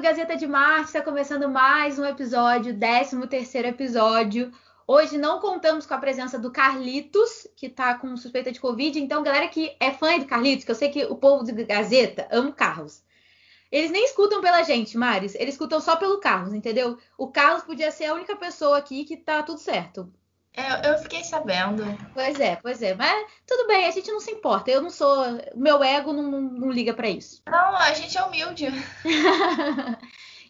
[0.00, 4.50] Gazeta de Marte, está começando mais um episódio, 13 terceiro episódio.
[4.86, 8.98] Hoje não contamos com a presença do Carlitos, que está com suspeita de Covid.
[8.98, 12.26] Então, galera que é fã do Carlitos, que eu sei que o povo de Gazeta
[12.30, 13.02] ama Carlos.
[13.70, 15.34] Eles nem escutam pela gente, Maris.
[15.34, 16.98] Eles escutam só pelo Carlos, entendeu?
[17.16, 20.12] O Carlos podia ser a única pessoa aqui que tá tudo certo.
[20.54, 21.82] É, eu fiquei sabendo.
[22.12, 22.94] Pois é, pois é.
[22.94, 24.70] Mas tudo bem, a gente não se importa.
[24.70, 25.24] Eu não sou.
[25.54, 27.42] Meu ego não, não, não liga para isso.
[27.48, 28.66] Não, a gente é humilde.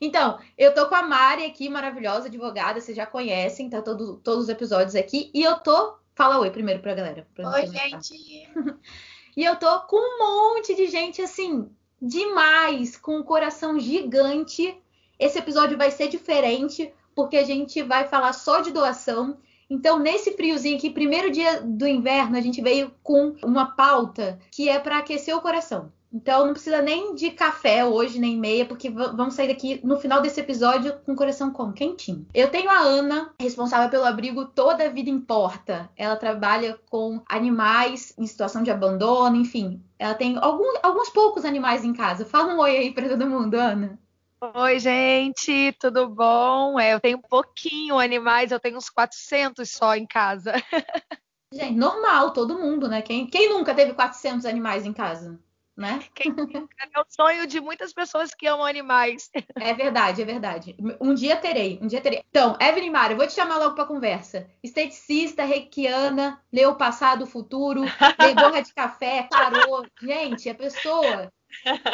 [0.00, 4.44] então, eu tô com a Mari aqui, maravilhosa, advogada, vocês já conhecem, tá todo, todos
[4.44, 5.30] os episódios aqui.
[5.32, 5.96] E eu tô.
[6.14, 7.26] Fala oi primeiro pra galera.
[7.34, 8.14] Pra oi, gente.
[9.36, 14.76] e eu tô com um monte de gente assim, demais, com um coração gigante.
[15.16, 19.38] Esse episódio vai ser diferente, porque a gente vai falar só de doação.
[19.72, 24.68] Então, nesse friozinho aqui, primeiro dia do inverno, a gente veio com uma pauta que
[24.68, 25.90] é para aquecer o coração.
[26.12, 30.20] Então, não precisa nem de café hoje, nem meia, porque vamos sair daqui no final
[30.20, 31.72] desse episódio com o coração como?
[31.72, 32.26] Quentinho.
[32.34, 35.88] Eu tenho a Ana, responsável pelo abrigo Toda a Vida Importa.
[35.96, 39.82] Ela trabalha com animais em situação de abandono, enfim.
[39.98, 42.26] Ela tem algum, alguns poucos animais em casa.
[42.26, 43.98] Fala um oi aí para todo mundo, Ana.
[44.44, 46.76] Oi, gente, tudo bom?
[46.76, 50.54] É, eu tenho pouquinho animais, eu tenho uns 400 só em casa.
[51.54, 53.02] Gente, normal, todo mundo, né?
[53.02, 55.38] Quem, quem nunca teve 400 animais em casa?
[55.76, 56.00] Né?
[56.12, 59.30] Quem, é o sonho de muitas pessoas que amam animais.
[59.62, 60.76] É verdade, é verdade.
[61.00, 62.22] Um dia terei, um dia terei.
[62.28, 64.50] Então, Evelyn Mara, eu vou te chamar logo para conversa.
[64.62, 67.82] Esteticista, reikiana, leu o passado, o futuro,
[68.18, 69.86] leu borra de café, parou.
[70.00, 71.30] Gente, a pessoa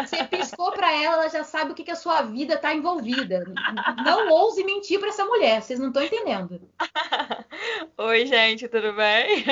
[0.07, 3.45] você piscou para ela, ela já sabe o que, que a sua vida está envolvida.
[4.05, 6.61] Não ouse mentir para essa mulher, vocês não estão entendendo.
[7.99, 9.45] Oi, gente, tudo bem?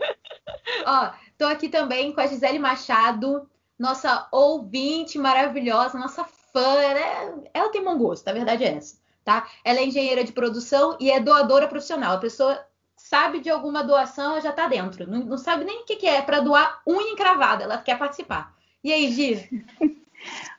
[0.86, 6.80] Ó, tô aqui também com a Gisele Machado, nossa ouvinte maravilhosa, nossa fã.
[6.80, 7.34] Ela, é...
[7.52, 9.48] ela tem bom gosto, a verdade é essa, tá?
[9.64, 12.14] Ela é engenheira de produção e é doadora profissional.
[12.14, 12.64] A pessoa
[12.96, 15.08] sabe de alguma doação, ela já tá dentro.
[15.10, 18.54] Não, não sabe nem o que, que é para doar unha encravada, ela quer participar.
[18.84, 19.64] E aí, Gi?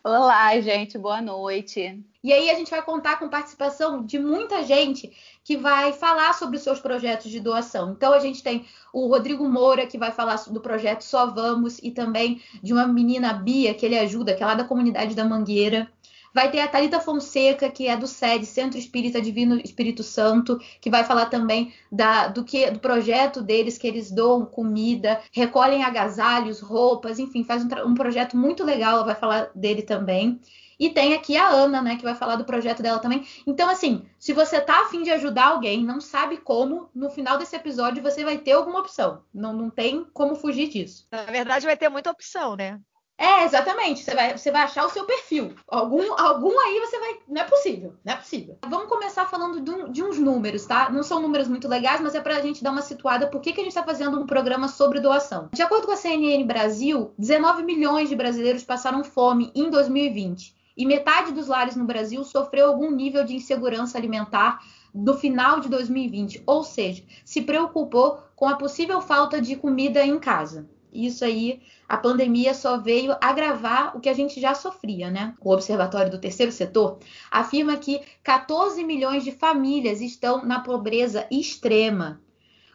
[0.04, 2.04] Olá, gente, boa noite.
[2.24, 6.58] E aí a gente vai contar com participação de muita gente que vai falar sobre
[6.58, 7.92] os seus projetos de doação.
[7.92, 11.92] Então a gente tem o Rodrigo Moura que vai falar do projeto Só Vamos e
[11.92, 15.88] também de uma menina Bia que ele ajuda, que é lá da comunidade da Mangueira.
[16.36, 20.90] Vai ter a Talita Fonseca, que é do SED, Centro Espírita Divino Espírito Santo, que
[20.90, 26.60] vai falar também da, do que do projeto deles, que eles doam comida, recolhem agasalhos,
[26.60, 30.42] roupas, enfim, faz um, um projeto muito legal, ela vai falar dele também.
[30.78, 33.26] E tem aqui a Ana, né, que vai falar do projeto dela também.
[33.48, 37.56] Então, assim, se você tá afim de ajudar alguém, não sabe como, no final desse
[37.56, 39.24] episódio você vai ter alguma opção.
[39.34, 41.08] Não, não tem como fugir disso.
[41.10, 42.78] Na verdade, vai ter muita opção, né?
[43.18, 44.04] É, exatamente.
[44.04, 45.54] Você vai, você vai achar o seu perfil.
[45.68, 47.20] Algum, algum aí você vai.
[47.28, 47.94] Não é possível.
[48.04, 48.58] Não é possível.
[48.68, 50.90] Vamos começar falando de, um, de uns números, tá?
[50.90, 53.62] Não são números muito legais, mas é pra gente dar uma situada por que, que
[53.62, 55.50] a gente está fazendo um programa sobre doação.
[55.54, 60.54] De acordo com a CNN Brasil, 19 milhões de brasileiros passaram fome em 2020.
[60.78, 64.60] E metade dos lares no Brasil sofreu algum nível de insegurança alimentar
[64.94, 70.20] no final de 2020, ou seja, se preocupou com a possível falta de comida em
[70.20, 70.70] casa.
[70.96, 75.36] Isso aí, a pandemia só veio agravar o que a gente já sofria, né?
[75.42, 82.22] O Observatório do Terceiro Setor afirma que 14 milhões de famílias estão na pobreza extrema.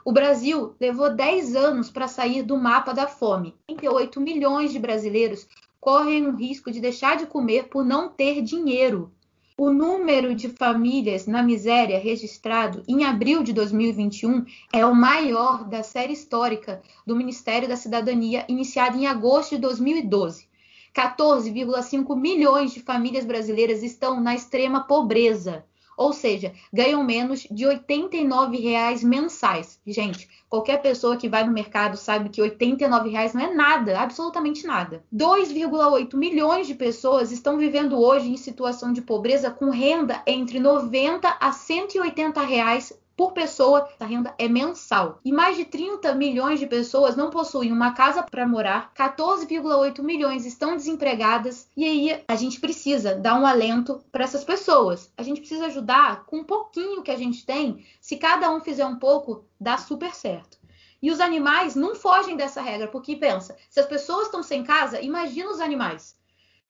[0.04, 3.54] O Brasil levou 10 anos para sair do mapa da fome.
[3.66, 5.48] 38 milhões de brasileiros
[5.80, 9.12] correm o risco de deixar de comer por não ter dinheiro.
[9.62, 15.82] O número de famílias na miséria registrado em abril de 2021 é o maior da
[15.82, 20.48] série histórica do Ministério da Cidadania, iniciada em agosto de 2012.
[20.94, 25.62] 14,5 milhões de famílias brasileiras estão na extrema pobreza
[26.00, 29.78] ou seja, ganham menos de R$ 89,00 mensais.
[29.86, 34.66] Gente, qualquer pessoa que vai no mercado sabe que R$ 89,00 não é nada, absolutamente
[34.66, 35.04] nada.
[35.14, 41.36] 2,8 milhões de pessoas estão vivendo hoje em situação de pobreza com renda entre 90
[41.38, 45.20] a 180 reais por pessoa, a renda é mensal.
[45.22, 50.46] E mais de 30 milhões de pessoas não possuem uma casa para morar, 14,8 milhões
[50.46, 55.12] estão desempregadas, e aí a gente precisa dar um alento para essas pessoas.
[55.18, 57.84] A gente precisa ajudar com um pouquinho que a gente tem.
[58.00, 60.56] Se cada um fizer um pouco, dá super certo.
[61.02, 64.98] E os animais não fogem dessa regra, porque pensa, se as pessoas estão sem casa,
[64.98, 66.16] imagina os animais.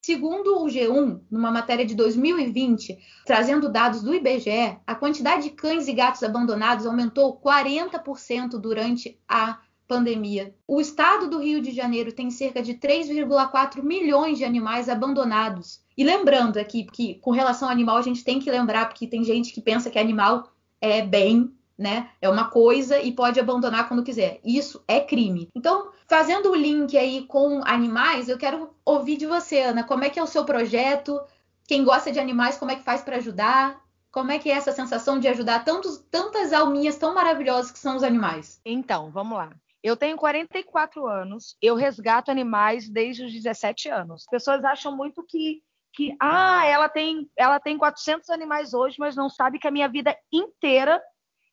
[0.03, 5.89] Segundo o G1, numa matéria de 2020, trazendo dados do IBGE, a quantidade de cães
[5.89, 10.55] e gatos abandonados aumentou 40% durante a pandemia.
[10.67, 15.83] O estado do Rio de Janeiro tem cerca de 3,4 milhões de animais abandonados.
[15.99, 19.23] E lembrando aqui que com relação ao animal a gente tem que lembrar porque tem
[19.23, 20.51] gente que pensa que animal
[20.81, 22.11] é bem, né?
[22.21, 24.39] É uma coisa e pode abandonar quando quiser.
[24.45, 25.49] Isso é crime.
[25.57, 30.11] Então, fazendo o link aí com animais, eu quero ouvir de você, Ana, como é
[30.11, 31.19] que é o seu projeto?
[31.67, 33.81] Quem gosta de animais, como é que faz para ajudar?
[34.13, 37.97] Como é que é essa sensação de ajudar tantos, tantas alminhas tão maravilhosas que são
[37.97, 38.61] os animais?
[38.63, 39.51] Então, vamos lá.
[39.83, 44.25] Eu tenho 44 anos, eu resgato animais desde os 17 anos.
[44.25, 45.63] As pessoas acham muito que
[45.93, 49.89] que ah, ela tem ela tem 400 animais hoje, mas não sabe que a minha
[49.89, 51.03] vida inteira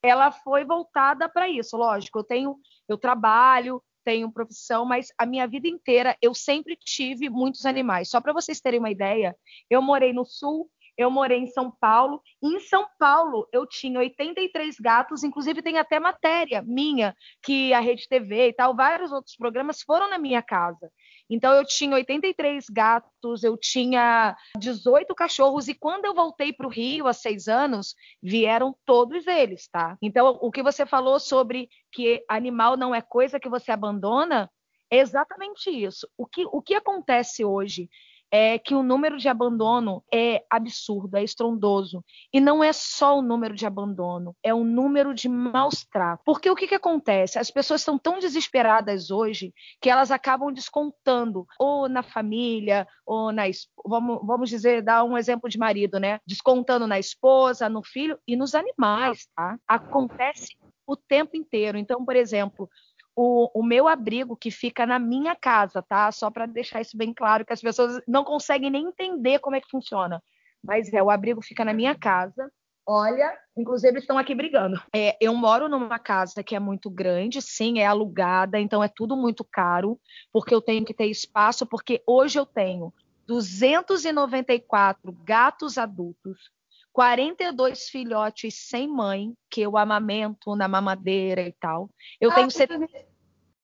[0.01, 1.77] ela foi voltada para isso.
[1.77, 2.57] Lógico, eu tenho,
[2.87, 8.09] eu trabalho, tenho profissão, mas a minha vida inteira eu sempre tive muitos animais.
[8.09, 9.35] Só para vocês terem uma ideia,
[9.69, 12.21] eu morei no sul, eu morei em São Paulo.
[12.41, 18.07] Em São Paulo eu tinha 83 gatos, inclusive tem até matéria minha que a Rede
[18.07, 20.89] TV e tal, vários outros programas foram na minha casa.
[21.29, 26.69] Então eu tinha 83 gatos, eu tinha 18 cachorros e quando eu voltei para o
[26.69, 29.97] Rio há seis anos, vieram todos eles, tá?
[30.01, 34.49] Então o que você falou sobre que animal não é coisa que você abandona
[34.89, 36.07] é exatamente isso.
[36.17, 37.89] O que, o que acontece hoje
[38.31, 42.03] é que o número de abandono é absurdo, é estrondoso.
[42.33, 46.23] E não é só o número de abandono, é o número de maus tratos.
[46.25, 47.39] Porque o que, que acontece?
[47.39, 53.43] As pessoas estão tão desesperadas hoje que elas acabam descontando ou na família, ou na
[53.85, 56.19] vamos, vamos dizer, dar um exemplo de marido, né?
[56.25, 59.57] Descontando na esposa, no filho e nos animais, tá?
[59.67, 61.77] Acontece o tempo inteiro.
[61.77, 62.69] Então, por exemplo,
[63.17, 66.11] o, o meu abrigo que fica na minha casa, tá?
[66.11, 69.61] Só para deixar isso bem claro, que as pessoas não conseguem nem entender como é
[69.61, 70.21] que funciona.
[70.63, 72.51] Mas é, o abrigo fica na minha casa.
[72.85, 74.79] Olha, inclusive eles estão aqui brigando.
[74.95, 79.17] É, eu moro numa casa que é muito grande, sim, é alugada, então é tudo
[79.17, 79.99] muito caro,
[80.31, 82.93] porque eu tenho que ter espaço, porque hoje eu tenho
[83.27, 86.51] 294 gatos adultos,
[86.93, 91.89] 42 filhotes sem mãe, que eu amamento na mamadeira e tal.
[92.21, 92.49] Eu ah, tenho.
[92.49, 92.69] Set...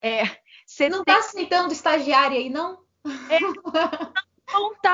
[0.04, 0.24] É,
[0.66, 0.90] set...
[0.90, 2.84] Não está aceitando estagiária aí, não?
[3.30, 3.38] É,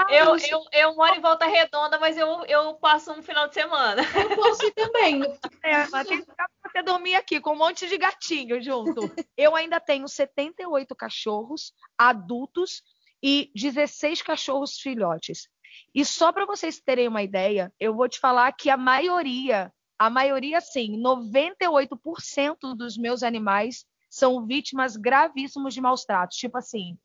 [0.09, 4.03] eu, eu, eu moro em Volta Redonda, mas eu, eu passo um final de semana.
[4.15, 5.21] Eu posso ir também.
[5.62, 6.33] É, mas tem que
[6.65, 9.12] você dormir aqui com um monte de gatinho junto.
[9.37, 12.83] Eu ainda tenho 78 cachorros adultos
[13.23, 15.49] e 16 cachorros filhotes.
[15.95, 20.09] E só para vocês terem uma ideia, eu vou te falar que a maioria, a
[20.09, 26.37] maioria sim, 98% dos meus animais são vítimas gravíssimas de maus tratos.
[26.37, 26.99] Tipo assim,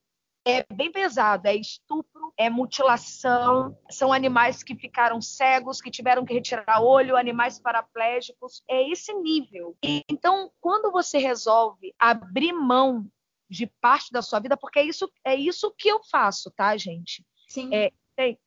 [0.45, 6.33] é bem pesado, é estupro, é mutilação, são animais que ficaram cegos, que tiveram que
[6.33, 9.77] retirar olho, animais paraplégicos, é esse nível.
[9.81, 13.07] Então, quando você resolve abrir mão
[13.49, 17.25] de parte da sua vida, porque é isso, é isso que eu faço, tá, gente?
[17.47, 17.69] Sim.
[17.73, 17.91] É,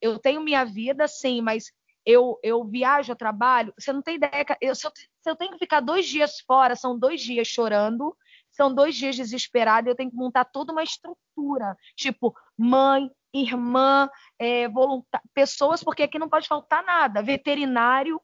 [0.01, 1.71] eu tenho minha vida, sim, mas
[2.05, 3.73] eu, eu viajo, eu trabalho.
[3.77, 4.45] Você não tem ideia.
[4.61, 8.15] Eu, se, eu, se eu tenho que ficar dois dias fora, são dois dias chorando,
[8.59, 14.65] são dois dias desesperado, eu tenho que montar toda uma estrutura, tipo mãe, irmã, é,
[15.33, 18.21] pessoas, porque aqui não pode faltar nada, veterinário,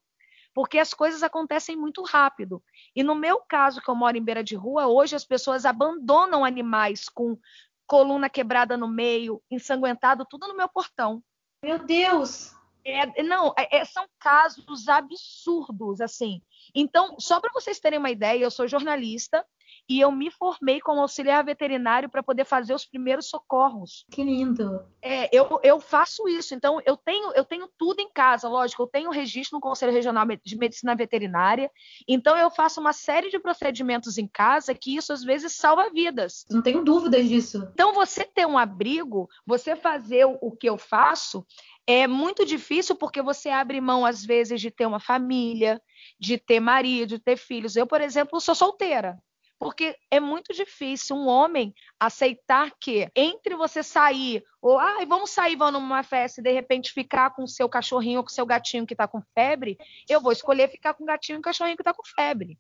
[0.54, 2.62] porque as coisas acontecem muito rápido.
[2.94, 6.44] E no meu caso, que eu moro em beira de rua, hoje as pessoas abandonam
[6.44, 7.40] animais com
[7.88, 11.24] coluna quebrada no meio, ensanguentado, tudo no meu portão.
[11.64, 12.54] Meu Deus!
[12.84, 16.42] É, não, é, é, são casos absurdos, assim.
[16.74, 19.46] Então, só para vocês terem uma ideia, eu sou jornalista
[19.88, 24.06] e eu me formei como auxiliar veterinário para poder fazer os primeiros socorros.
[24.12, 24.82] Que lindo!
[25.02, 28.88] É, eu, eu faço isso, então eu tenho, eu tenho tudo em casa, lógico, eu
[28.88, 31.70] tenho registro no Conselho Regional de Medicina Veterinária,
[32.08, 36.46] então eu faço uma série de procedimentos em casa que isso às vezes salva vidas.
[36.50, 37.70] Não tenho dúvidas disso.
[37.74, 41.46] Então você ter um abrigo, você fazer o que eu faço,
[41.88, 45.80] é muito difícil porque você abre mão, às vezes, de ter uma família,
[46.20, 47.76] de ter marido, de ter filhos.
[47.76, 49.18] Eu, por exemplo, sou solteira.
[49.58, 55.56] Porque é muito difícil um homem aceitar que entre você sair, ou ah, vamos sair,
[55.56, 58.46] vamos numa festa e de repente ficar com o seu cachorrinho ou com o seu
[58.46, 59.78] gatinho que está com febre,
[60.10, 62.60] eu vou escolher ficar com o gatinho e o cachorrinho que está com febre.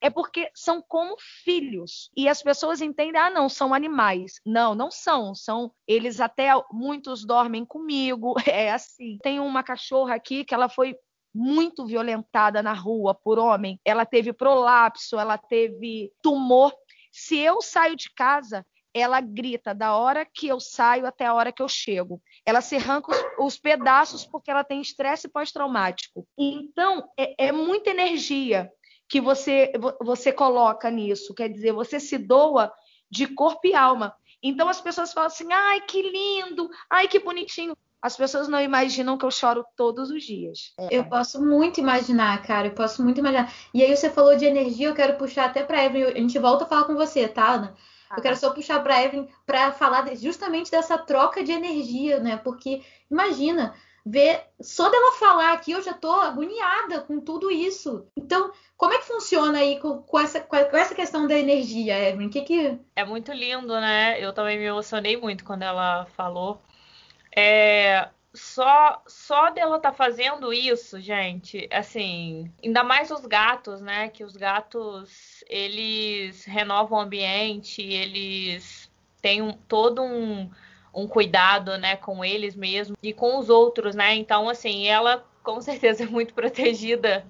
[0.00, 2.10] É porque são como filhos.
[2.14, 4.34] E as pessoas entendem, ah, não, são animais.
[4.44, 5.34] Não, não são.
[5.34, 8.34] São eles até muitos dormem comigo.
[8.46, 9.18] É assim.
[9.22, 10.96] Tem uma cachorra aqui que ela foi
[11.36, 16.72] muito violentada na rua por homem, ela teve prolapso, ela teve tumor.
[17.12, 18.64] Se eu saio de casa,
[18.94, 22.20] ela grita da hora que eu saio até a hora que eu chego.
[22.46, 26.26] Ela se arranca os, os pedaços porque ela tem estresse pós-traumático.
[26.38, 28.72] Então, é, é muita energia.
[29.08, 31.34] que você, você coloca nisso.
[31.34, 32.72] Quer dizer, você se doa
[33.10, 34.16] de corpo e alma.
[34.42, 37.76] Então as pessoas falam assim: ai, que lindo, ai, que bonitinho.
[38.06, 40.72] As pessoas não imaginam que eu choro todos os dias.
[40.92, 42.68] Eu posso muito imaginar, cara.
[42.68, 43.52] Eu posso muito imaginar.
[43.74, 46.12] E aí você falou de energia, eu quero puxar até para Evelyn.
[46.12, 47.74] A gente volta a falar com você, tá, Ana?
[48.16, 52.36] Eu quero só puxar para Evelyn para falar justamente dessa troca de energia, né?
[52.36, 53.74] Porque imagina,
[54.06, 58.06] ver só dela falar aqui eu já tô agoniada com tudo isso.
[58.16, 62.30] Então, como é que funciona aí com, com essa, com essa questão da energia, Evelyn?
[62.30, 62.78] Que que...
[62.94, 64.24] É muito lindo, né?
[64.24, 66.62] Eu também me emocionei muito quando ela falou.
[67.36, 74.08] É, só só dela tá fazendo isso, gente, assim, ainda mais os gatos, né?
[74.08, 78.90] Que os gatos eles renovam o ambiente, eles
[79.20, 80.50] têm um, todo um
[80.94, 84.14] um cuidado, né, com eles mesmos e com os outros, né?
[84.14, 87.26] Então, assim, ela com certeza é muito protegida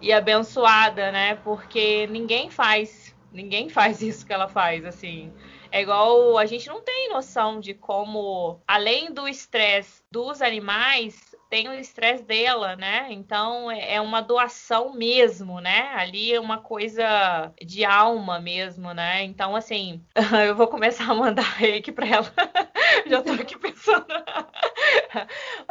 [0.00, 1.34] e abençoada, né?
[1.36, 5.30] Porque ninguém faz, ninguém faz isso que ela faz, assim.
[5.72, 11.68] É igual a gente não tem noção de como, além do estresse dos animais, tem
[11.68, 13.08] o estresse dela, né?
[13.10, 15.90] Então é, é uma doação mesmo, né?
[15.94, 19.22] Ali é uma coisa de alma mesmo, né?
[19.24, 20.02] Então, assim,
[20.48, 22.32] eu vou começar a mandar reiki pra ela.
[23.06, 24.06] Já tô aqui pensando.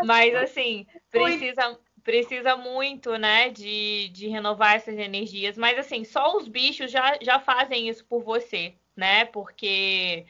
[0.04, 5.58] Mas, assim, precisa precisa muito, né, de, de renovar essas energias.
[5.58, 9.26] Mas, assim, só os bichos já, já fazem isso por você, né?
[9.26, 10.26] Porque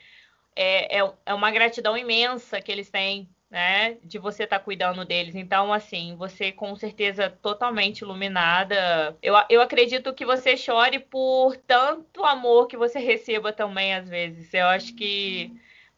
[0.56, 3.98] é, é, é uma gratidão imensa que eles têm né?
[4.04, 5.36] De você estar tá cuidando deles.
[5.36, 9.18] Então, assim, você com certeza totalmente iluminada.
[9.22, 14.54] Eu, eu acredito que você chore por tanto amor que você receba também, às vezes.
[14.54, 15.52] Eu acho que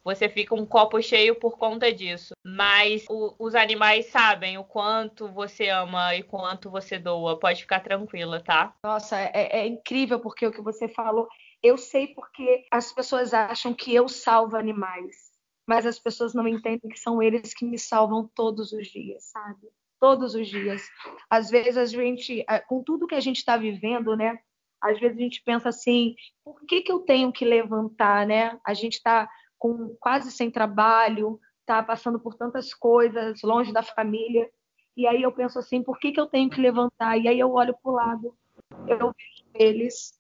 [0.03, 2.33] você fica um copo cheio por conta disso.
[2.43, 7.37] Mas o, os animais sabem o quanto você ama e quanto você doa.
[7.37, 8.73] Pode ficar tranquila, tá?
[8.83, 11.27] Nossa, é, é incrível porque o que você falou.
[11.63, 15.31] Eu sei porque as pessoas acham que eu salvo animais
[15.71, 19.69] mas as pessoas não entendem que são eles que me salvam todos os dias, sabe?
[20.01, 20.85] Todos os dias.
[21.29, 24.37] Às vezes a gente, com tudo que a gente está vivendo, né?
[24.81, 26.13] Às vezes a gente pensa assim,
[26.43, 28.59] por que, que eu tenho que levantar, né?
[28.65, 34.49] A gente está com quase sem trabalho, está passando por tantas coisas, longe da família.
[34.97, 37.17] E aí eu penso assim, por que, que eu tenho que levantar?
[37.17, 38.37] E aí eu olho para o lado,
[38.87, 40.19] eu vejo eles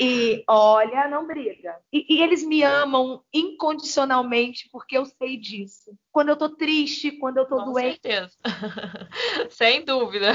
[0.00, 1.78] e olha, não briga.
[1.92, 5.96] E, e, eles me amam incondicionalmente porque eu sei disso.
[6.12, 8.00] Quando eu tô triste, quando eu tô Com doente.
[8.00, 8.36] Com certeza.
[9.50, 10.32] Sem dúvida.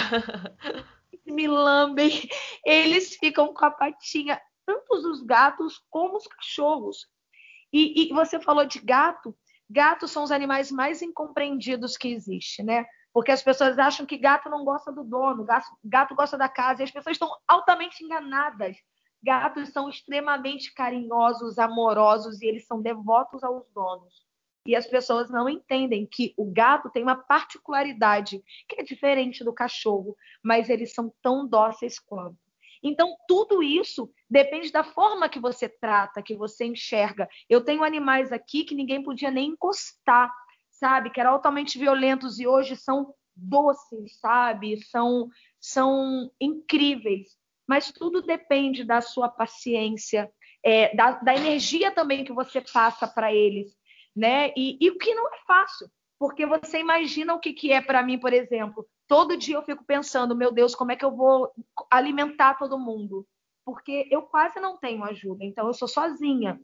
[1.26, 2.28] Me lambem.
[2.66, 7.08] Eles ficam com a patinha, tanto os gatos como os cachorros.
[7.72, 9.36] E, e você falou de gato.
[9.70, 12.86] Gatos são os animais mais incompreendidos que existe, né?
[13.14, 16.82] Porque as pessoas acham que gato não gosta do dono, gato, gato gosta da casa,
[16.82, 18.76] e as pessoas estão altamente enganadas.
[19.24, 24.26] Gatos são extremamente carinhosos, amorosos e eles são devotos aos donos.
[24.66, 29.54] E as pessoas não entendem que o gato tem uma particularidade que é diferente do
[29.54, 32.38] cachorro, mas eles são tão dóceis quanto.
[32.84, 37.30] Então, tudo isso depende da forma que você trata, que você enxerga.
[37.48, 40.32] Eu tenho animais aqui que ninguém podia nem encostar,
[40.72, 41.12] sabe?
[41.12, 44.78] Que eram altamente violentos e hoje são doces, sabe?
[44.84, 47.40] São, são incríveis
[47.72, 50.30] mas tudo depende da sua paciência,
[50.62, 53.74] é, da, da, energia também que você passa para eles,
[54.14, 54.52] né?
[54.58, 58.04] E, e, o que não é fácil, porque você imagina o que, que é para
[58.04, 58.86] mim, por exemplo.
[59.08, 61.50] Todo dia eu fico pensando, meu Deus, como é que eu vou
[61.90, 63.26] alimentar todo mundo?
[63.64, 66.60] Porque eu quase não tenho ajuda, então eu sou sozinha,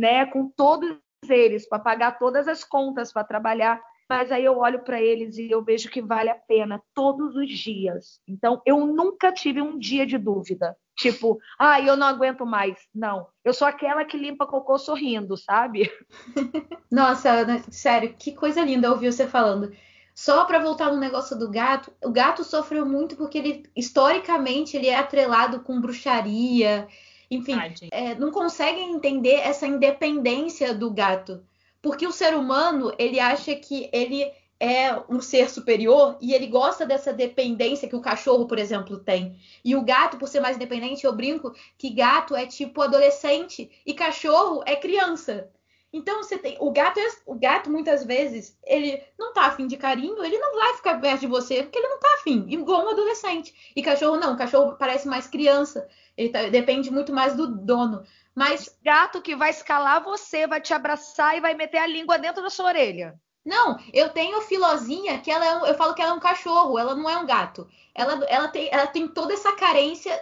[0.00, 0.24] né?
[0.24, 0.98] Com todos
[1.28, 5.50] eles, para pagar todas as contas, para trabalhar mas aí eu olho para eles e
[5.50, 8.20] eu vejo que vale a pena todos os dias.
[8.26, 10.76] Então, eu nunca tive um dia de dúvida.
[10.96, 12.78] Tipo, ah, eu não aguento mais.
[12.94, 15.90] Não, eu sou aquela que limpa cocô sorrindo, sabe?
[16.90, 19.70] Nossa, Ana, sério, que coisa linda ouvir você falando.
[20.14, 24.86] Só para voltar no negócio do gato, o gato sofreu muito porque ele, historicamente, ele
[24.86, 26.88] é atrelado com bruxaria.
[27.30, 27.58] Enfim,
[27.90, 31.44] é, não conseguem entender essa independência do gato.
[31.86, 34.28] Porque o ser humano, ele acha que ele
[34.58, 39.38] é um ser superior e ele gosta dessa dependência que o cachorro, por exemplo, tem.
[39.64, 43.94] E o gato, por ser mais independente, eu brinco que gato é tipo adolescente e
[43.94, 45.48] cachorro é criança.
[45.92, 49.76] Então você tem o gato, é, o gato muitas vezes ele não tá afim de
[49.76, 52.90] carinho, ele não vai ficar perto de você porque ele não tá afim, igual um
[52.90, 53.54] adolescente.
[53.76, 58.02] E cachorro não, cachorro parece mais criança, ele tá, depende muito mais do dono.
[58.36, 62.42] Mas gato que vai escalar você, vai te abraçar e vai meter a língua dentro
[62.42, 63.18] da sua orelha.
[63.44, 66.94] Não, eu tenho filozinha que ela é, eu falo que ela é um cachorro, ela
[66.94, 67.66] não é um gato.
[67.94, 70.12] Ela, ela, tem, ela tem toda essa carência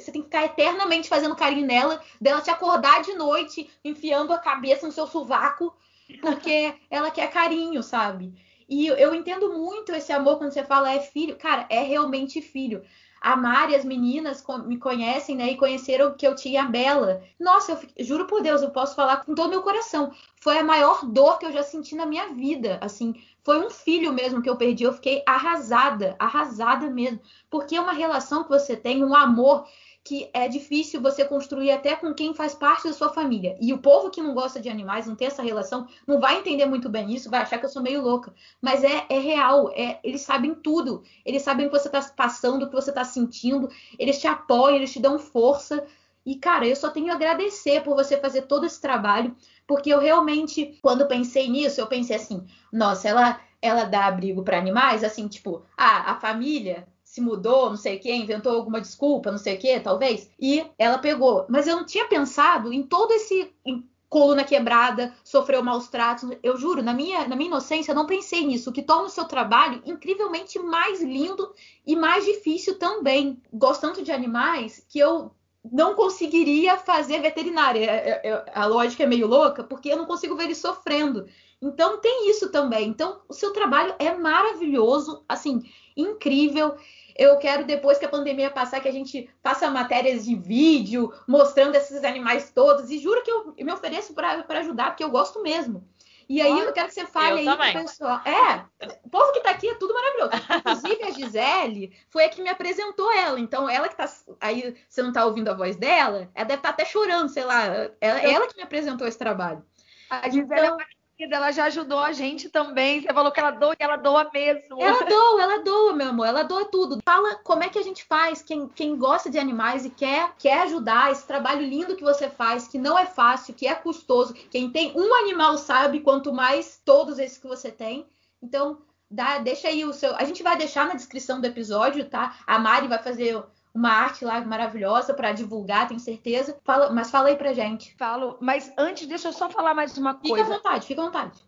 [0.00, 4.38] você tem que ficar eternamente fazendo carinho nela, dela te acordar de noite, enfiando a
[4.38, 5.74] cabeça no seu sovaco,
[6.20, 8.32] porque ela quer carinho, sabe?
[8.68, 11.36] E eu entendo muito esse amor quando você fala é filho.
[11.36, 12.82] Cara, é realmente filho.
[13.22, 15.52] A Mari, as meninas me conhecem, né?
[15.52, 17.22] E conheceram que eu tinha a Bela.
[17.38, 20.12] Nossa, eu juro por Deus, eu posso falar com todo meu coração.
[20.40, 22.78] Foi a maior dor que eu já senti na minha vida.
[22.82, 23.14] Assim,
[23.44, 24.82] foi um filho mesmo que eu perdi.
[24.82, 27.20] Eu fiquei arrasada, arrasada mesmo.
[27.48, 29.66] Porque é uma relação que você tem, um amor
[30.04, 33.56] que é difícil você construir até com quem faz parte da sua família.
[33.60, 36.66] E o povo que não gosta de animais, não tem essa relação, não vai entender
[36.66, 38.34] muito bem isso, vai achar que eu sou meio louca.
[38.60, 41.04] Mas é, é real, é, eles sabem tudo.
[41.24, 44.76] Eles sabem o que você está passando, o que você está sentindo, eles te apoiam,
[44.76, 45.86] eles te dão força.
[46.26, 50.00] E, cara, eu só tenho a agradecer por você fazer todo esse trabalho, porque eu
[50.00, 55.28] realmente, quando pensei nisso, eu pensei assim, nossa, ela, ela dá abrigo para animais, assim,
[55.28, 59.56] tipo, ah, a família se mudou, não sei o quê, inventou alguma desculpa, não sei
[59.56, 61.44] o quê, talvez, e ela pegou.
[61.46, 66.30] Mas eu não tinha pensado em todo esse em coluna quebrada, sofreu maus tratos.
[66.42, 69.26] Eu juro, na minha, na minha inocência, eu não pensei nisso, que torna o seu
[69.26, 71.52] trabalho incrivelmente mais lindo
[71.86, 73.42] e mais difícil também.
[73.52, 75.30] Gosto tanto de animais que eu
[75.70, 77.84] não conseguiria fazer veterinária.
[77.84, 81.26] É, é, é, a lógica é meio louca, porque eu não consigo ver eles sofrendo.
[81.60, 82.88] Então tem isso também.
[82.88, 85.62] Então o seu trabalho é maravilhoso, assim,
[85.96, 86.74] incrível.
[87.16, 91.74] Eu quero, depois que a pandemia passar, que a gente faça matérias de vídeo mostrando
[91.74, 92.90] esses animais todos.
[92.90, 95.86] E juro que eu me ofereço para ajudar, porque eu gosto mesmo.
[96.28, 98.20] E aí eu quero que você fale eu aí pro pessoal.
[98.24, 98.64] É,
[99.04, 100.30] o povo que tá aqui é tudo maravilhoso.
[100.58, 103.38] Inclusive a Gisele foi a que me apresentou ela.
[103.38, 104.10] Então, ela que tá.
[104.40, 107.44] Aí você não tá ouvindo a voz dela, ela deve estar tá até chorando, sei
[107.44, 107.64] lá.
[108.00, 109.62] Ela, ela que me apresentou esse trabalho.
[110.08, 113.00] A Gisele é então, é ela já ajudou a gente também.
[113.00, 114.82] Você falou que ela doa, que ela doa mesmo.
[114.82, 116.26] Ela doa, ela doa, meu amor.
[116.26, 117.00] Ela doa tudo.
[117.04, 118.42] Fala como é que a gente faz.
[118.42, 122.66] Quem, quem gosta de animais e quer, quer ajudar, esse trabalho lindo que você faz,
[122.66, 124.34] que não é fácil, que é custoso.
[124.50, 128.06] Quem tem um animal sabe quanto mais todos esses que você tem.
[128.42, 128.78] Então,
[129.10, 130.16] dá, deixa aí o seu.
[130.16, 132.36] A gente vai deixar na descrição do episódio, tá?
[132.46, 133.42] A Mari vai fazer
[133.74, 136.58] uma arte lá maravilhosa para divulgar, tenho certeza.
[136.64, 137.96] Fala, mas fala aí pra gente.
[137.96, 140.36] Falo, mas antes deixa eu só falar mais uma coisa.
[140.36, 141.40] Fica à vontade, fica à vontade.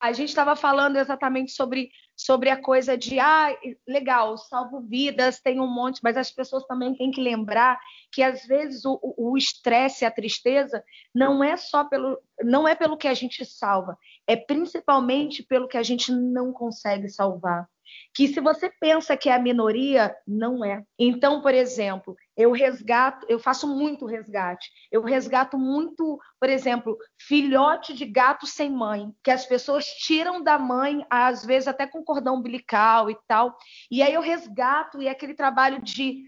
[0.00, 3.48] A gente estava falando exatamente sobre, sobre a coisa de, ah,
[3.86, 7.80] legal, salvo vidas, tem um monte, mas as pessoas também têm que lembrar
[8.12, 13.08] que às vezes o estresse, a tristeza, não é só pelo, não é pelo que
[13.08, 17.68] a gente salva, é principalmente pelo que a gente não consegue salvar
[18.14, 20.82] que se você pensa que é a minoria, não é.
[20.98, 24.70] Então, por exemplo, eu resgato, eu faço muito resgate.
[24.90, 30.58] Eu resgato muito, por exemplo, filhote de gato sem mãe, que as pessoas tiram da
[30.58, 33.56] mãe, às vezes até com cordão umbilical e tal.
[33.90, 36.24] E aí eu resgato e é aquele trabalho de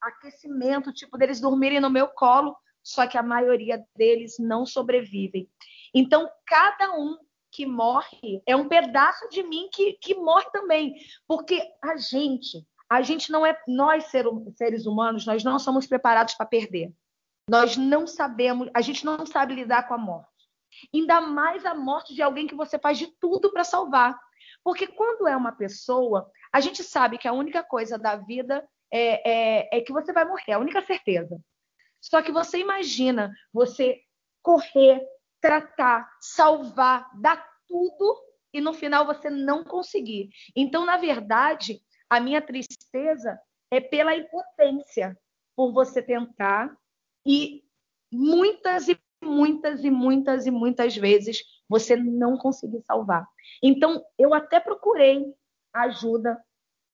[0.00, 5.48] aquecimento, tipo deles dormirem no meu colo, só que a maioria deles não sobrevivem.
[5.94, 7.16] Então, cada um
[7.52, 10.96] que morre é um pedaço de mim que, que morre também.
[11.28, 16.46] Porque a gente, a gente não é, nós seres humanos, nós não somos preparados para
[16.46, 16.92] perder.
[17.48, 20.30] Nós não sabemos, a gente não sabe lidar com a morte.
[20.94, 24.18] Ainda mais a morte de alguém que você faz de tudo para salvar.
[24.64, 29.30] Porque quando é uma pessoa, a gente sabe que a única coisa da vida é,
[29.30, 31.38] é, é que você vai morrer, é a única certeza.
[32.00, 34.00] Só que você imagina você
[34.42, 35.02] correr
[35.42, 38.16] tratar, salvar, dar tudo
[38.54, 40.30] e no final você não conseguir.
[40.54, 43.38] Então, na verdade, a minha tristeza
[43.70, 45.18] é pela impotência,
[45.56, 46.74] por você tentar
[47.26, 47.64] e
[48.10, 53.26] muitas e muitas e muitas e muitas vezes você não conseguir salvar.
[53.62, 55.34] Então, eu até procurei
[55.72, 56.40] ajuda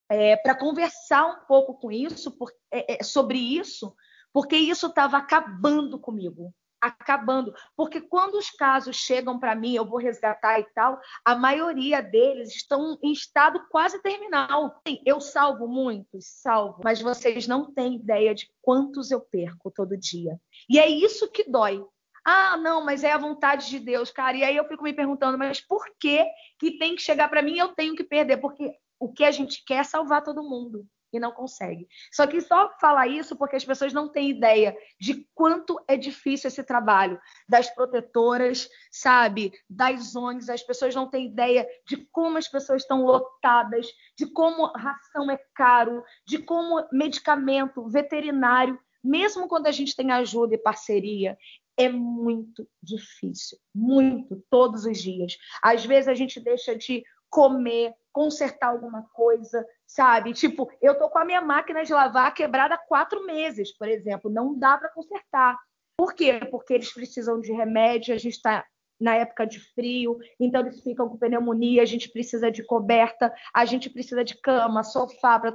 [0.08, 3.94] é, para conversar um pouco com isso, por, é, é, sobre isso,
[4.32, 7.52] porque isso estava acabando comigo acabando.
[7.76, 12.54] Porque quando os casos chegam para mim, eu vou resgatar e tal, a maioria deles
[12.54, 14.80] estão em estado quase terminal.
[15.04, 20.38] Eu salvo muitos, salvo, mas vocês não têm ideia de quantos eu perco todo dia.
[20.68, 21.84] E é isso que dói.
[22.24, 24.36] Ah, não, mas é a vontade de Deus, cara.
[24.36, 26.26] E aí eu fico me perguntando, mas por que
[26.58, 28.36] que tem que chegar para mim e eu tenho que perder?
[28.36, 31.88] Porque o que a gente quer é salvar todo mundo e não consegue.
[32.12, 36.48] Só que só falar isso porque as pessoas não têm ideia de quanto é difícil
[36.48, 42.48] esse trabalho das protetoras, sabe, das ONGs, as pessoas não têm ideia de como as
[42.48, 49.72] pessoas estão lotadas, de como ração é caro, de como medicamento veterinário, mesmo quando a
[49.72, 51.38] gente tem ajuda e parceria,
[51.76, 55.38] é muito difícil, muito, todos os dias.
[55.62, 60.32] Às vezes a gente deixa de comer, consertar alguma coisa, sabe?
[60.32, 64.28] Tipo, eu tô com a minha máquina de lavar quebrada há quatro meses, por exemplo,
[64.28, 65.56] não dá para consertar.
[65.96, 66.40] Por quê?
[66.50, 68.66] Porque eles precisam de remédio, a gente está
[69.00, 73.64] na época de frio, então eles ficam com pneumonia, a gente precisa de coberta, a
[73.64, 75.38] gente precisa de cama, sofá.
[75.38, 75.54] Pra...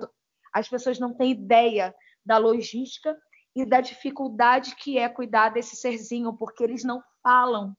[0.53, 1.93] As pessoas não têm ideia
[2.25, 3.13] da logística
[3.53, 7.75] e da dificuldade que é cuidar desse serzinho, porque eles não falam.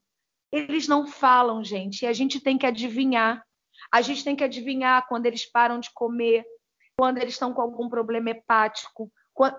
[0.53, 3.43] Eles não falam, gente, e a gente tem que adivinhar.
[3.95, 6.45] A gente tem que adivinhar quando eles param de comer,
[6.99, 9.09] quando eles estão com algum problema hepático.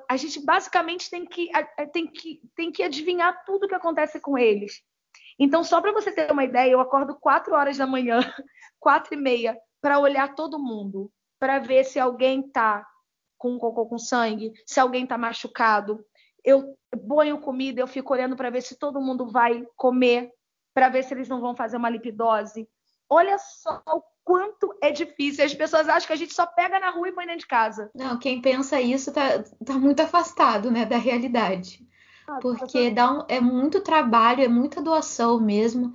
[0.10, 1.50] A gente basicamente tem que,
[1.94, 4.84] tem que, tem que adivinhar tudo o que acontece com eles.
[5.40, 8.20] Então, só para você ter uma ideia, eu acordo 4 horas da manhã,
[8.78, 12.86] 4 e meia, para olhar todo mundo, para ver se alguém está
[13.38, 16.06] com cocô com sangue, se alguém está machucado.
[16.44, 20.30] Eu banho comida, eu fico olhando para ver se todo mundo vai comer,
[20.74, 22.68] para ver se eles não vão fazer uma lipidose.
[23.10, 25.46] Olha só o quanto é difícil.
[25.46, 27.90] As pessoas acham que a gente só pega na rua e põe dentro de casa.
[27.96, 31.86] Não, quem pensa isso tá, tá muito afastado né, da realidade
[32.42, 35.94] porque dá um, é muito trabalho, é muita doação mesmo.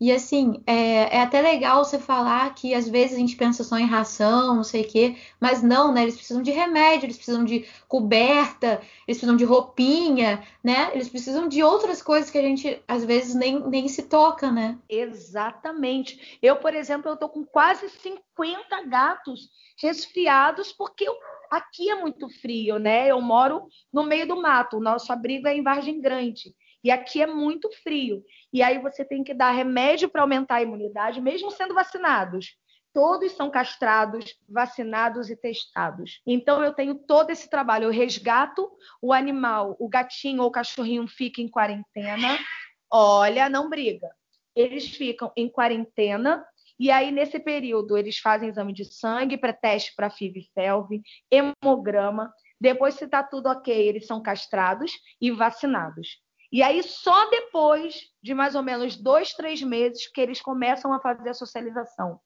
[0.00, 3.76] E assim, é, é, até legal você falar que às vezes a gente pensa só
[3.76, 6.02] em ração, não sei o quê, mas não, né?
[6.02, 10.90] Eles precisam de remédio, eles precisam de coberta, eles precisam de roupinha, né?
[10.94, 14.78] Eles precisam de outras coisas que a gente às vezes nem, nem se toca, né?
[14.88, 16.38] Exatamente.
[16.40, 21.14] Eu, por exemplo, eu tô com quase 50 gatos resfriados porque eu
[21.50, 23.10] Aqui é muito frio, né?
[23.10, 26.54] Eu moro no meio do mato, o nosso abrigo é em Vargem Grande.
[26.82, 28.24] E aqui é muito frio.
[28.52, 32.56] E aí você tem que dar remédio para aumentar a imunidade, mesmo sendo vacinados.
[32.92, 36.20] Todos são castrados, vacinados e testados.
[36.26, 37.84] Então eu tenho todo esse trabalho.
[37.84, 38.70] Eu resgato
[39.02, 42.38] o animal, o gatinho ou o cachorrinho fica em quarentena.
[42.90, 44.08] Olha, não briga.
[44.56, 46.44] Eles ficam em quarentena
[46.78, 51.02] e aí, nesse período, eles fazem exame de sangue para teste para FIV e FeLV,
[51.28, 52.32] hemograma.
[52.60, 56.20] Depois, se está tudo ok, eles são castrados e vacinados.
[56.50, 61.00] E aí, só depois de mais ou menos dois, três meses, que eles começam a
[61.00, 62.20] fazer a socialização.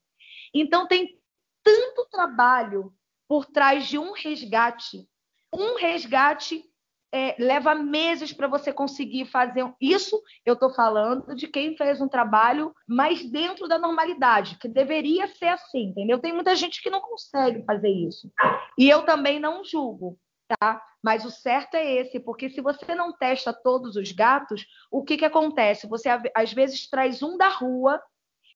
[0.54, 1.18] Então, tem
[1.62, 2.92] tanto trabalho
[3.28, 5.08] por trás de um resgate.
[5.52, 6.64] Um resgate
[7.12, 10.20] é, leva meses para você conseguir fazer isso.
[10.46, 15.48] Eu estou falando de quem fez um trabalho mais dentro da normalidade, que deveria ser
[15.48, 16.18] assim, entendeu?
[16.18, 18.32] Tem muita gente que não consegue fazer isso.
[18.78, 20.82] E eu também não julgo, tá?
[21.02, 25.16] Mas o certo é esse, porque se você não testa todos os gatos, o que,
[25.16, 25.86] que acontece?
[25.88, 28.00] Você às vezes traz um da rua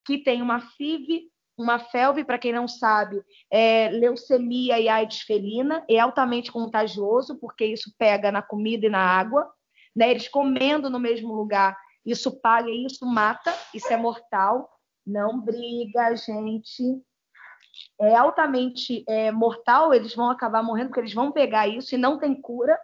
[0.04, 5.84] que tem uma FIV uma felve, para quem não sabe, é leucemia e AIDS felina,
[5.88, 9.50] é altamente contagioso, porque isso pega na comida e na água.
[9.94, 10.10] Né?
[10.10, 14.68] Eles comendo no mesmo lugar, isso paga isso mata, isso é mortal.
[15.06, 17.00] Não briga, gente.
[18.00, 22.18] É altamente é, mortal, eles vão acabar morrendo, porque eles vão pegar isso e não
[22.18, 22.78] tem cura.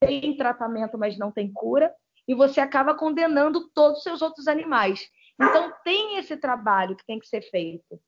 [0.00, 1.92] Tem tratamento, mas não tem cura.
[2.26, 5.08] E você acaba condenando todos os seus outros animais.
[5.40, 8.00] Então, tem esse trabalho que tem que ser feito.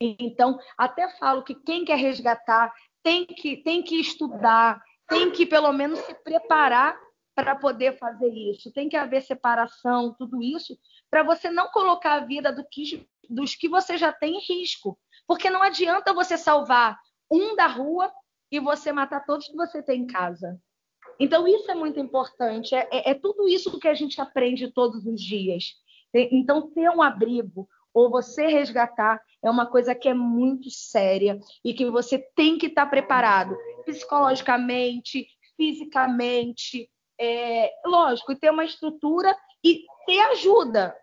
[0.00, 5.72] Então, até falo que quem quer resgatar tem que, tem que estudar, tem que pelo
[5.72, 6.98] menos se preparar
[7.34, 8.72] para poder fazer isso.
[8.72, 10.78] Tem que haver separação, tudo isso,
[11.10, 14.98] para você não colocar a vida do que, dos que você já tem em risco.
[15.26, 16.98] Porque não adianta você salvar
[17.30, 18.12] um da rua
[18.50, 20.60] e você matar todos que você tem em casa.
[21.18, 22.74] Então, isso é muito importante.
[22.74, 25.74] É, é, é tudo isso que a gente aprende todos os dias.
[26.12, 31.74] Então, ter um abrigo, ou você resgatar é uma coisa que é muito séria e
[31.74, 36.88] que você tem que estar preparado psicologicamente, fisicamente,
[37.20, 40.96] é, lógico, e ter uma estrutura e ter ajuda.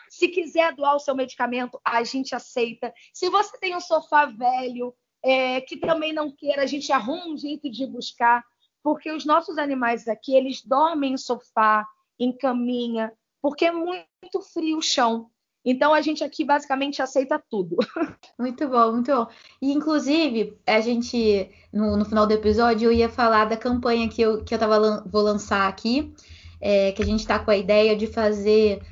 [0.08, 2.94] Se quiser doar o seu medicamento, a gente aceita.
[3.12, 7.36] Se você tem um sofá velho, é, que também não queira, a gente arruma um
[7.36, 8.44] jeito de buscar,
[8.82, 11.84] porque os nossos animais aqui, eles dormem em sofá,
[12.18, 15.28] em caminha, porque é muito frio o chão.
[15.64, 17.76] Então a gente aqui basicamente aceita tudo.
[18.38, 19.26] Muito bom, muito bom.
[19.60, 24.20] E inclusive, a gente, no, no final do episódio, eu ia falar da campanha que
[24.20, 26.14] eu, que eu tava, vou lançar aqui,
[26.60, 28.82] é, que a gente está com a ideia de fazer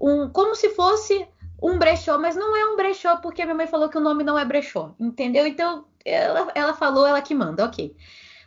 [0.00, 0.28] um.
[0.28, 1.26] como se fosse
[1.62, 4.22] um brechó, mas não é um brechó, porque a minha mãe falou que o nome
[4.22, 5.46] não é brechó, entendeu?
[5.46, 7.96] Então, ela, ela falou, ela que manda, ok.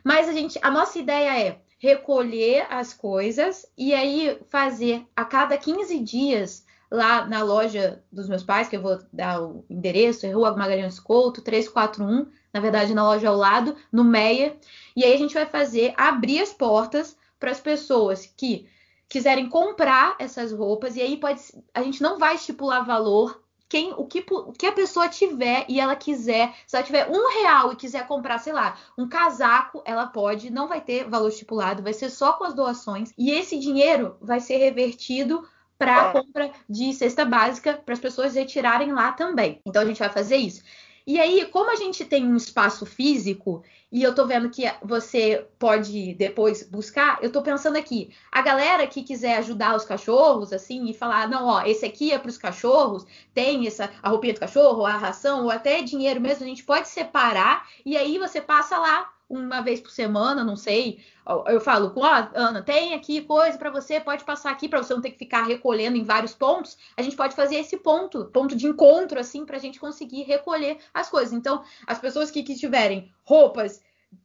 [0.04, 5.56] Mas a gente, a nossa ideia é recolher as coisas e aí fazer a cada
[5.56, 10.30] 15 dias lá na loja dos meus pais, que eu vou dar o endereço, é
[10.30, 14.56] Rua Magalhães Couto, 341, na verdade na loja ao lado, no Meia.
[14.96, 18.68] E aí a gente vai fazer abrir as portas para as pessoas que
[19.08, 21.40] quiserem comprar essas roupas e aí pode
[21.72, 25.78] a gente não vai estipular valor quem o que, o que a pessoa tiver e
[25.78, 30.06] ela quiser, se ela tiver um real e quiser comprar, sei lá, um casaco, ela
[30.06, 34.16] pode, não vai ter valor estipulado, vai ser só com as doações e esse dinheiro
[34.20, 35.46] vai ser revertido
[35.76, 39.60] para compra de cesta básica para as pessoas retirarem lá também.
[39.64, 40.62] Então a gente vai fazer isso.
[41.08, 45.46] E aí, como a gente tem um espaço físico e eu tô vendo que você
[45.58, 50.84] pode depois buscar, eu tô pensando aqui, a galera que quiser ajudar os cachorros assim
[50.84, 54.40] e falar, não, ó, esse aqui é para os cachorros, tem essa a roupinha do
[54.40, 58.76] cachorro, a ração ou até dinheiro mesmo, a gente pode separar e aí você passa
[58.76, 61.00] lá uma vez por semana, não sei.
[61.46, 64.94] Eu falo, ó, oh, Ana, tem aqui coisa para você, pode passar aqui para você
[64.94, 66.78] não ter que ficar recolhendo em vários pontos.
[66.96, 70.78] A gente pode fazer esse ponto, ponto de encontro, assim, para a gente conseguir recolher
[70.94, 71.32] as coisas.
[71.34, 73.82] Então, as pessoas que, que tiverem roupas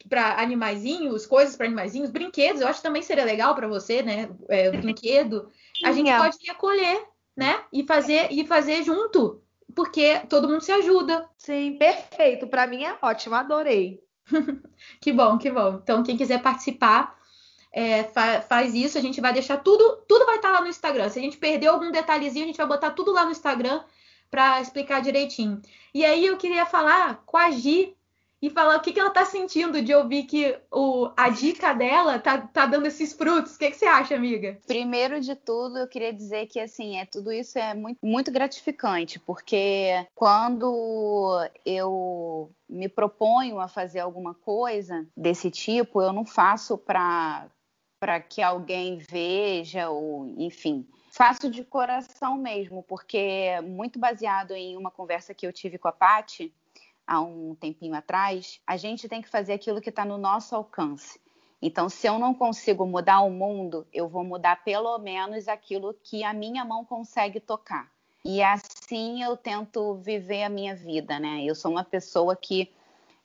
[0.08, 4.30] para animaizinhos, coisas para animaizinhos, brinquedos, eu acho que também seria legal para você, né?
[4.48, 5.50] É, brinquedo,
[5.84, 7.62] a gente pode recolher, né?
[7.74, 9.42] E fazer e fazer junto,
[9.76, 11.30] porque todo mundo se ajuda.
[11.38, 12.48] Sim, perfeito.
[12.48, 14.03] Para mim é ótimo, adorei.
[15.02, 15.80] que bom, que bom.
[15.82, 17.18] Então, quem quiser participar,
[17.72, 18.98] é, fa faz isso.
[18.98, 21.10] A gente vai deixar tudo, tudo vai estar lá no Instagram.
[21.10, 23.82] Se a gente perdeu algum detalhezinho, a gente vai botar tudo lá no Instagram
[24.30, 25.62] para explicar direitinho.
[25.94, 27.96] E aí eu queria falar com a Gi
[28.44, 32.20] e falar o que, que ela tá sentindo de ouvir que o, a dica dela
[32.20, 33.56] tá, tá dando esses frutos.
[33.56, 34.60] O que, que você acha, amiga?
[34.68, 39.18] Primeiro de tudo, eu queria dizer que assim, é tudo isso é muito, muito gratificante,
[39.18, 47.48] porque quando eu me proponho a fazer alguma coisa desse tipo, eu não faço para
[47.98, 54.76] para que alguém veja ou enfim, faço de coração mesmo, porque é muito baseado em
[54.76, 56.54] uma conversa que eu tive com a Pati,
[57.06, 61.20] há um tempinho atrás, a gente tem que fazer aquilo que está no nosso alcance.
[61.62, 66.24] Então, se eu não consigo mudar o mundo, eu vou mudar pelo menos aquilo que
[66.24, 67.90] a minha mão consegue tocar.
[68.26, 71.44] E assim eu tento viver a minha vida, né?
[71.44, 72.72] Eu sou uma pessoa que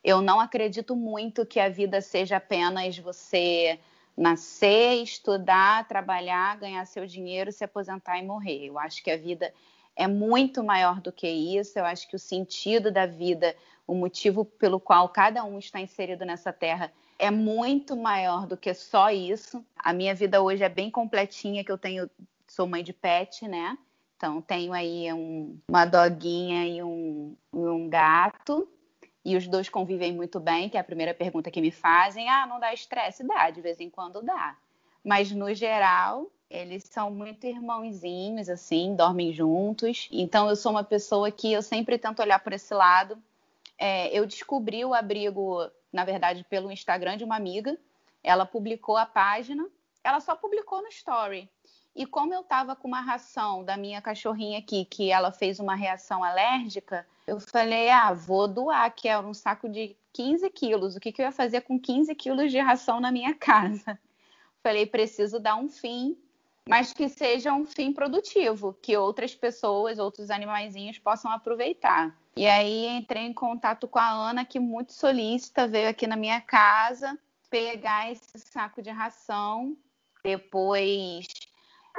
[0.04, 3.78] eu não acredito muito que a vida seja apenas você
[4.16, 8.66] nascer, estudar, trabalhar, ganhar seu dinheiro, se aposentar e morrer.
[8.66, 9.52] Eu acho que a vida
[9.98, 11.76] é muito maior do que isso.
[11.76, 16.24] Eu acho que o sentido da vida, o motivo pelo qual cada um está inserido
[16.24, 19.62] nessa terra é muito maior do que só isso.
[19.76, 22.08] A minha vida hoje é bem completinha, que eu tenho,
[22.46, 23.76] sou mãe de pet, né?
[24.16, 28.68] Então tenho aí um, uma doguinha e um, um gato.
[29.24, 32.28] E os dois convivem muito bem, que é a primeira pergunta que me fazem.
[32.28, 33.26] Ah, não dá estresse?
[33.26, 34.56] Dá, de vez em quando dá.
[35.04, 40.08] Mas no geral, eles são muito irmãozinhos, assim, dormem juntos.
[40.10, 43.22] Então, eu sou uma pessoa que eu sempre tento olhar por esse lado.
[43.76, 47.78] É, eu descobri o abrigo, na verdade, pelo Instagram de uma amiga.
[48.22, 49.68] Ela publicou a página,
[50.02, 51.48] ela só publicou no Story.
[51.94, 55.74] E como eu estava com uma ração da minha cachorrinha aqui, que ela fez uma
[55.74, 60.96] reação alérgica, eu falei, ah, vou doar, que é um saco de 15 quilos.
[60.96, 63.98] O que, que eu ia fazer com 15 quilos de ração na minha casa?
[64.62, 66.16] Falei, preciso dar um fim
[66.68, 72.14] mas que seja um fim produtivo, que outras pessoas, outros animaizinhos possam aproveitar.
[72.36, 76.42] E aí entrei em contato com a Ana, que muito solícita, veio aqui na minha
[76.42, 79.74] casa pegar esse saco de ração.
[80.22, 81.26] Depois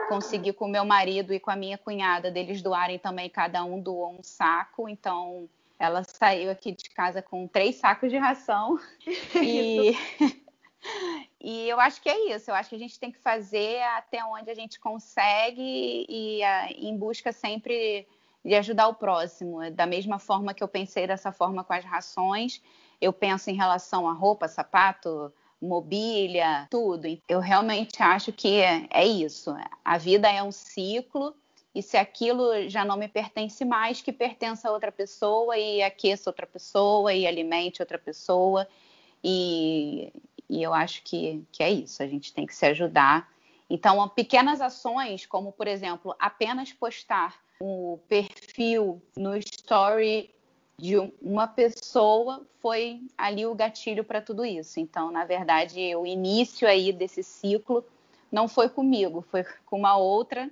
[0.08, 3.82] consegui com o meu marido e com a minha cunhada deles doarem também, cada um
[3.82, 4.88] doou um saco.
[4.88, 8.80] Então ela saiu aqui de casa com três sacos de ração.
[9.42, 9.98] e
[11.42, 12.52] e eu acho que é isso.
[12.52, 15.62] Eu acho que a gente tem que fazer até onde a gente consegue
[16.10, 18.08] e, e em busca sempre
[18.44, 19.70] de ajudar o próximo.
[19.72, 22.62] Da mesma forma que eu pensei dessa forma com as rações,
[23.00, 27.08] eu penso em relação a roupa, sapato, mobília, tudo.
[27.28, 29.56] Eu realmente acho que é, é isso.
[29.84, 31.36] A vida é um ciclo
[31.74, 36.30] e se aquilo já não me pertence mais, que pertença a outra pessoa e aqueça
[36.30, 38.68] outra pessoa e alimente outra pessoa.
[39.24, 40.12] E,
[40.50, 43.30] e eu acho que, que é isso, a gente tem que se ajudar.
[43.70, 50.34] Então, pequenas ações, como por exemplo, apenas postar o perfil no story
[50.78, 54.80] de uma pessoa foi ali o gatilho para tudo isso.
[54.80, 57.86] Então, na verdade, o início aí desse ciclo
[58.32, 60.50] não foi comigo, foi com uma outra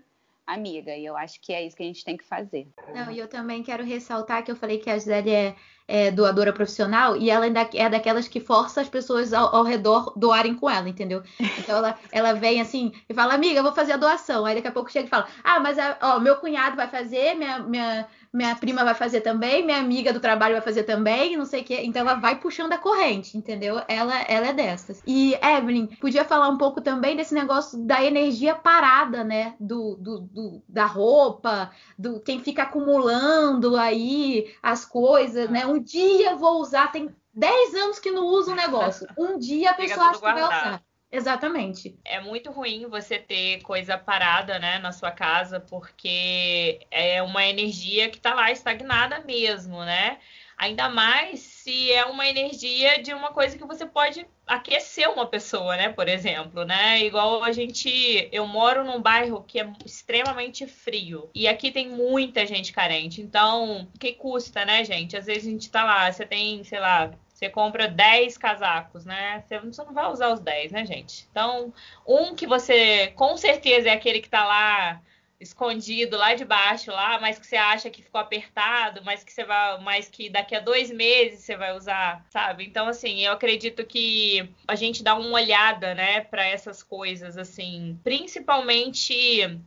[0.48, 0.96] amiga.
[0.96, 2.68] E eu acho que é isso que a gente tem que fazer.
[2.96, 5.56] Não, e eu também quero ressaltar que eu falei que a Gisele é
[5.88, 10.12] é, doadora profissional e ela ainda é daquelas que força as pessoas ao, ao, redor
[10.18, 11.24] doarem com ela, entendeu?
[11.40, 14.46] Então ela, ela vem assim e fala, amiga, eu vou fazer a doação.
[14.46, 17.60] Aí daqui a pouco chega e fala, ah, mas ó, meu cunhado vai fazer, minha,
[17.60, 21.62] minha, minha prima vai fazer também, minha amiga do trabalho vai fazer também, não sei
[21.62, 21.82] o quê.
[21.84, 23.82] Então ela vai puxando a corrente, entendeu?
[23.88, 25.02] Ela, ela é dessas.
[25.06, 29.56] E, Evelyn, podia falar um pouco também desse negócio da energia parada, né?
[29.60, 35.66] Do, do, do da roupa, do quem fica acumulando aí as coisas, né?
[35.66, 39.08] Um dia vou usar, tem 10 anos que não usa um negócio.
[39.18, 40.82] Um dia a pessoa acha que vai usar.
[41.12, 41.98] Exatamente.
[42.04, 48.10] É muito ruim você ter coisa parada, né, na sua casa, porque é uma energia
[48.10, 50.20] que tá lá estagnada mesmo, né?
[50.58, 55.78] Ainda mais se é uma energia de uma coisa que você pode aquecer uma pessoa,
[55.78, 55.90] né?
[55.90, 57.04] Por exemplo, né?
[57.06, 58.28] Igual a gente.
[58.32, 61.30] Eu moro num bairro que é extremamente frio.
[61.34, 63.22] E aqui tem muita gente carente.
[63.22, 65.16] Então, que custa, né, gente?
[65.16, 69.44] Às vezes a gente tá lá, você tem, sei lá, você compra 10 casacos, né?
[69.46, 71.28] Você não vai usar os 10, né, gente?
[71.30, 71.72] Então,
[72.06, 75.00] um que você com certeza é aquele que tá lá
[75.40, 79.44] escondido lá de baixo, lá, mas que você acha que ficou apertado, mas que você
[79.44, 82.66] vai, mas que daqui a dois meses você vai usar, sabe?
[82.66, 88.00] Então, assim, eu acredito que a gente dá uma olhada, né, para essas coisas, assim,
[88.04, 89.62] principalmente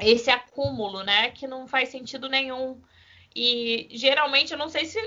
[0.00, 2.82] esse acúmulo, né, que não faz sentido nenhum.
[3.34, 4.98] E geralmente eu não sei se.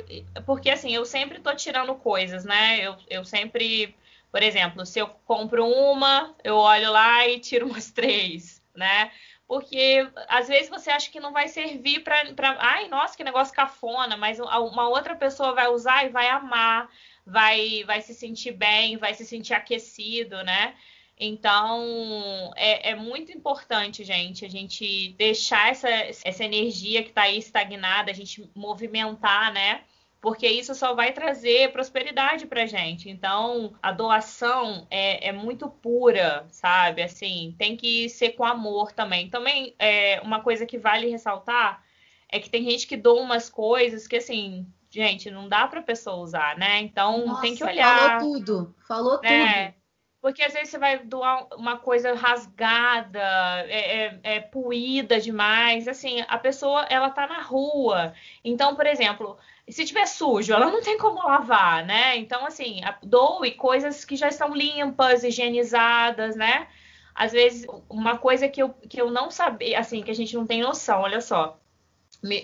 [0.45, 2.79] Porque assim, eu sempre tô tirando coisas, né?
[2.79, 3.95] Eu, eu sempre.
[4.31, 9.11] Por exemplo, se eu compro uma, eu olho lá e tiro umas três, né?
[9.47, 12.57] Porque às vezes você acha que não vai servir para.
[12.59, 16.89] Ai, nossa, que negócio cafona, mas uma outra pessoa vai usar e vai amar,
[17.25, 20.75] vai, vai se sentir bem, vai se sentir aquecido, né?
[21.19, 27.39] Então, é, é, muito importante, gente, a gente deixar essa, essa energia que está aí
[27.39, 29.81] estagnada, a gente movimentar, né?
[30.21, 33.09] Porque isso só vai trazer prosperidade pra gente.
[33.09, 37.01] Então, a doação é, é muito pura, sabe?
[37.01, 39.29] Assim, tem que ser com amor também.
[39.29, 41.83] Também, é, uma coisa que vale ressaltar
[42.29, 46.17] é que tem gente que doa umas coisas que, assim, gente, não dá pra pessoa
[46.17, 46.79] usar, né?
[46.81, 48.19] Então, Nossa, tem que olhar.
[48.19, 49.71] Falou tudo, falou né?
[49.71, 49.77] tudo.
[50.21, 53.19] Porque às vezes você vai doar uma coisa rasgada,
[53.67, 55.87] é, é, é puída demais.
[55.87, 58.13] Assim, a pessoa, ela tá na rua.
[58.43, 59.37] Então, por exemplo,
[59.69, 62.17] se tiver sujo, ela não tem como lavar, né?
[62.17, 66.67] Então, assim, doe coisas que já estão limpas, higienizadas, né?
[67.13, 70.45] Às vezes, uma coisa que eu, que eu não sabia, assim, que a gente não
[70.47, 71.59] tem noção, olha só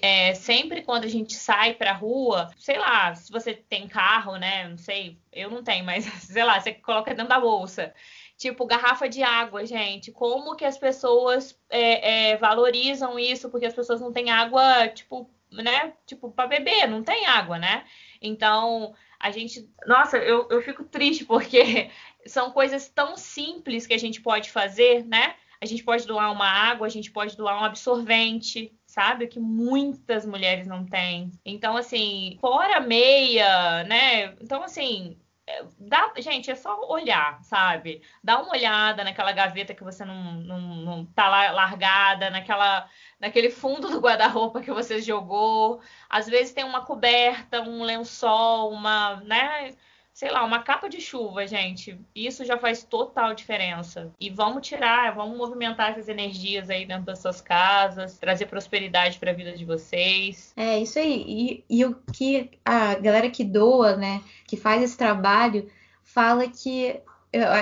[0.02, 4.68] é, sempre quando a gente sai pra rua, sei lá, se você tem carro, né?
[4.68, 7.94] Não sei, eu não tenho, mas sei lá, você coloca dentro da bolsa.
[8.38, 10.12] Tipo, garrafa de água, gente.
[10.12, 13.50] Como que as pessoas é, é, valorizam isso?
[13.50, 15.94] Porque as pessoas não têm água, tipo, né?
[16.06, 17.86] Tipo, para beber, não tem água, né?
[18.22, 19.70] Então, a gente.
[19.86, 21.90] Nossa, eu, eu fico triste porque
[22.26, 25.36] são coisas tão simples que a gente pode fazer, né?
[25.62, 29.28] A gente pode doar uma água, a gente pode doar um absorvente, sabe?
[29.28, 31.32] Que muitas mulheres não têm.
[31.44, 34.36] Então, assim, fora meia, né?
[34.40, 35.18] Então, assim,
[35.48, 38.04] é, dá, gente, é só olhar, sabe?
[38.24, 42.88] Dá uma olhada naquela gaveta que você não, não, não tá lá largada, naquela,
[43.20, 45.82] naquele fundo do guarda-roupa que você jogou.
[46.08, 49.76] Às vezes tem uma coberta, um lençol, uma, né?
[50.14, 54.12] Sei lá, uma capa de chuva, gente, isso já faz total diferença.
[54.20, 59.32] E vamos tirar, vamos movimentar essas energias aí dentro das suas casas, trazer prosperidade para
[59.32, 60.54] a vida de vocês.
[60.56, 61.26] É, isso aí.
[61.28, 65.68] E, e o que a galera que doa, né, que faz esse trabalho,
[66.04, 67.02] fala que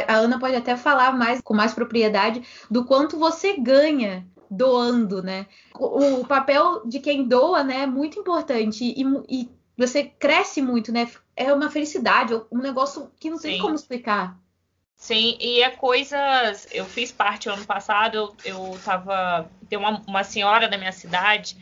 [0.08, 5.47] a Ana pode até falar mais com mais propriedade do quanto você ganha doando, né?
[5.74, 11.10] O, papel de quem doa, né, é muito importante e, e você cresce muito, né?
[11.42, 13.50] É uma felicidade, um negócio que não Sim.
[13.50, 14.38] tem como explicar.
[14.96, 16.68] Sim, e é coisas.
[16.72, 19.50] Eu fiz parte ano passado, eu, eu tava.
[19.68, 21.58] Tem uma, uma senhora da minha cidade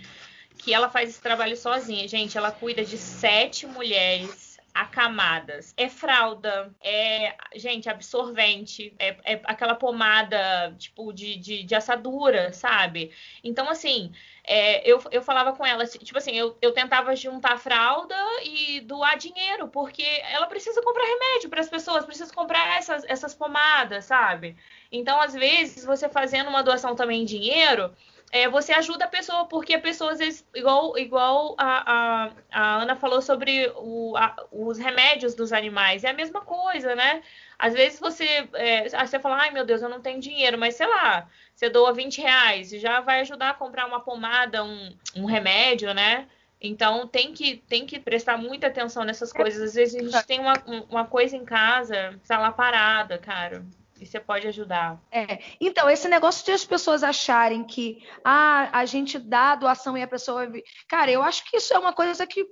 [0.57, 2.05] que ela faz esse trabalho sozinha.
[2.07, 5.73] Gente, ela cuida de sete mulheres acamadas.
[5.77, 13.11] É fralda, é, gente, absorvente, é, é aquela pomada, tipo, de, de, de, assadura, sabe?
[13.43, 14.11] Então, assim,
[14.51, 19.15] é, eu, eu falava com ela, tipo assim, eu, eu tentava juntar fralda e doar
[19.15, 24.57] dinheiro, porque ela precisa comprar remédio para as pessoas, precisa comprar essas, essas pomadas, sabe?
[24.91, 27.93] Então, às vezes, você fazendo uma doação também em dinheiro
[28.31, 32.81] é, você ajuda a pessoa, porque a pessoa, às vezes, igual, igual a, a, a
[32.81, 37.23] Ana falou sobre o, a, os remédios dos animais, é a mesma coisa, né?
[37.60, 40.88] Às vezes você, é, você fala, ai meu Deus, eu não tenho dinheiro, mas sei
[40.88, 45.93] lá, você doa 20 reais, já vai ajudar a comprar uma pomada, um, um remédio,
[45.93, 46.26] né?
[46.62, 49.62] Então tem que, tem que prestar muita atenção nessas coisas.
[49.62, 50.53] Às vezes a gente tem uma,
[50.89, 53.66] uma coisa em casa, está lá parada, cara.
[53.99, 54.97] E você pode ajudar.
[55.12, 55.39] É.
[55.60, 60.01] Então, esse negócio de as pessoas acharem que ah, a gente dá a doação e
[60.01, 60.49] a pessoa.
[60.88, 62.45] Cara, eu acho que isso é uma coisa que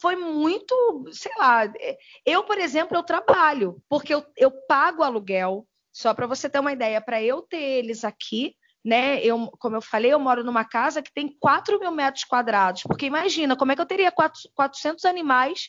[0.00, 1.64] foi muito, sei lá.
[1.64, 6.58] É, eu, por exemplo, eu trabalho, porque eu, eu pago aluguel, só para você ter
[6.58, 9.22] uma ideia, para eu ter eles aqui, né?
[9.22, 12.82] Eu, como eu falei, eu moro numa casa que tem 4 mil metros quadrados.
[12.82, 15.68] Porque imagina, como é que eu teria 400 animais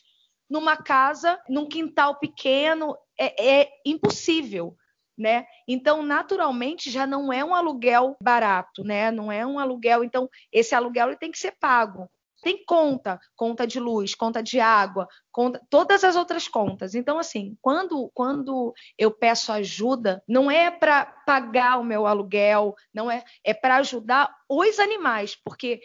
[0.49, 2.95] numa casa, num quintal pequeno?
[3.19, 4.75] É, é impossível
[5.17, 5.45] né?
[5.67, 9.11] Então, naturalmente, já não é um aluguel barato, né?
[9.11, 10.03] Não é um aluguel.
[10.03, 12.09] Então, esse aluguel ele tem que ser pago.
[12.42, 16.96] Tem conta, conta de luz, conta de água, conta, todas as outras contas.
[16.96, 23.10] Então, assim, quando, quando eu peço ajuda, não é para pagar o meu aluguel, não
[23.10, 25.80] é, é para ajudar os animais, porque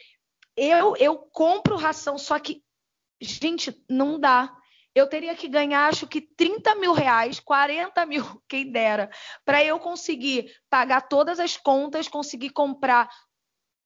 [0.56, 2.62] eu, eu compro ração, só que,
[3.20, 4.50] gente, não dá
[4.96, 9.10] eu teria que ganhar, acho que 30 mil reais, 40 mil, quem dera,
[9.44, 13.10] para eu conseguir pagar todas as contas, conseguir comprar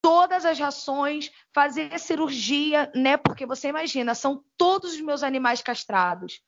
[0.01, 3.17] todas as rações, fazer cirurgia, né?
[3.17, 6.41] Porque você imagina, são todos os meus animais castrados,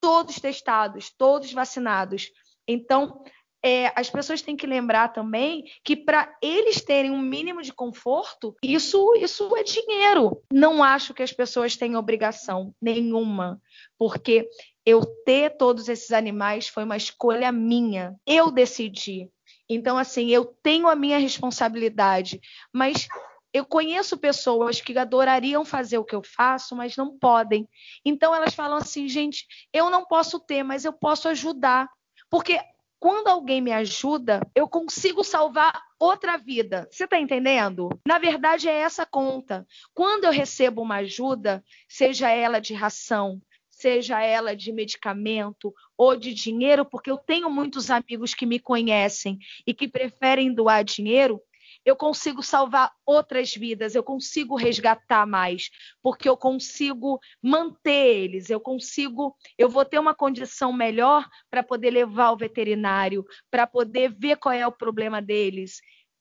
[0.00, 2.30] todos testados, todos vacinados.
[2.66, 3.24] Então,
[3.64, 8.54] é, as pessoas têm que lembrar também que para eles terem um mínimo de conforto,
[8.62, 10.42] isso, isso é dinheiro.
[10.52, 13.60] Não acho que as pessoas tenham obrigação nenhuma,
[13.98, 14.48] porque
[14.86, 18.14] eu ter todos esses animais foi uma escolha minha.
[18.26, 19.28] Eu decidi.
[19.68, 22.40] Então, assim, eu tenho a minha responsabilidade,
[22.72, 23.06] mas
[23.52, 27.68] eu conheço pessoas que adorariam fazer o que eu faço, mas não podem.
[28.04, 31.88] Então elas falam assim, gente, eu não posso ter, mas eu posso ajudar.
[32.30, 32.60] Porque
[33.00, 36.88] quando alguém me ajuda, eu consigo salvar outra vida.
[36.90, 37.88] Você está entendendo?
[38.06, 39.66] Na verdade, é essa conta.
[39.94, 43.40] Quando eu recebo uma ajuda, seja ela de ração,
[43.78, 49.38] seja ela de medicamento ou de dinheiro, porque eu tenho muitos amigos que me conhecem
[49.64, 51.40] e que preferem doar dinheiro,
[51.84, 55.70] eu consigo salvar outras vidas, eu consigo resgatar mais,
[56.02, 61.90] porque eu consigo manter eles, eu consigo, eu vou ter uma condição melhor para poder
[61.90, 65.80] levar ao veterinário, para poder ver qual é o problema deles.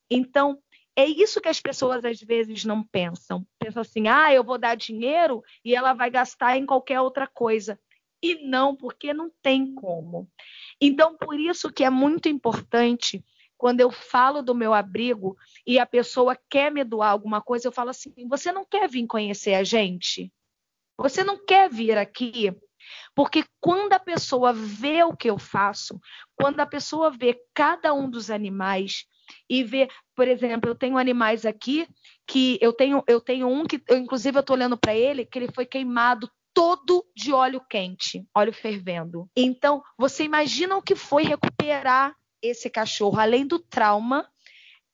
[0.10, 0.58] Então,
[0.98, 3.46] é isso que as pessoas às vezes não pensam.
[3.60, 7.80] Pensam assim: ah, eu vou dar dinheiro e ela vai gastar em qualquer outra coisa.
[8.20, 10.28] E não, porque não tem como.
[10.82, 13.24] Então, por isso que é muito importante
[13.56, 15.38] quando eu falo do meu abrigo
[15.68, 19.06] e a pessoa quer me doar alguma coisa, eu falo assim: você não quer vir
[19.06, 20.34] conhecer a gente?
[20.98, 22.52] Você não quer vir aqui?
[23.14, 26.00] Porque quando a pessoa vê o que eu faço,
[26.36, 29.06] quando a pessoa vê cada um dos animais
[29.50, 31.88] e vê, por exemplo, eu tenho animais aqui
[32.28, 35.40] que eu tenho, eu tenho um que, eu, inclusive, eu estou olhando para ele, que
[35.40, 39.30] ele foi queimado todo de óleo quente, óleo fervendo.
[39.36, 44.28] Então, você imagina o que foi recuperar esse cachorro, além do trauma,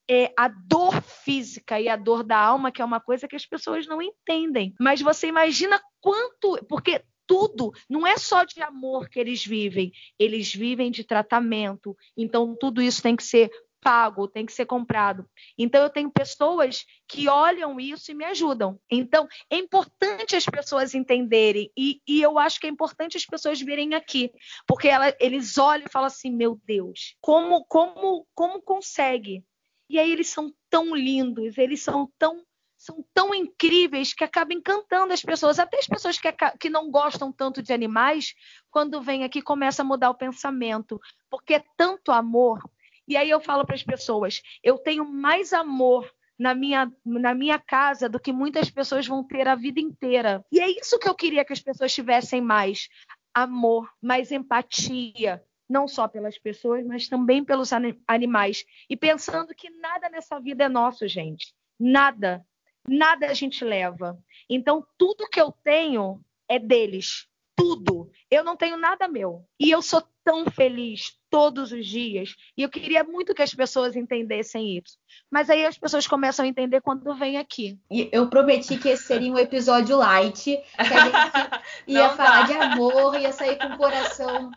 [0.08, 3.46] é a dor física e a dor da alma, que é uma coisa que as
[3.46, 4.74] pessoas não entendem.
[4.78, 6.62] Mas você imagina quanto.
[6.68, 11.96] Porque tudo não é só de amor que eles vivem, eles vivem de tratamento.
[12.16, 13.50] Então, tudo isso tem que ser
[13.84, 15.28] pago, tem que ser comprado.
[15.58, 18.80] Então eu tenho pessoas que olham isso e me ajudam.
[18.90, 23.60] Então é importante as pessoas entenderem e, e eu acho que é importante as pessoas
[23.60, 24.32] virem aqui,
[24.66, 29.44] porque ela, eles olham e falam assim, meu Deus, como como como consegue?
[29.90, 32.42] E aí eles são tão lindos, eles são tão
[32.76, 36.28] são tão incríveis que acabam encantando as pessoas, até as pessoas que,
[36.60, 38.34] que não gostam tanto de animais,
[38.70, 42.62] quando vêm aqui começa a mudar o pensamento, porque é tanto amor.
[43.06, 47.58] E aí eu falo para as pessoas, eu tenho mais amor na minha, na minha
[47.58, 50.44] casa do que muitas pessoas vão ter a vida inteira.
[50.50, 52.88] E é isso que eu queria que as pessoas tivessem mais
[53.32, 57.70] amor, mais empatia, não só pelas pessoas, mas também pelos
[58.06, 58.64] animais.
[58.88, 61.54] E pensando que nada nessa vida é nosso, gente.
[61.78, 62.44] Nada
[62.88, 64.18] nada a gente leva.
[64.48, 67.26] Então, tudo que eu tenho é deles.
[67.56, 68.10] Tudo.
[68.30, 69.44] Eu não tenho nada meu.
[69.58, 72.34] E eu sou tão feliz todos os dias.
[72.56, 74.96] E eu queria muito que as pessoas entendessem isso.
[75.30, 77.78] Mas aí as pessoas começam a entender quando vem aqui.
[77.90, 80.44] E eu prometi que esse seria um episódio light.
[80.44, 84.50] Que a gente ia falar de amor, ia sair com o coração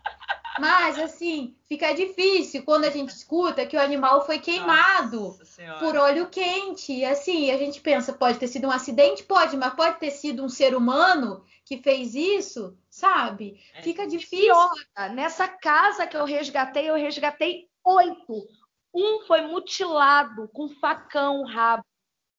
[0.60, 5.38] mas, assim, fica difícil quando a gente escuta que o animal foi queimado
[5.78, 6.92] por óleo quente.
[6.92, 9.22] E, assim, a gente pensa, pode ter sido um acidente?
[9.22, 13.60] Pode, mas pode ter sido um ser humano que fez isso, sabe?
[13.74, 13.82] É.
[13.82, 14.46] Fica difícil.
[14.46, 14.70] Pior,
[15.14, 18.48] nessa casa que eu resgatei, eu resgatei oito.
[18.94, 21.84] Um foi mutilado com facão, rabo.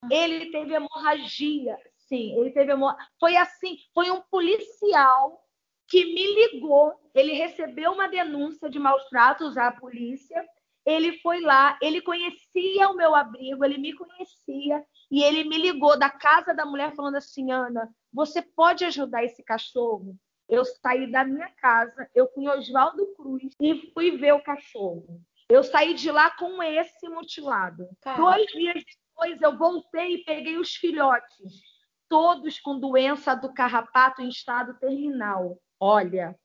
[0.09, 1.77] Ele teve hemorragia.
[1.97, 3.07] Sim, ele teve hemorragia.
[3.19, 5.43] Foi assim, foi um policial
[5.89, 6.93] que me ligou.
[7.13, 10.45] Ele recebeu uma denúncia de maus tratos à polícia.
[10.85, 15.97] Ele foi lá, ele conhecia o meu abrigo, ele me conhecia e ele me ligou
[15.97, 20.15] da casa da mulher falando assim: Ana, você pode ajudar esse cachorro?
[20.47, 25.21] Eu saí da minha casa, eu fui em Oswaldo Cruz e fui ver o cachorro.
[25.47, 27.87] Eu saí de lá com esse mutilado.
[28.01, 28.31] Caramba.
[28.31, 31.61] Dois dias depois eu voltei e peguei os filhotes,
[32.07, 35.59] todos com doença do carrapato em estado terminal.
[35.79, 36.35] Olha,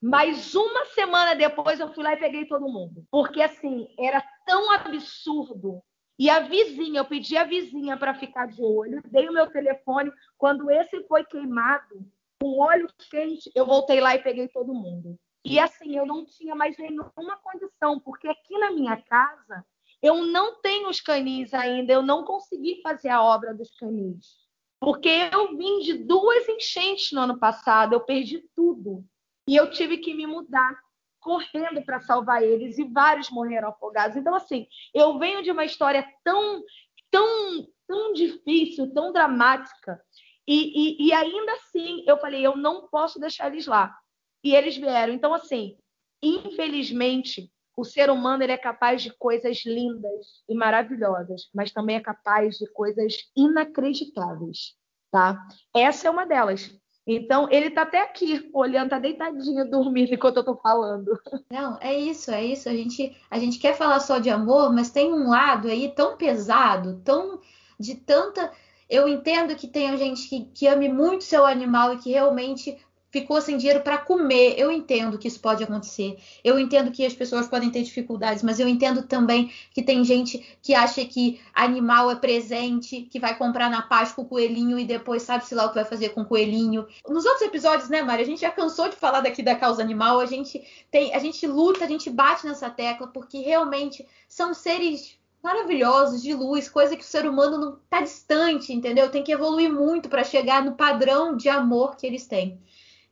[0.00, 3.04] mas uma semana depois eu fui lá e peguei todo mundo.
[3.10, 5.82] Porque assim, era tão absurdo.
[6.18, 10.12] E a vizinha, eu pedi a vizinha para ficar de olho, dei o meu telefone.
[10.38, 12.06] Quando esse foi queimado,
[12.40, 15.18] com óleo quente, eu voltei lá e peguei todo mundo.
[15.44, 19.64] E assim, eu não tinha mais nenhuma condição, porque aqui na minha casa
[20.02, 24.43] eu não tenho os canis ainda, eu não consegui fazer a obra dos canis.
[24.84, 29.02] Porque eu vim de duas enchentes no ano passado, eu perdi tudo.
[29.48, 30.78] E eu tive que me mudar
[31.20, 34.14] correndo para salvar eles e vários morreram afogados.
[34.14, 36.62] Então, assim, eu venho de uma história tão,
[37.10, 39.98] tão, tão difícil, tão dramática.
[40.46, 43.96] E, e, e ainda assim, eu falei, eu não posso deixar eles lá.
[44.42, 45.14] E eles vieram.
[45.14, 45.78] Então, assim,
[46.22, 52.00] infelizmente, o ser humano ele é capaz de coisas lindas e maravilhosas, mas também é
[52.00, 54.74] capaz de coisas inacreditáveis,
[55.10, 55.46] tá?
[55.74, 56.70] Essa é uma delas.
[57.06, 61.18] Então, ele tá até aqui, olhando, tá deitadinho, dormindo enquanto eu tô falando.
[61.50, 62.68] Não, é isso, é isso.
[62.68, 66.16] A gente, a gente quer falar só de amor, mas tem um lado aí tão
[66.16, 67.40] pesado, tão
[67.78, 68.50] de tanta.
[68.88, 72.78] Eu entendo que tem gente que, que ame muito seu animal e que realmente
[73.14, 74.56] ficou sem dinheiro para comer.
[74.58, 76.18] Eu entendo que isso pode acontecer.
[76.42, 80.44] Eu entendo que as pessoas podem ter dificuldades, mas eu entendo também que tem gente
[80.60, 85.22] que acha que animal é presente, que vai comprar na Páscoa o coelhinho e depois
[85.22, 86.88] sabe-se lá o que vai fazer com o coelhinho.
[87.08, 90.18] Nos outros episódios, né, Mari, a gente já cansou de falar daqui da causa animal,
[90.18, 90.60] a gente
[90.90, 96.34] tem, a gente luta, a gente bate nessa tecla porque realmente são seres maravilhosos de
[96.34, 99.08] luz, coisa que o ser humano não tá distante, entendeu?
[99.08, 102.58] Tem que evoluir muito para chegar no padrão de amor que eles têm.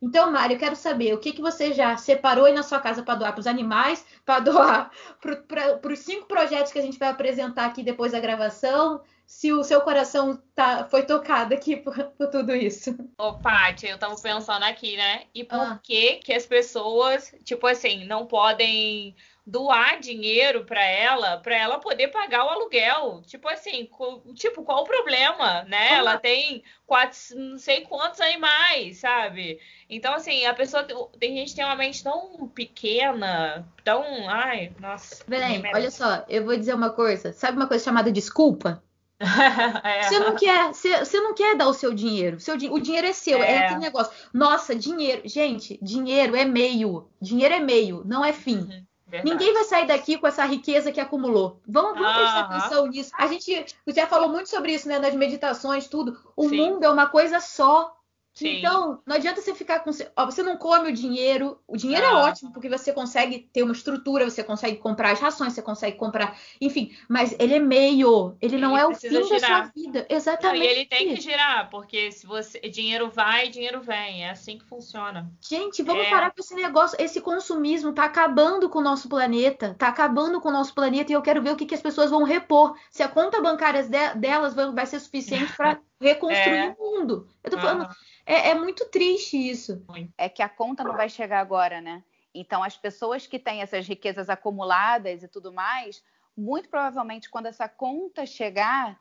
[0.02, 3.04] Então, Mário, eu quero saber o que, que você já separou aí na sua casa
[3.04, 4.90] para doar para os animais, para doar
[5.20, 9.00] para os cinco projetos que a gente vai apresentar aqui depois da gravação.
[9.34, 12.94] Se o seu coração tá, foi tocado aqui por, por tudo isso.
[13.18, 15.24] Ô, Paty, eu tava pensando aqui, né?
[15.34, 15.80] E por ah.
[15.82, 22.08] que que as pessoas, tipo assim, não podem doar dinheiro para ela, para ela poder
[22.08, 23.22] pagar o aluguel.
[23.26, 23.88] Tipo assim,
[24.34, 25.88] tipo, qual o problema, né?
[25.88, 26.00] Como?
[26.00, 29.58] Ela tem quatro, não sei quantos animais, sabe?
[29.88, 30.84] Então, assim, a pessoa
[31.18, 34.28] tem gente que tem uma mente tão pequena, tão.
[34.28, 35.24] Ai, nossa.
[35.26, 37.32] Belém, olha só, eu vou dizer uma coisa.
[37.32, 38.80] Sabe uma coisa chamada desculpa?
[39.84, 40.02] é.
[40.02, 42.40] Você não quer, você, você, não quer dar o seu dinheiro.
[42.40, 43.52] Seu, o dinheiro é seu, é.
[43.52, 44.12] é aquele negócio.
[44.32, 47.08] Nossa, dinheiro, gente, dinheiro é meio.
[47.20, 48.58] Dinheiro é meio, não é fim.
[48.58, 48.84] Uhum.
[49.06, 49.30] Verdade.
[49.30, 51.60] Ninguém vai sair daqui com essa riqueza que acumulou.
[51.68, 53.10] Vamos, vamos prestar atenção nisso.
[53.14, 54.98] A gente já falou muito sobre isso, né?
[54.98, 56.18] Nas meditações, tudo.
[56.34, 56.56] O Sim.
[56.56, 57.94] mundo é uma coisa só.
[58.34, 58.58] Sim.
[58.58, 59.90] Então, não adianta você ficar com.
[60.16, 61.58] Ó, você não come o dinheiro.
[61.68, 62.18] O dinheiro é Ah.
[62.20, 66.38] ótimo, porque você consegue ter uma estrutura, você consegue comprar as rações, você consegue comprar.
[66.60, 68.34] Enfim, mas ele é meio.
[68.40, 69.40] Ele não Ele é o fim da girar.
[69.64, 70.06] sua vida.
[70.10, 70.64] Não, Exatamente.
[70.64, 74.24] e ele tem que girar, porque se você dinheiro vai, dinheiro vem.
[74.24, 75.30] É assim que funciona.
[75.40, 76.10] Gente, vamos É.
[76.10, 76.96] parar com esse negócio.
[76.98, 79.74] Esse consumismo tá acabando com o nosso planeta.
[79.78, 82.10] Tá acabando com o nosso planeta e eu quero ver o que, que as pessoas
[82.10, 82.74] vão repor.
[82.90, 86.76] Se a conta bancária de- delas vai ser suficiente para reconstruir É.
[86.78, 87.28] o mundo.
[87.42, 87.88] Eu tô falando.
[88.26, 89.84] É, é muito triste isso.
[90.18, 92.02] É que a conta não vai chegar agora, né?
[92.34, 96.02] Então, as pessoas que têm essas riquezas acumuladas e tudo mais,
[96.36, 98.98] muito provavelmente, quando essa conta chegar,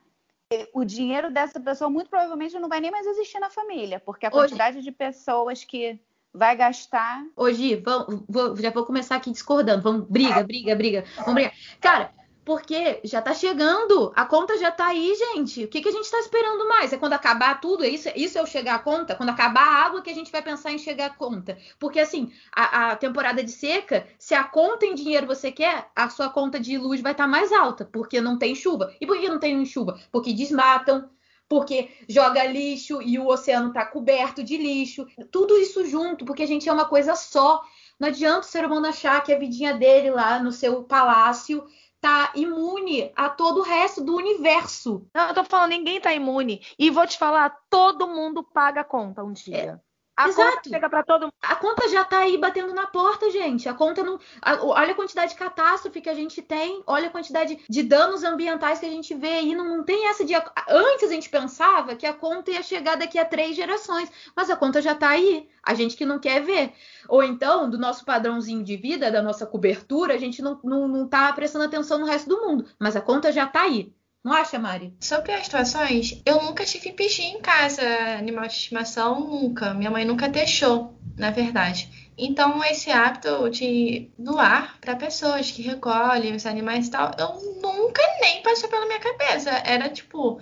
[0.51, 4.25] eh, o dinheiro dessa pessoa muito provavelmente não vai nem mais existir na família, porque
[4.25, 5.99] a Hoje- quantidade de pessoas que
[6.33, 7.23] vai gastar.
[7.35, 7.81] Hoje,
[8.27, 9.81] vou- já vou começar aqui discordando.
[9.81, 11.05] Vamos, briga, briga, briga.
[11.17, 11.53] Vamos brigar.
[11.79, 12.13] Cara,
[12.43, 14.11] porque já tá chegando.
[14.15, 15.63] A conta já tá aí, gente.
[15.63, 16.91] O que, que a gente tá esperando mais?
[16.91, 17.83] É quando acabar tudo?
[17.83, 19.15] É isso, isso é o chegar a conta?
[19.15, 21.57] Quando acabar a água que a gente vai pensar em chegar a conta.
[21.79, 26.09] Porque, assim, a, a temporada de seca, se a conta em dinheiro você quer, a
[26.09, 28.93] sua conta de luz vai estar mais alta, porque não tem chuva.
[28.99, 29.99] E por que não tem chuva?
[30.11, 31.09] Porque desmatam.
[31.47, 35.05] Porque joga lixo e o oceano tá coberto de lixo.
[35.29, 37.61] Tudo isso junto, porque a gente é uma coisa só.
[37.99, 41.63] Não adianta o ser humano achar que a vidinha dele lá no seu palácio
[42.01, 45.07] tá imune a todo o resto do universo.
[45.13, 46.65] Não, eu tô falando, ninguém tá imune.
[46.77, 49.79] E vou te falar, todo mundo paga a conta um dia.
[50.15, 50.49] A exato.
[50.57, 51.33] conta chega pra todo mundo.
[51.41, 53.67] A conta já tá aí batendo na porta, gente.
[53.67, 54.19] A conta não.
[54.41, 58.23] a- olha a quantidade de catástrofe que a gente tem, olha a quantidade de danos
[58.23, 59.55] ambientais que a gente vê aí.
[59.55, 60.33] Não, não tem essa de.
[60.69, 64.55] Antes a gente pensava que a conta ia chegar daqui a três gerações, mas a
[64.55, 65.49] conta já tá aí.
[65.63, 66.73] A gente que não quer ver.
[67.07, 71.07] Ou então, do nosso padrãozinho de vida, da nossa cobertura, a gente não, não, não
[71.07, 72.65] tá prestando atenção no resto do mundo.
[72.79, 73.93] Mas a conta já tá aí.
[74.23, 74.93] Não acha, Mari?
[74.99, 77.81] Sobre as doações, eu nunca tive bichinho em casa,
[78.19, 79.73] animal de estimação, nunca.
[79.73, 82.11] Minha mãe nunca deixou, na verdade.
[82.15, 88.03] Então, esse hábito de doar para pessoas que recolhem os animais e tal, eu nunca
[88.21, 89.49] nem passou pela minha cabeça.
[89.65, 90.39] Era tipo,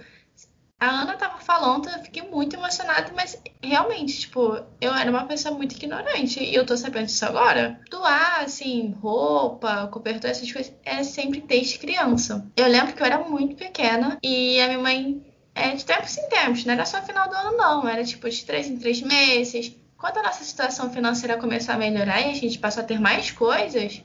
[0.80, 5.54] a Ana tava falando, eu fiquei muito emocionada, mas realmente, tipo, eu era uma pessoa
[5.54, 7.82] muito ignorante e eu tô sabendo disso agora.
[7.90, 12.50] Doar, assim, roupa, cobertor, essas coisas, é sempre desde criança.
[12.56, 16.30] Eu lembro que eu era muito pequena e a minha mãe, é, de tempos em
[16.30, 19.76] tempos, não era só final do ano, não, era tipo de três em três meses.
[19.98, 23.32] Quando a nossa situação financeira começou a melhorar e a gente passou a ter mais
[23.32, 24.02] coisas,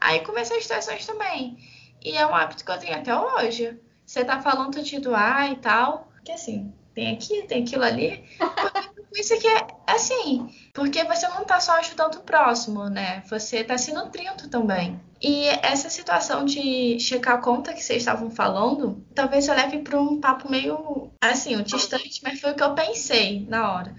[0.00, 1.56] aí começam as situações também.
[2.04, 3.78] E é um hábito que eu tenho até hoje.
[4.04, 8.24] Você tá falando de doar e tal, que assim, tem aqui, tem aquilo ali.
[9.08, 13.22] Porque isso aqui é assim, porque você não tá só ajudando o próximo, né?
[13.28, 15.00] Você tá se nutrindo também.
[15.20, 20.00] E essa situação de checar a conta que vocês estavam falando, talvez eu leve para
[20.00, 23.94] um papo meio assim, distante, mas foi o que eu pensei na hora.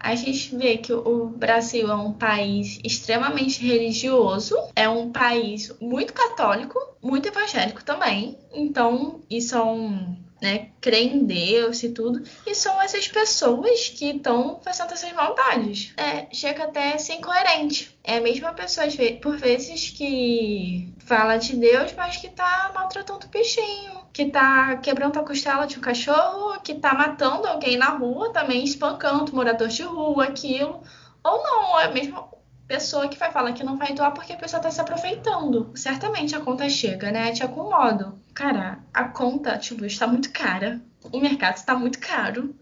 [0.00, 6.12] A gente vê que o Brasil é um país extremamente religioso, é um país muito
[6.12, 8.38] católico, muito evangélico também.
[8.52, 12.22] Então, e são, né, creem em Deus e tudo.
[12.46, 15.92] E são essas pessoas que estão fazendo essas maldades.
[15.96, 17.98] É, chega até a ser incoerente.
[18.04, 18.86] É a mesma pessoa,
[19.20, 25.18] por vezes, que fala de Deus, mas que tá maltratando o bichinho, que tá quebrando
[25.18, 29.82] a costela de um cachorro, que tá matando alguém na rua, também espancando morador de
[29.82, 30.82] rua, aquilo.
[31.24, 32.28] Ou não, é a mesma
[32.68, 35.72] pessoa que vai falar que não vai doar porque a pessoa tá se aproveitando.
[35.74, 37.32] Certamente a conta chega, né?
[37.32, 38.20] Te acomodo.
[38.34, 40.80] Cara, a conta, tipo, está muito cara.
[41.10, 42.54] O mercado está muito caro.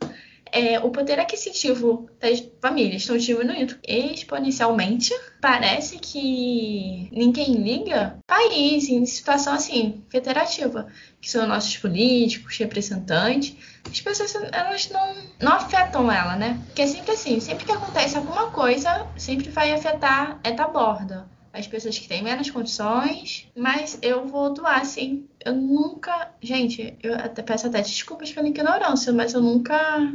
[0.53, 5.13] É, o poder aquisitivo das famílias estão diminuindo exponencialmente.
[5.41, 8.19] Parece que ninguém liga.
[8.27, 10.87] País em situação assim, federativa,
[11.21, 13.57] que são nossos políticos, representantes,
[13.91, 16.61] as pessoas elas não, não afetam ela, né?
[16.66, 21.28] Porque é sempre assim, sempre que acontece alguma coisa, sempre vai afetar essa borda.
[21.53, 25.26] As pessoas que têm menos condições, mas eu vou doar, sim.
[25.43, 26.32] Eu nunca.
[26.43, 30.12] Gente, eu até peço até desculpas pela ignorância, mas eu nunca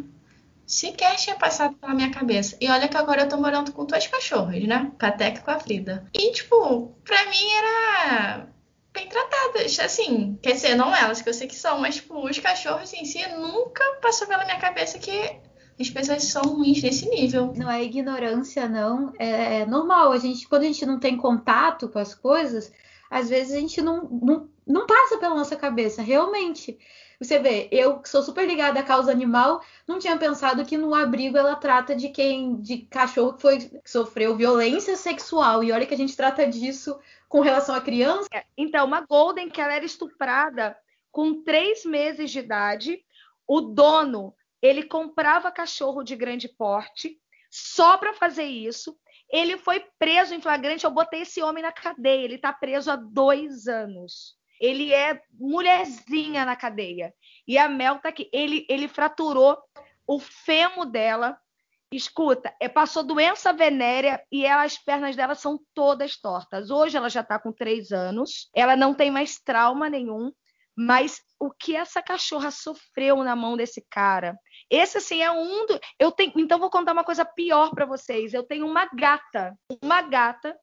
[0.67, 2.55] sequer tinha passado pela minha cabeça.
[2.61, 4.91] E olha que agora eu tô morando com dois cachorros, né?
[4.99, 6.05] Com a Teca e com a Frida.
[6.13, 8.47] E, tipo, pra mim era
[8.93, 10.37] bem tratadas, assim.
[10.41, 13.25] Quer dizer, não elas, que eu sei que são, mas, tipo, os cachorros em si
[13.29, 15.39] nunca passou pela minha cabeça que
[15.79, 17.53] as pessoas são ruins nesse nível.
[17.55, 19.13] Não é ignorância, não.
[19.17, 20.11] É normal.
[20.11, 22.71] A gente, quando a gente não tem contato com as coisas,
[23.09, 26.77] às vezes a gente não, não, não passa pela nossa cabeça, realmente.
[27.21, 30.95] Você vê, eu que sou super ligada à causa animal, não tinha pensado que no
[30.95, 35.63] abrigo ela trata de quem, de cachorro que, foi, que sofreu violência sexual.
[35.63, 36.99] E olha que a gente trata disso
[37.29, 38.27] com relação à criança.
[38.57, 40.75] Então, uma Golden que ela era estuprada
[41.11, 43.05] com três meses de idade,
[43.47, 47.19] o dono ele comprava cachorro de grande porte
[47.51, 48.97] só para fazer isso.
[49.29, 50.85] Ele foi preso em flagrante.
[50.85, 52.25] Eu botei esse homem na cadeia.
[52.25, 54.40] Ele está preso há dois anos.
[54.61, 57.11] Ele é mulherzinha na cadeia.
[57.47, 58.29] E a Mel tá aqui.
[58.31, 59.57] Ele, ele fraturou
[60.05, 61.35] o fêmur dela.
[61.93, 66.69] Escuta, é, passou doença venérea e ela, as pernas dela são todas tortas.
[66.69, 68.49] Hoje ela já está com três anos.
[68.55, 70.31] Ela não tem mais trauma nenhum.
[70.77, 74.37] Mas o que essa cachorra sofreu na mão desse cara?
[74.69, 75.77] Esse assim é um do...
[75.99, 78.33] eu tenho, então vou contar uma coisa pior para vocês.
[78.33, 79.53] Eu tenho uma gata,
[79.83, 80.57] uma gata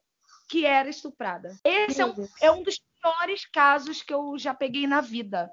[0.49, 1.55] que era estuprada.
[1.62, 5.51] Esse é um, é um dos piores casos que eu já peguei na vida,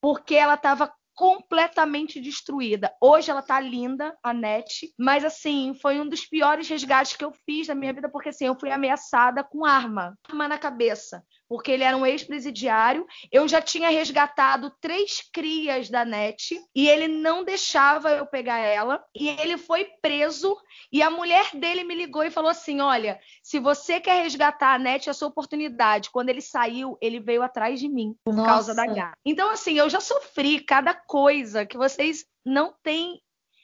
[0.00, 2.94] porque ela estava completamente destruída.
[3.00, 7.32] Hoje ela tá linda, a Net, mas assim, foi um dos piores resgates que eu
[7.32, 11.70] fiz na minha vida, porque assim, eu fui ameaçada com arma, arma na cabeça porque
[11.70, 13.06] ele era um ex-presidiário.
[13.30, 19.02] Eu já tinha resgatado três crias da NET e ele não deixava eu pegar ela.
[19.14, 20.56] E ele foi preso
[20.92, 24.78] e a mulher dele me ligou e falou assim: Olha, se você quer resgatar a
[24.78, 26.10] NET, é a sua oportunidade.
[26.10, 28.48] Quando ele saiu, ele veio atrás de mim por Nossa.
[28.48, 29.16] causa da gata.
[29.24, 33.20] Então, assim, eu já sofri cada coisa que vocês não têm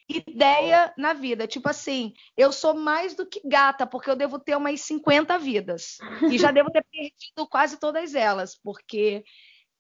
[0.09, 1.47] ideia na vida.
[1.47, 5.99] Tipo assim, eu sou mais do que gata, porque eu devo ter umas 50 vidas.
[6.31, 9.25] E já devo ter perdido quase todas elas, porque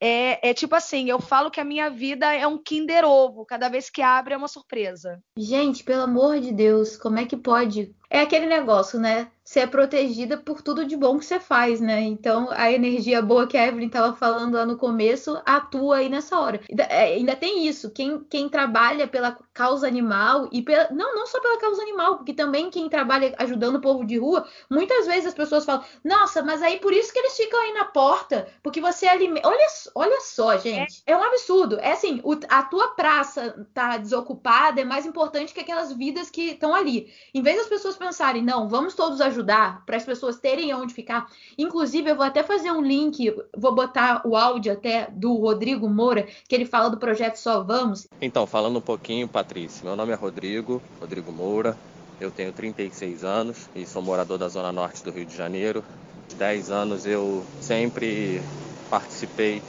[0.04, 3.68] é, é, tipo assim, eu falo que a minha vida é um Kinder Ovo, cada
[3.68, 5.22] vez que abre é uma surpresa.
[5.38, 7.94] Gente, pelo amor de Deus, como é que pode?
[8.12, 9.32] É aquele negócio, né?
[9.42, 12.00] Você é protegida por tudo de bom que você faz, né?
[12.02, 16.38] Então, a energia boa que a Evelyn estava falando lá no começo atua aí nessa
[16.38, 16.60] hora.
[16.88, 21.40] É, ainda tem isso, quem, quem trabalha pela causa animal e pela, não, não só
[21.40, 25.34] pela causa animal, porque também quem trabalha ajudando o povo de rua, muitas vezes as
[25.34, 29.08] pessoas falam: "Nossa, mas aí por isso que eles ficam aí na porta, porque você
[29.08, 29.48] alimenta".
[29.48, 31.02] Olha, olha só, gente.
[31.06, 31.78] É, é um absurdo.
[31.80, 36.50] É assim, o, a tua praça tá desocupada é mais importante que aquelas vidas que
[36.50, 37.12] estão ali.
[37.34, 41.30] Em vez das pessoas pensarem: "Não, vamos todos ajudar para as pessoas terem onde ficar.
[41.57, 46.26] Inclusive, eu vou até fazer um link, vou botar o áudio até do Rodrigo Moura,
[46.48, 48.09] que ele fala do projeto Só Vamos.
[48.20, 51.76] Então, falando um pouquinho, Patrícia, meu nome é Rodrigo, Rodrigo Moura,
[52.20, 55.84] eu tenho 36 anos e sou morador da Zona Norte do Rio de Janeiro.
[56.32, 58.42] Há 10 anos eu sempre
[58.90, 59.62] participei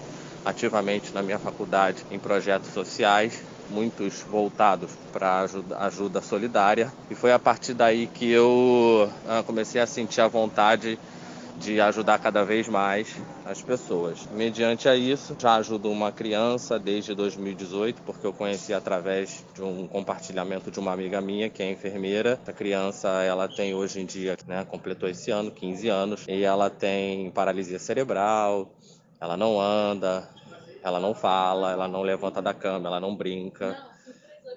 [0.46, 3.42] ativamente na minha faculdade em projetos sociais
[3.74, 6.94] muitos voltados para ajuda, ajuda solidária.
[7.10, 11.00] E foi a partir daí que eu ah, comecei a sentir a vontade
[11.58, 13.16] de ajudar cada vez mais
[13.46, 14.28] as pessoas.
[14.32, 19.88] Mediante a isso, já ajudo uma criança desde 2018, porque eu conheci através de um
[19.88, 22.40] compartilhamento de uma amiga minha que é enfermeira.
[22.48, 26.70] A criança, ela tem hoje em dia, né, completou esse ano 15 anos, e ela
[26.70, 28.70] tem paralisia cerebral,
[29.22, 30.28] ela não anda,
[30.84, 33.76] ela não fala, ela não levanta da cama, ela não brinca.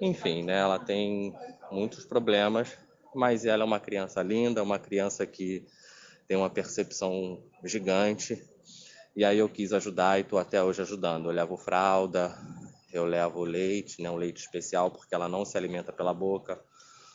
[0.01, 0.59] Enfim, né?
[0.59, 1.33] Ela tem
[1.70, 2.77] muitos problemas,
[3.14, 5.64] mas ela é uma criança linda, uma criança que
[6.27, 8.43] tem uma percepção gigante.
[9.14, 11.27] E aí eu quis ajudar e estou até hoje ajudando.
[11.27, 12.37] Eu levo fralda,
[12.93, 16.61] eu levo leite, né, um leite especial, porque ela não se alimenta pela boca,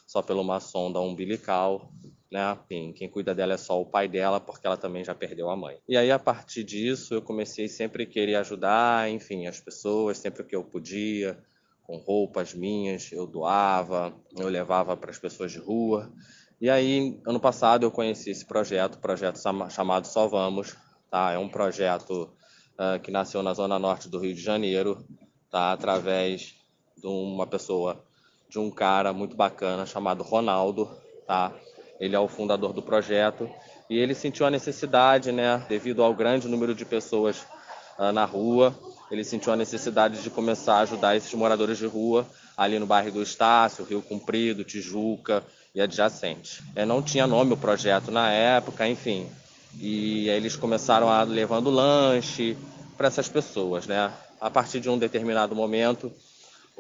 [0.08, 1.92] só pela uma sonda umbilical
[2.32, 2.58] né?
[2.64, 5.56] Enfim, quem cuida dela é só o pai dela, porque ela também já perdeu a
[5.56, 5.78] mãe.
[5.88, 10.44] E aí, a partir disso, eu comecei sempre a querer ajudar, enfim, as pessoas, sempre
[10.44, 11.38] que eu podia,
[11.84, 16.10] com roupas minhas, eu doava, eu levava para as pessoas de rua.
[16.62, 20.78] E aí, ano passado, eu conheci esse projeto, projeto chamado Só Vamos,
[21.10, 21.34] tá?
[21.34, 22.32] É um projeto
[22.80, 25.06] uh, que nasceu na zona norte do Rio de Janeiro,
[25.50, 25.74] tá?
[25.74, 26.56] Através
[26.96, 28.06] de uma pessoa,
[28.48, 30.90] de um cara muito bacana chamado Ronaldo,
[31.28, 31.54] tá?
[32.02, 33.48] Ele é o fundador do projeto
[33.88, 37.46] e ele sentiu a necessidade, né, devido ao grande número de pessoas
[38.00, 38.76] uh, na rua,
[39.12, 42.26] ele sentiu a necessidade de começar a ajudar esses moradores de rua
[42.58, 45.44] ali no bairro do Estácio, Rio Comprido, Tijuca
[45.76, 46.62] e adjacentes.
[46.76, 49.28] É, não tinha nome o projeto na época, enfim.
[49.80, 52.58] E aí eles começaram a levando lanche
[52.98, 54.12] para essas pessoas, né?
[54.40, 56.12] A partir de um determinado momento,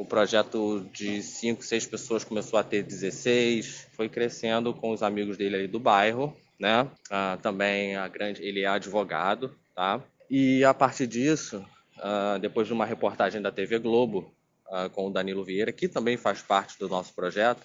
[0.01, 5.37] o projeto de 5, 6 pessoas começou a ter 16, foi crescendo com os amigos
[5.37, 6.89] dele ali do bairro, né?
[7.11, 10.01] Ah, também a grande, ele é advogado, tá?
[10.27, 11.63] E a partir disso,
[11.99, 14.33] ah, depois de uma reportagem da TV Globo
[14.71, 17.61] ah, com o Danilo Vieira, que também faz parte do nosso projeto,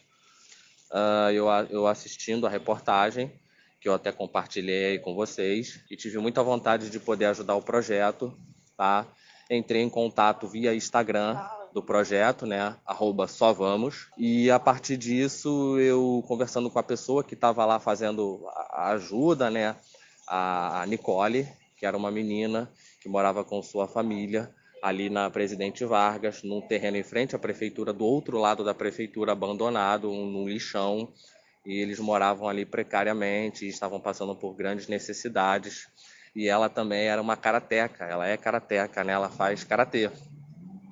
[1.35, 3.33] eu, eu assistindo a reportagem,
[3.81, 8.39] que eu até compartilhei com vocês, e tive muita vontade de poder ajudar o projeto,
[8.77, 9.07] tá?
[9.51, 11.37] Entrei em contato via Instagram
[11.77, 12.75] do projeto, né?
[12.87, 14.09] Arroba só vamos.
[14.17, 19.51] E a partir disso, eu conversando com a pessoa que estava lá fazendo a ajuda,
[19.51, 19.77] né?
[20.27, 21.47] A Nicole,
[21.77, 24.51] que era uma menina que morava com sua família
[24.83, 29.33] ali na Presidente Vargas, num terreno em frente à prefeitura, do outro lado da prefeitura,
[29.33, 31.13] abandonado, um, num lixão.
[31.67, 35.89] E eles moravam ali precariamente estavam passando por grandes necessidades.
[36.35, 39.13] E ela também era uma karateca, ela é karateca, né?
[39.13, 40.11] Ela faz karatê.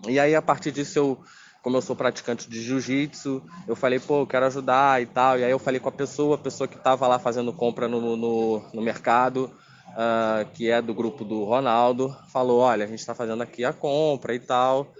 [0.09, 1.19] E aí, a partir disso, eu,
[1.63, 5.39] como eu sou praticante de jiu-jitsu, eu falei, pô, eu quero ajudar e tal.
[5.39, 8.17] E aí eu falei com a pessoa, a pessoa que estava lá fazendo compra no,
[8.17, 9.51] no, no mercado,
[9.91, 13.73] uh, que é do grupo do Ronaldo, falou, olha, a gente está fazendo aqui a
[13.73, 14.93] compra e tal.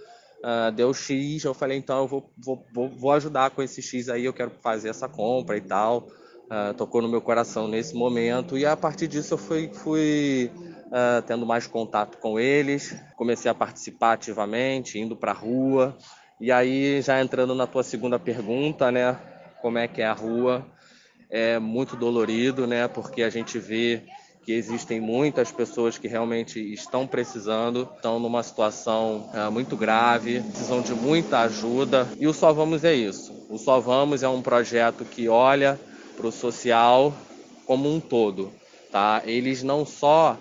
[0.43, 4.25] Uh, deu X, eu falei, então eu vou, vou, vou, ajudar com esse X aí,
[4.25, 6.07] eu quero fazer essa compra e tal.
[6.45, 8.57] Uh, tocou no meu coração nesse momento.
[8.57, 10.51] E a partir disso eu fui, fui
[10.87, 15.97] uh, tendo mais contato com eles, comecei a participar ativamente, indo para a rua.
[16.39, 19.17] E aí, já entrando na tua segunda pergunta, né?
[19.61, 20.65] Como é que é a rua?
[21.29, 22.87] É muito dolorido, né?
[22.87, 24.03] Porque a gente vê
[24.45, 30.81] que existem muitas pessoas que realmente estão precisando, estão numa situação uh, muito grave, precisam
[30.81, 32.07] de muita ajuda.
[32.19, 33.33] E o Só Vamos é isso.
[33.49, 35.79] O Só Vamos é um projeto que olha
[36.15, 37.11] para o social
[37.65, 38.51] como um todo,
[38.91, 39.23] tá?
[39.25, 40.37] Eles não só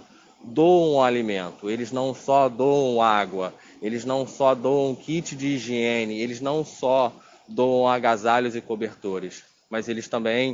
[0.47, 6.40] doam alimento, eles não só doam água, eles não só doam kit de higiene, eles
[6.40, 7.12] não só
[7.49, 10.53] doam agasalhos e cobertores, mas eles também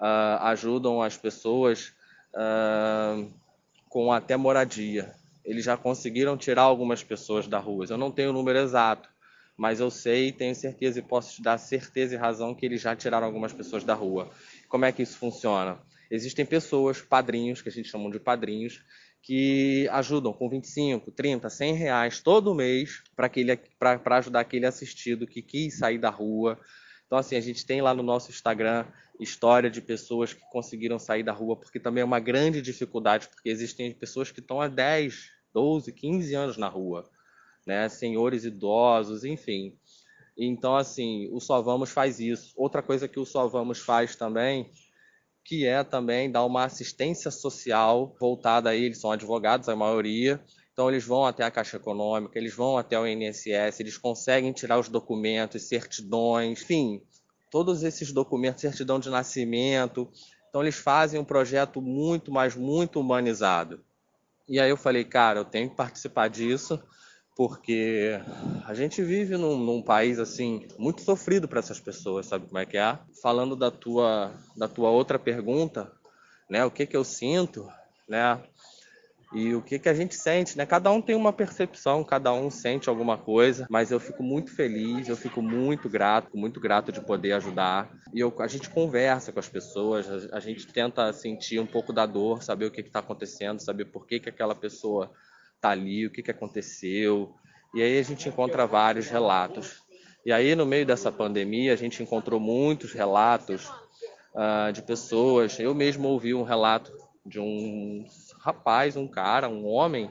[0.00, 1.92] uh, ajudam as pessoas
[2.34, 3.30] uh,
[3.88, 5.14] com até moradia.
[5.44, 7.86] Eles já conseguiram tirar algumas pessoas da rua.
[7.88, 9.08] Eu não tenho o número exato,
[9.56, 12.94] mas eu sei, tenho certeza e posso te dar certeza e razão que eles já
[12.94, 14.30] tiraram algumas pessoas da rua.
[14.68, 15.78] Como é que isso funciona?
[16.10, 18.82] Existem pessoas, padrinhos, que a gente chama de padrinhos,
[19.22, 25.78] que ajudam com 25, 30, 100 reais todo mês para ajudar aquele assistido que quis
[25.78, 26.58] sair da rua.
[27.06, 28.84] Então, assim, a gente tem lá no nosso Instagram
[29.20, 33.48] história de pessoas que conseguiram sair da rua, porque também é uma grande dificuldade, porque
[33.48, 37.08] existem pessoas que estão há 10, 12, 15 anos na rua,
[37.64, 37.88] né?
[37.88, 39.78] Senhores idosos, enfim.
[40.36, 42.52] Então, assim, o Só Vamos faz isso.
[42.56, 44.72] Outra coisa que o Só Vamos faz também
[45.44, 50.40] que é também dar uma assistência social voltada a eles, são advogados a maioria,
[50.72, 54.78] então eles vão até a Caixa Econômica, eles vão até o INSS, eles conseguem tirar
[54.78, 57.02] os documentos, certidões, enfim,
[57.50, 60.10] todos esses documentos, certidão de nascimento.
[60.48, 63.84] Então eles fazem um projeto muito, mas muito humanizado.
[64.48, 66.82] E aí eu falei, cara, eu tenho que participar disso
[67.34, 68.20] porque
[68.66, 72.66] a gente vive num, num país assim muito sofrido para essas pessoas, sabe como é
[72.66, 72.98] que é?
[73.22, 75.90] Falando da tua da tua outra pergunta,
[76.48, 76.64] né?
[76.64, 77.68] O que que eu sinto,
[78.08, 78.38] né?
[79.34, 80.66] E o que que a gente sente, né?
[80.66, 85.08] Cada um tem uma percepção, cada um sente alguma coisa, mas eu fico muito feliz,
[85.08, 87.90] eu fico muito grato, muito grato de poder ajudar.
[88.12, 91.94] E eu, a gente conversa com as pessoas, a, a gente tenta sentir um pouco
[91.94, 95.10] da dor, saber o que está acontecendo, saber por que que aquela pessoa
[95.62, 97.32] tá ali, o que, que aconteceu.
[97.72, 99.80] E aí a gente encontra vários relatos.
[100.26, 103.68] E aí, no meio dessa pandemia, a gente encontrou muitos relatos
[104.34, 105.58] uh, de pessoas.
[105.58, 106.92] Eu mesmo ouvi um relato
[107.24, 108.04] de um
[108.40, 110.10] rapaz, um cara, um homem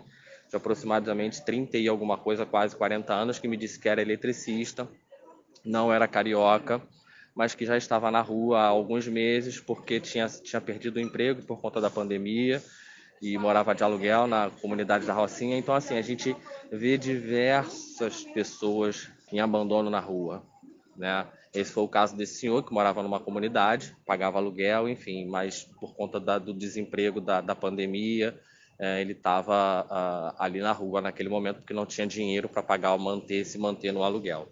[0.50, 4.88] de aproximadamente 30 e alguma coisa, quase 40 anos, que me disse que era eletricista,
[5.64, 6.82] não era carioca,
[7.36, 11.42] mas que já estava na rua há alguns meses porque tinha, tinha perdido o emprego
[11.44, 12.62] por conta da pandemia
[13.22, 15.58] e morava de aluguel na comunidade da Rocinha.
[15.58, 16.36] Então, assim, a gente
[16.72, 20.44] vê diversas pessoas em abandono na rua,
[20.98, 21.28] né?
[21.54, 25.94] Esse foi o caso desse senhor que morava numa comunidade, pagava aluguel, enfim, mas por
[25.94, 28.40] conta da, do desemprego da, da pandemia,
[28.80, 32.98] é, ele estava uh, ali na rua naquele momento porque não tinha dinheiro para pagar,
[32.98, 34.48] manter, se manter no aluguel.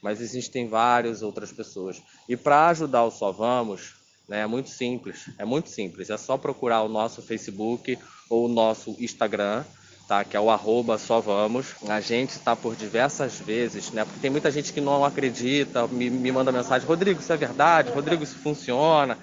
[0.00, 2.00] Mas existem várias outras pessoas.
[2.28, 3.95] E para ajudar o Só Vamos,
[4.28, 4.40] né?
[4.40, 6.10] É muito simples, é muito simples.
[6.10, 7.98] É só procurar o nosso Facebook
[8.28, 9.64] ou o nosso Instagram,
[10.08, 10.24] tá?
[10.24, 11.74] Que é o arroba só vamos.
[11.88, 14.04] A gente está por diversas vezes, né?
[14.04, 17.90] Porque tem muita gente que não acredita, me, me manda mensagem, Rodrigo, isso é verdade?
[17.90, 19.18] Rodrigo, isso funciona?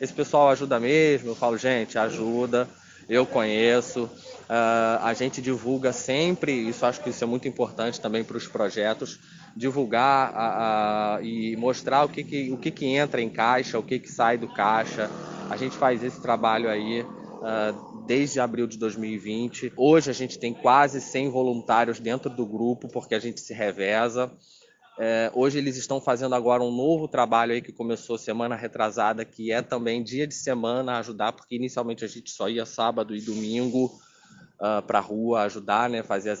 [0.00, 1.30] Esse pessoal ajuda mesmo?
[1.30, 2.68] Eu falo, gente, ajuda.
[3.08, 8.24] Eu conheço, uh, a gente divulga sempre, isso acho que isso é muito importante também
[8.24, 9.20] para os projetos,
[9.56, 13.82] divulgar a, a, e mostrar o que, que, o que, que entra em caixa, o
[13.82, 15.10] que, que sai do caixa.
[15.48, 19.72] A gente faz esse trabalho aí uh, desde abril de 2020.
[19.74, 24.30] Hoje a gente tem quase 100 voluntários dentro do grupo, porque a gente se reveza.
[24.98, 29.52] É, hoje eles estão fazendo agora um novo trabalho aí que começou semana retrasada, que
[29.52, 33.86] é também dia de semana ajudar, porque inicialmente a gente só ia sábado e domingo
[34.58, 36.40] uh, para a rua ajudar, né, fazer as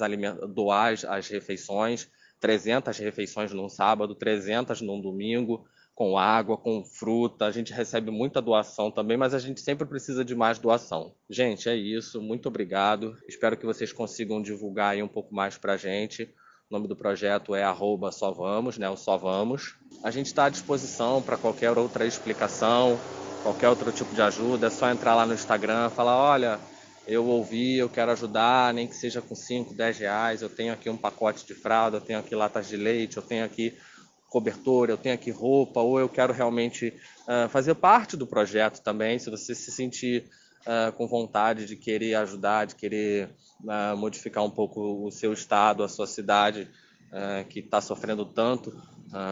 [0.54, 2.08] doar as, as refeições.
[2.40, 7.46] 300 refeições num sábado, 300 num domingo, com água, com fruta.
[7.46, 11.14] A gente recebe muita doação também, mas a gente sempre precisa de mais doação.
[11.28, 12.20] Gente, é isso.
[12.20, 13.16] Muito obrigado.
[13.26, 16.24] Espero que vocês consigam divulgar aí um pouco mais para a gente.
[16.68, 18.90] O nome do projeto é arroba só vamos, né?
[18.90, 19.76] O só vamos.
[20.02, 22.98] A gente está à disposição para qualquer outra explicação,
[23.42, 24.66] qualquer outro tipo de ajuda.
[24.66, 26.60] É só entrar lá no Instagram, falar, olha,
[27.06, 30.42] eu ouvi, eu quero ajudar, nem que seja com 5, 10 reais.
[30.42, 33.44] Eu tenho aqui um pacote de fralda, eu tenho aqui latas de leite, eu tenho
[33.44, 33.76] aqui
[34.28, 36.92] cobertor, eu tenho aqui roupa, ou eu quero realmente
[37.28, 39.18] uh, fazer parte do projeto também.
[39.18, 40.24] Se você se sentir
[40.62, 43.30] uh, com vontade de querer ajudar, de querer
[43.62, 46.68] uh, modificar um pouco o seu estado, a sua cidade,
[47.48, 48.76] que está sofrendo tanto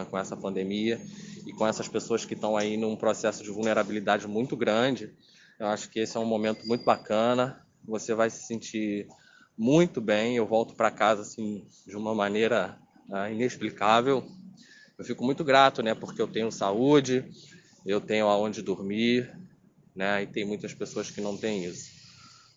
[0.09, 0.99] com essa pandemia
[1.45, 5.13] e com essas pessoas que estão aí num processo de vulnerabilidade muito grande,
[5.59, 7.64] eu acho que esse é um momento muito bacana.
[7.87, 9.07] Você vai se sentir
[9.57, 10.35] muito bem.
[10.35, 12.77] Eu volto para casa assim de uma maneira
[13.31, 14.25] inexplicável
[14.97, 15.93] eu fico muito grato, né?
[15.93, 17.25] Porque eu tenho saúde,
[17.85, 19.37] eu tenho aonde dormir,
[19.95, 20.23] né?
[20.23, 21.93] E tem muitas pessoas que não têm isso.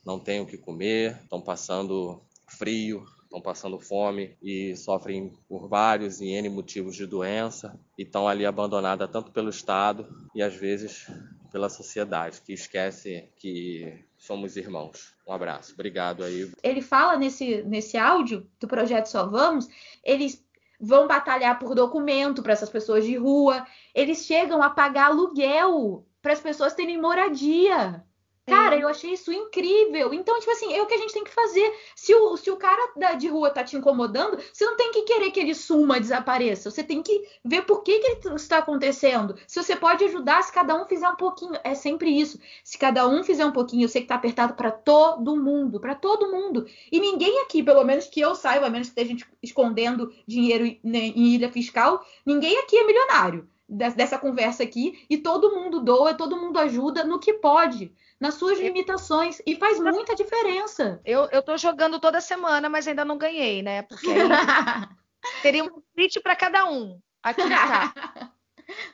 [0.06, 6.20] Não têm o que comer, estão passando frio, estão passando fome e sofrem por vários
[6.20, 11.06] e N motivos de doença e estão ali abandonadas tanto pelo Estado e às vezes
[11.50, 15.14] pela sociedade, que esquece que somos irmãos.
[15.26, 16.52] Um abraço, obrigado aí.
[16.62, 19.66] Ele fala nesse, nesse áudio do projeto Só Vamos,
[20.04, 20.44] eles
[20.78, 26.34] vão batalhar por documento para essas pessoas de rua, eles chegam a pagar aluguel para
[26.34, 28.04] as pessoas terem moradia.
[28.48, 30.12] Cara, eu achei isso incrível.
[30.12, 31.72] Então, tipo assim, é o que a gente tem que fazer.
[31.94, 35.02] Se o, se o cara da, de rua tá te incomodando, você não tem que
[35.02, 36.70] querer que ele suma, desapareça.
[36.70, 39.36] Você tem que ver por que, que está acontecendo.
[39.46, 41.58] Se você pode ajudar, se cada um fizer um pouquinho.
[41.62, 42.38] É sempre isso.
[42.64, 45.80] Se cada um fizer um pouquinho, eu sei que tá apertado para todo mundo.
[45.80, 46.66] para todo mundo.
[46.90, 51.34] E ninguém aqui, pelo menos que eu saiba, a menos que esteja escondendo dinheiro em
[51.34, 55.04] ilha fiscal, ninguém aqui é milionário dessa conversa aqui.
[55.10, 59.40] E todo mundo doa, todo mundo ajuda no que pode nas suas limitações.
[59.46, 61.00] E faz muita diferença.
[61.04, 63.82] Eu, eu tô jogando toda semana, mas ainda não ganhei, né?
[63.82, 64.06] Porque
[65.42, 67.00] teria um tweet para cada um.
[67.22, 68.32] Aqui tá.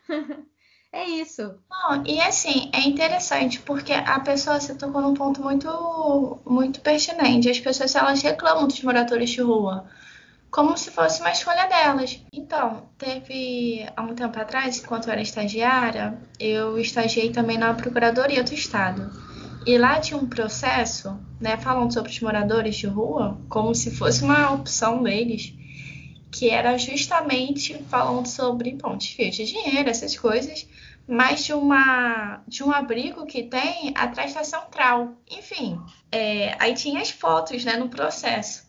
[0.92, 1.58] É isso.
[1.68, 7.50] Não, e assim, é interessante porque a pessoa se tocou num ponto muito, muito pertinente.
[7.50, 9.90] As pessoas elas reclamam dos moradores de rua
[10.54, 12.20] como se fosse uma escolha delas.
[12.32, 18.44] Então, teve há um tempo atrás, enquanto eu era estagiária, eu estagiei também na Procuradoria
[18.44, 19.10] do Estado.
[19.66, 24.22] E lá tinha um processo, né, falando sobre os moradores de rua, como se fosse
[24.22, 25.52] uma opção deles,
[26.30, 30.68] que era justamente falando sobre, bom, desvio de dinheiro, essas coisas,
[31.04, 35.14] mas de, uma, de um abrigo que tem atrás da central.
[35.28, 35.80] Enfim,
[36.12, 38.63] é, aí tinha as fotos, né, no processo.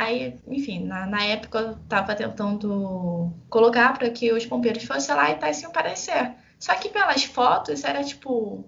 [0.00, 5.30] Aí, enfim, na, na época eu estava tentando colocar para que os bombeiros fossem lá
[5.30, 6.36] e tivessem o parecer.
[6.58, 8.64] Só que pelas fotos era tipo.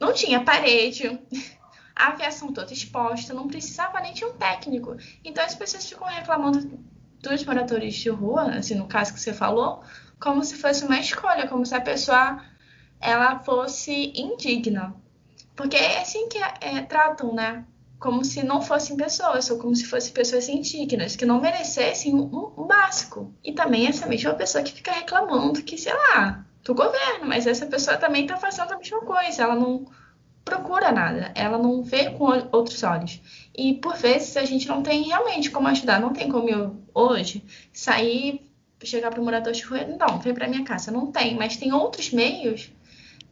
[0.00, 1.20] Não tinha parede,
[1.94, 4.96] a aviação toda exposta, não precisava nem de um técnico.
[5.22, 6.66] Então as pessoas ficam reclamando
[7.20, 9.82] dos moradores de rua, assim, no caso que você falou,
[10.18, 12.42] como se fosse uma escolha, como se a pessoa
[12.98, 14.96] ela fosse indigna.
[15.54, 17.62] Porque é assim que é, é, tratam, né?
[18.02, 22.52] Como se não fossem pessoas, ou como se fossem pessoas indignas, que não merecessem um,
[22.58, 23.32] um básico.
[23.44, 27.64] E também essa mesma pessoa que fica reclamando que, sei lá, do governo, mas essa
[27.64, 29.86] pessoa também está fazendo a mesma coisa, ela não
[30.44, 33.20] procura nada, ela não vê com outros olhos.
[33.56, 37.44] E por vezes a gente não tem realmente como ajudar, não tem como eu hoje
[37.72, 38.42] sair,
[38.82, 41.72] chegar para o morador de rua, não, vem para minha casa, não tem, mas tem
[41.72, 42.68] outros meios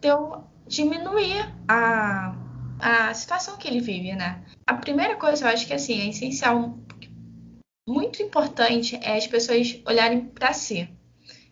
[0.01, 2.50] de eu diminuir a
[2.81, 4.43] a situação que ele vive, né?
[4.67, 6.79] A primeira coisa, eu acho que assim, é essencial,
[7.89, 10.89] muito importante é as pessoas olharem para si,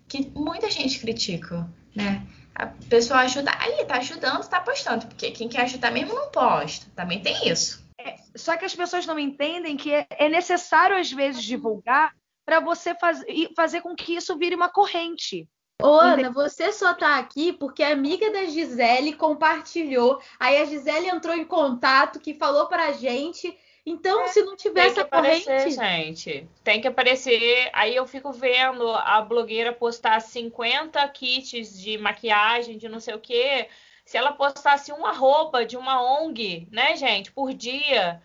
[0.07, 2.26] que muita gente critica, né?
[2.55, 6.87] A pessoa ajuda, aí tá ajudando, tá postando, porque quem quer ajudar mesmo não posta,
[6.95, 7.87] também tem isso.
[8.01, 12.12] É, só que as pessoas não entendem que é necessário às vezes divulgar
[12.45, 13.22] para você faz,
[13.55, 15.49] fazer com que isso vire uma corrente.
[15.81, 20.20] Ô, Ana, você só tá aqui porque a amiga da Gisele compartilhou.
[20.39, 23.57] Aí a Gisele entrou em contato, que falou pra gente.
[23.87, 25.49] Então, é, se não tivesse tem que a corrente.
[25.49, 26.49] Aparecer, gente.
[26.64, 27.70] Tem que aparecer.
[27.72, 33.20] Aí eu fico vendo a blogueira postar 50 kits de maquiagem, de não sei o
[33.20, 33.68] quê.
[34.05, 38.20] Se ela postasse uma roupa de uma ONG, né, gente, por dia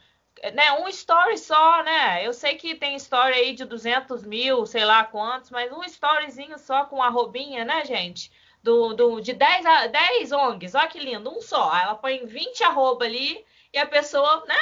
[0.52, 2.26] né, um story só, né?
[2.26, 6.58] Eu sei que tem story aí de 200 mil, sei lá quantos, mas um storyzinho
[6.60, 8.32] só com a robinha, né, gente?
[8.62, 11.76] Do, do, de 10, a, 10 ONGs, olha que lindo, um só.
[11.78, 14.58] Ela põe 20 arroba ali e a pessoa, né?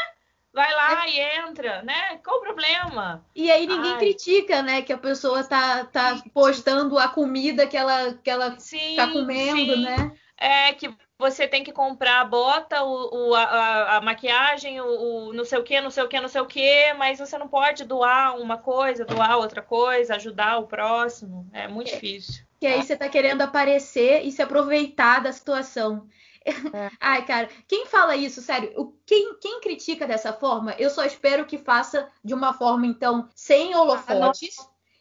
[0.53, 1.09] Vai lá é.
[1.09, 2.17] e entra, né?
[2.23, 3.25] Qual o problema?
[3.33, 3.99] E aí ninguém Ai.
[3.99, 4.81] critica, né?
[4.81, 9.73] Que a pessoa tá, tá postando a comida que ela, que ela sim, tá comendo,
[9.73, 9.83] sim.
[9.83, 10.11] né?
[10.37, 14.85] É que você tem que comprar a bota, o, o a, a, maquiagem, o,
[15.29, 17.37] o, não sei o que, não sei o que, não sei o que, mas você
[17.37, 21.47] não pode doar uma coisa, doar outra coisa, ajudar o próximo.
[21.53, 21.93] É muito é.
[21.93, 22.43] difícil.
[22.59, 26.07] Que aí você tá querendo aparecer e se aproveitar da situação.
[26.43, 26.89] É.
[26.99, 31.59] Ai, cara, quem fala isso, sério, quem, quem critica dessa forma, eu só espero que
[31.59, 34.55] faça de uma forma, então, sem holofotes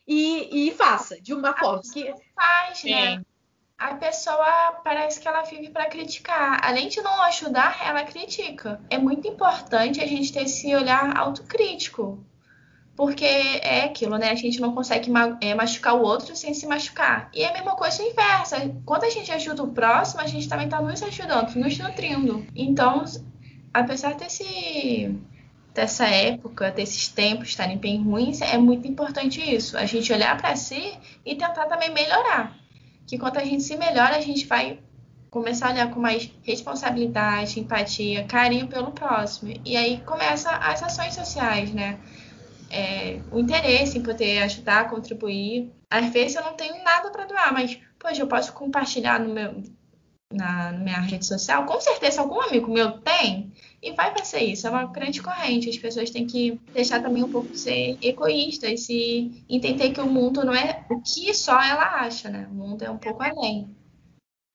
[0.06, 2.12] e, e faça de uma forma que.
[2.34, 3.22] Faz, né?
[3.80, 6.60] A pessoa parece que ela vive para criticar.
[6.62, 8.78] Além de não ajudar, ela critica.
[8.90, 12.22] É muito importante a gente ter esse olhar autocrítico.
[12.94, 14.28] Porque é aquilo, né?
[14.28, 15.10] A gente não consegue
[15.40, 17.30] é, machucar o outro sem se machucar.
[17.32, 18.70] E é a mesma coisa inversa.
[18.84, 22.46] Quando a gente ajuda o próximo, a gente também está nos ajudando, nos nutrindo.
[22.54, 23.02] Então,
[23.72, 25.18] apesar desse,
[25.72, 29.78] dessa época, desses tempos estarem bem ruins, é muito importante isso.
[29.78, 32.59] A gente olhar para si e tentar também melhorar
[33.10, 34.78] que quando a gente se melhora, a gente vai
[35.30, 39.52] começar a olhar com mais responsabilidade, empatia, carinho pelo próximo.
[39.64, 41.98] E aí começa as ações sociais, né?
[42.70, 45.72] É, o interesse em poder ajudar, contribuir.
[45.90, 49.60] Às vezes eu não tenho nada para doar, mas, poxa, eu posso compartilhar no meu,
[50.32, 51.66] na, na minha rede social?
[51.66, 53.52] Com certeza algum amigo meu tem.
[53.82, 55.70] E vai fazer isso, é uma grande corrente.
[55.70, 60.06] As pessoas têm que deixar também um pouco de ser egoístas e entender que o
[60.06, 62.46] mundo não é o que só ela acha, né?
[62.50, 63.74] O mundo é um pouco além.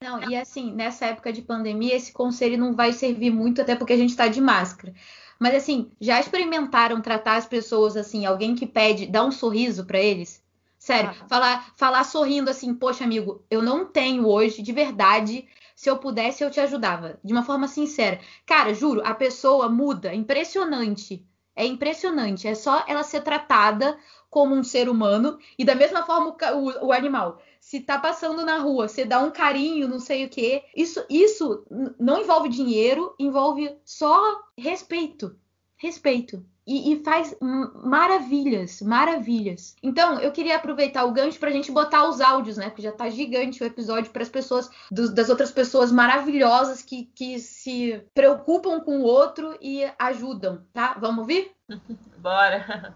[0.04, 3.94] Não, e assim, nessa época de pandemia, esse conselho não vai servir muito, até porque
[3.94, 4.94] a gente está de máscara.
[5.40, 10.00] Mas assim, já experimentaram tratar as pessoas assim, alguém que pede, dá um sorriso para
[10.00, 10.44] eles?
[10.78, 11.28] Sério, ah.
[11.28, 16.44] falar, falar sorrindo assim, poxa, amigo, eu não tenho hoje, de verdade, se eu pudesse,
[16.44, 17.20] eu te ajudava.
[17.24, 18.20] De uma forma sincera.
[18.46, 20.14] Cara, juro, a pessoa muda.
[20.14, 21.28] Impressionante.
[21.56, 22.48] É impressionante.
[22.48, 23.98] É só ela ser tratada
[24.30, 25.38] como um ser humano.
[25.58, 27.42] E da mesma forma o, o animal.
[27.60, 30.64] Se tá passando na rua, você dá um carinho, não sei o quê.
[30.76, 31.66] Isso, isso
[32.00, 35.38] não envolve dinheiro, envolve só respeito.
[35.76, 37.36] Respeito e, e, faz
[37.84, 39.76] maravilhas, maravilhas.
[39.84, 42.70] Então, eu queria aproveitar o gancho para a gente botar os áudios, né?
[42.70, 47.06] Porque já tá gigante o episódio para as pessoas, do, das outras pessoas maravilhosas que,
[47.14, 50.98] que se preocupam com o outro e ajudam, tá?
[51.00, 51.52] Vamos ouvir?
[52.18, 52.96] Bora!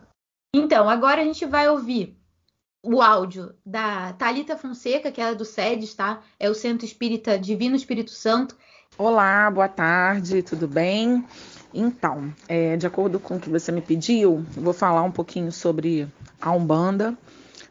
[0.56, 2.18] Então, agora a gente vai ouvir
[2.84, 6.22] o áudio da Talita Fonseca, que é do SEDES, tá?
[6.40, 8.58] É o Centro Espírita Divino Espírito Santo.
[8.98, 11.24] Olá, boa tarde, tudo bem?
[11.74, 16.08] Então, é, de acordo com o que você me pediu, vou falar um pouquinho sobre
[16.42, 17.16] a Umbanda,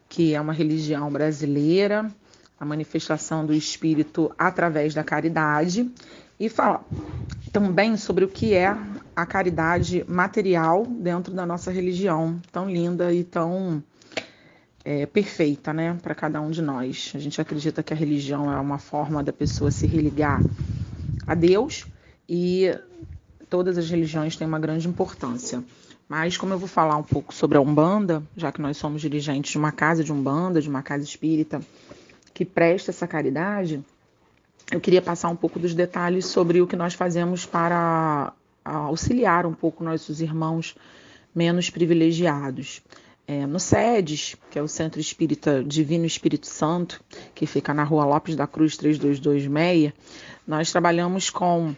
[0.07, 2.09] que é uma religião brasileira,
[2.59, 5.89] a manifestação do espírito através da caridade,
[6.39, 6.83] e falar
[7.51, 8.75] também sobre o que é
[9.15, 13.83] a caridade material dentro da nossa religião, tão linda e tão
[14.85, 17.11] é, perfeita, né, para cada um de nós.
[17.15, 20.41] A gente acredita que a religião é uma forma da pessoa se religar
[21.27, 21.85] a Deus
[22.27, 22.73] e
[23.49, 25.63] todas as religiões têm uma grande importância.
[26.07, 29.51] Mas como eu vou falar um pouco sobre a Umbanda, já que nós somos dirigentes
[29.51, 31.61] de uma casa de Umbanda, de uma casa espírita
[32.33, 33.83] que presta essa caridade,
[34.71, 38.33] eu queria passar um pouco dos detalhes sobre o que nós fazemos para
[38.63, 40.75] auxiliar um pouco nossos irmãos
[41.33, 42.81] menos privilegiados.
[43.27, 46.99] É, no SEDES, que é o Centro Espírita Divino Espírito Santo,
[47.35, 49.93] que fica na Rua Lopes da Cruz 3226,
[50.47, 51.75] nós trabalhamos com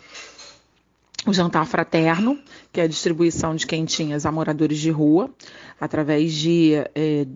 [1.26, 2.40] o jantar fraterno,
[2.72, 5.30] que é a distribuição de quentinhas a moradores de rua,
[5.80, 7.28] através de, é,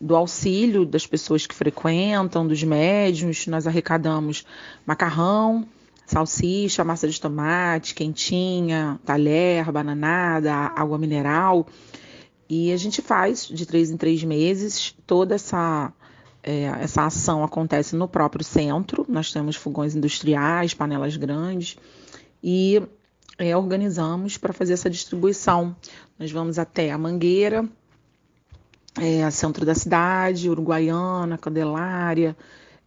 [0.00, 3.46] do auxílio das pessoas que frequentam, dos médios.
[3.48, 4.44] Nós arrecadamos
[4.86, 5.66] macarrão,
[6.06, 11.66] salsicha, massa de tomate, quentinha, talher, bananada, água mineral.
[12.48, 14.94] E a gente faz de três em três meses.
[15.06, 15.92] Toda essa,
[16.42, 19.04] é, essa ação acontece no próprio centro.
[19.08, 21.76] Nós temos fogões industriais, panelas grandes.
[22.42, 22.80] E
[23.38, 25.74] é, organizamos para fazer essa distribuição.
[26.18, 27.64] Nós vamos até a Mangueira,
[29.00, 32.36] é, centro da cidade, Uruguaiana, Candelária,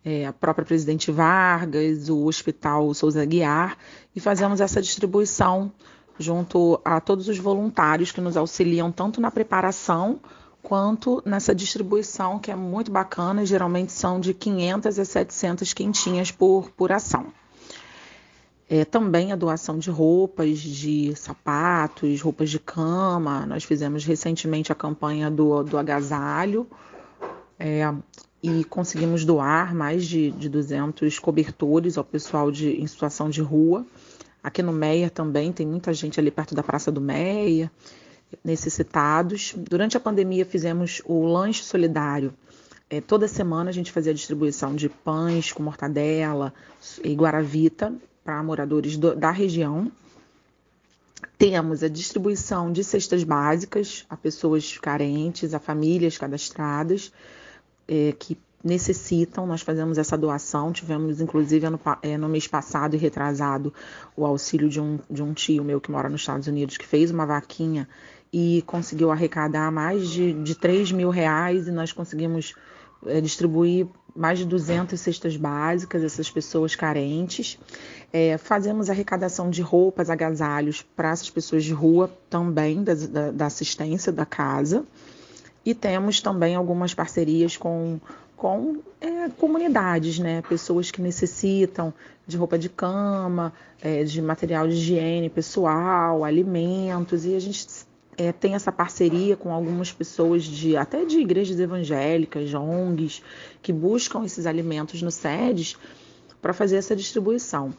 [0.04, 3.78] é, a própria Presidente Vargas, o Hospital Souza Guiar,
[4.16, 5.72] e fazemos essa distribuição
[6.20, 10.20] junto a todos os voluntários que nos auxiliam tanto na preparação
[10.62, 16.70] quanto nessa distribuição, que é muito bacana, geralmente são de 500 a 700 quentinhas por,
[16.72, 17.34] por ação.
[18.74, 23.46] É, também a doação de roupas, de sapatos, roupas de cama.
[23.46, 26.66] Nós fizemos recentemente a campanha do, do agasalho
[27.60, 27.82] é,
[28.42, 33.86] e conseguimos doar mais de, de 200 cobertores ao pessoal de, em situação de rua.
[34.42, 37.70] Aqui no Meia também tem muita gente ali perto da Praça do Meia,
[38.42, 39.54] necessitados.
[39.58, 42.34] Durante a pandemia fizemos o lanche solidário.
[42.90, 46.54] É, toda semana a gente fazia distribuição de pães com mortadela
[47.04, 47.94] e guaravita
[48.24, 49.92] para moradores do, da região.
[51.38, 57.12] Temos a distribuição de cestas básicas a pessoas carentes, a famílias cadastradas
[57.88, 59.48] é, que necessitam.
[59.48, 60.72] Nós fazemos essa doação.
[60.72, 63.74] Tivemos, inclusive, no, é, no, mês passado e retrasado,
[64.16, 67.12] o auxílio de um, de um tio meu que mora nos Estados Unidos, que fez
[67.12, 67.88] uma vaquinha
[68.32, 72.56] e conseguiu arrecadar mais de, de 3 mil reais e nós conseguimos
[73.06, 77.58] é, distribuir mais de 200 cestas básicas, essas pessoas carentes.
[78.12, 83.46] É, fazemos arrecadação de roupas, agasalhos para essas pessoas de rua também, da, da, da
[83.46, 84.84] assistência da casa.
[85.66, 88.00] E temos também algumas parcerias com
[88.42, 90.42] com é, comunidades, né?
[90.42, 91.94] Pessoas que necessitam
[92.26, 97.68] de roupa de cama, é, de material de higiene pessoal, alimentos, e a gente
[98.22, 103.24] é, tem essa parceria com algumas pessoas de até de igrejas evangélicas, ONGs,
[103.62, 105.76] que buscam esses alimentos no SEDES
[106.40, 107.74] para fazer essa distribuição.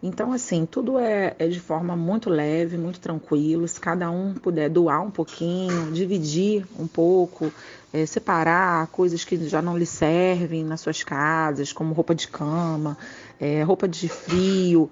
[0.00, 3.66] Então, assim, tudo é, é, de forma muito leve, muito tranquilo.
[3.66, 7.52] Se cada um puder doar um pouquinho, dividir um pouco,
[7.92, 12.96] é, separar coisas que já não lhe servem nas suas casas, como roupa de cama,
[13.40, 14.88] é, roupa de frio,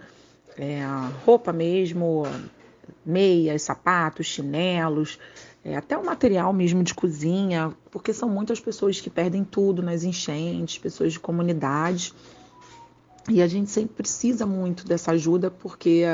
[0.59, 0.81] é,
[1.25, 2.25] roupa mesmo,
[3.05, 5.19] meias, sapatos, chinelos,
[5.65, 10.05] é, até o material mesmo de cozinha, porque são muitas pessoas que perdem tudo nas
[10.05, 12.15] enchentes, pessoas de comunidades.
[13.29, 16.05] E a gente sempre precisa muito dessa ajuda, porque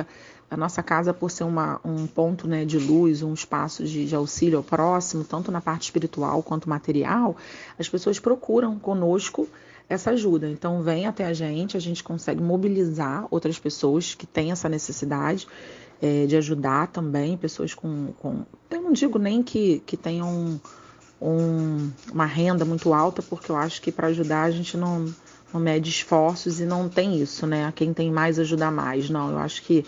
[0.51, 4.15] a, nossa casa, por ser uma, um ponto né, de luz, um espaço de, de,
[4.15, 7.37] auxílio ao próximo, tanto na parte espiritual quanto material,
[7.79, 9.47] as pessoas procuram conosco
[9.87, 10.49] essa ajuda.
[10.49, 15.47] Então, vem até a gente, a gente consegue mobilizar outras pessoas que têm essa necessidade
[16.03, 18.45] é, de ajudar também, pessoas com, com.
[18.69, 20.61] Eu não digo nem que, que tenham um,
[21.21, 25.15] um, uma renda muito alta, porque eu acho que para ajudar a gente não
[25.53, 27.71] não mede esforços e não tem isso, né?
[27.77, 29.11] Quem tem mais ajudar mais.
[29.11, 29.85] Não, eu acho que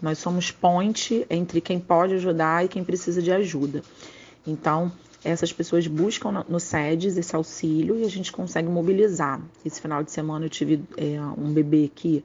[0.00, 3.82] nós somos ponte entre quem pode ajudar e quem precisa de ajuda.
[4.46, 4.90] Então,
[5.22, 9.40] essas pessoas buscam no SEDES esse auxílio e a gente consegue mobilizar.
[9.64, 12.24] Esse final de semana eu tive é, um bebê que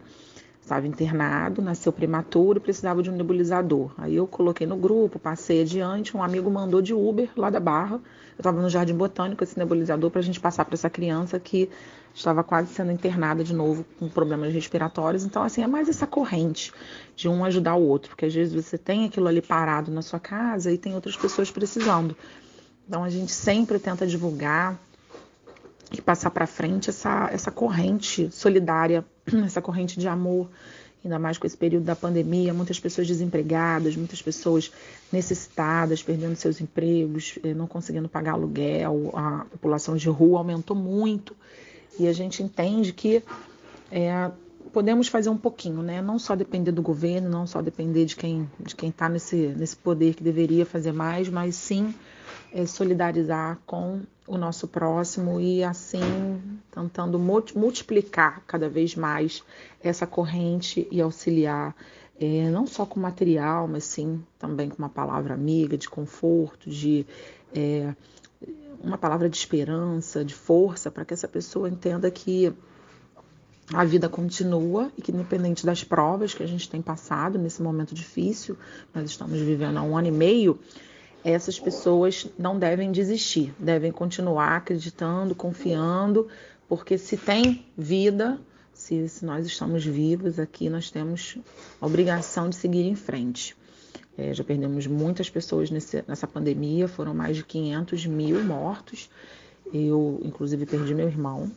[0.68, 3.92] estava internado, nasceu prematuro, precisava de um nebulizador.
[3.98, 7.96] Aí eu coloquei no grupo, passei adiante, um amigo mandou de Uber lá da Barra.
[7.96, 11.70] Eu estava no Jardim Botânico esse nebulizador para a gente passar para essa criança que
[12.14, 15.24] estava quase sendo internada de novo com problemas respiratórios.
[15.24, 16.74] Então, assim, é mais essa corrente
[17.16, 20.20] de um ajudar o outro, porque às vezes você tem aquilo ali parado na sua
[20.20, 22.16] casa e tem outras pessoas precisando.
[22.88, 24.78] Então, a gente sempre tenta divulgar
[25.92, 29.06] e passar para frente essa, essa corrente solidária,
[29.46, 30.50] essa corrente de amor,
[31.04, 34.72] ainda mais com esse período da pandemia, muitas pessoas desempregadas, muitas pessoas
[35.12, 41.36] necessitadas, perdendo seus empregos, eh, não conseguindo pagar aluguel, a população de rua aumentou muito
[42.00, 43.24] e a gente entende que
[43.92, 44.32] é,
[44.72, 46.02] podemos fazer um pouquinho, né?
[46.02, 49.76] Não só depender do governo, não só depender de quem de quem está nesse, nesse
[49.76, 51.94] poder que deveria fazer mais, mas sim
[52.58, 59.44] é, solidarizar com o nosso próximo e assim tentando multiplicar cada vez mais
[59.80, 61.76] essa corrente e auxiliar
[62.20, 67.06] é, não só com material, mas sim também com uma palavra amiga, de conforto, de
[67.54, 67.94] é,
[68.84, 72.52] uma palavra de esperança, de força, para que essa pessoa entenda que
[73.72, 77.94] a vida continua e que, independente das provas que a gente tem passado nesse momento
[77.94, 78.58] difícil,
[78.96, 80.60] nós estamos vivendo há um ano e meio,
[81.32, 86.28] essas pessoas não devem desistir, devem continuar acreditando, confiando,
[86.68, 88.40] porque se tem vida,
[88.74, 91.38] se, se nós estamos vivos aqui, nós temos
[91.82, 93.56] a obrigação de seguir em frente.
[94.18, 99.10] É, já perdemos muitas pessoas nesse, nessa pandemia, foram mais de 500 mil mortos.
[99.74, 101.52] Eu, inclusive, perdi meu irmão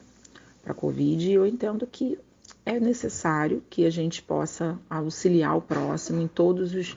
[0.63, 2.19] para a Covid e eu entendo que
[2.67, 6.97] é necessário que a gente possa auxiliar o próximo em todos os,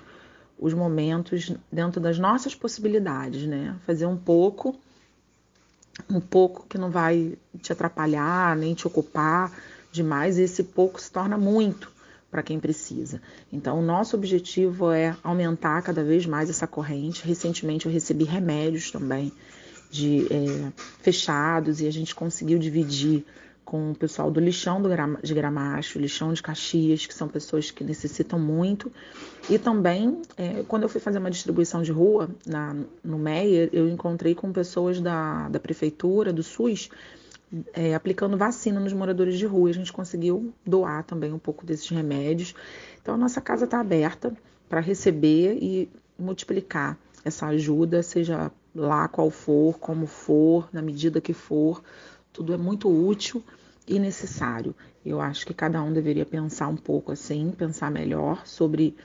[0.63, 3.75] os momentos, dentro das nossas possibilidades, né?
[3.85, 4.73] Fazer um pouco,
[6.09, 9.51] um pouco que não vai te atrapalhar, nem te ocupar
[9.91, 11.91] demais, e esse pouco se torna muito
[12.31, 13.21] para quem precisa.
[13.51, 17.27] Então, o nosso objetivo é aumentar cada vez mais essa corrente.
[17.27, 19.33] Recentemente, eu recebi remédios também
[19.91, 20.71] de é,
[21.01, 23.25] fechados e a gente conseguiu dividir
[23.65, 24.89] com o pessoal do lixão do,
[25.21, 28.91] de Gramacho, lixão de Caxias, que são pessoas que necessitam muito.
[29.49, 33.87] E também, é, quando eu fui fazer uma distribuição de rua na, no Meier, eu
[33.87, 36.89] encontrei com pessoas da, da prefeitura, do SUS,
[37.73, 39.69] é, aplicando vacina nos moradores de rua.
[39.69, 42.53] A gente conseguiu doar também um pouco desses remédios.
[43.01, 44.33] Então, a nossa casa está aberta
[44.69, 51.33] para receber e multiplicar essa ajuda, seja lá qual for, como for, na medida que
[51.33, 51.81] for.
[52.33, 53.43] Tudo é muito útil
[53.87, 54.75] e necessário.
[55.05, 58.95] Eu acho que cada um deveria pensar um pouco assim, pensar melhor sobre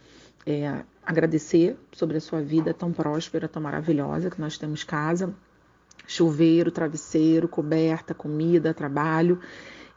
[0.46, 5.34] é, agradecer sobre a sua vida tão próspera, tão maravilhosa, que nós temos casa,
[6.06, 9.40] chuveiro, travesseiro, coberta, comida, trabalho,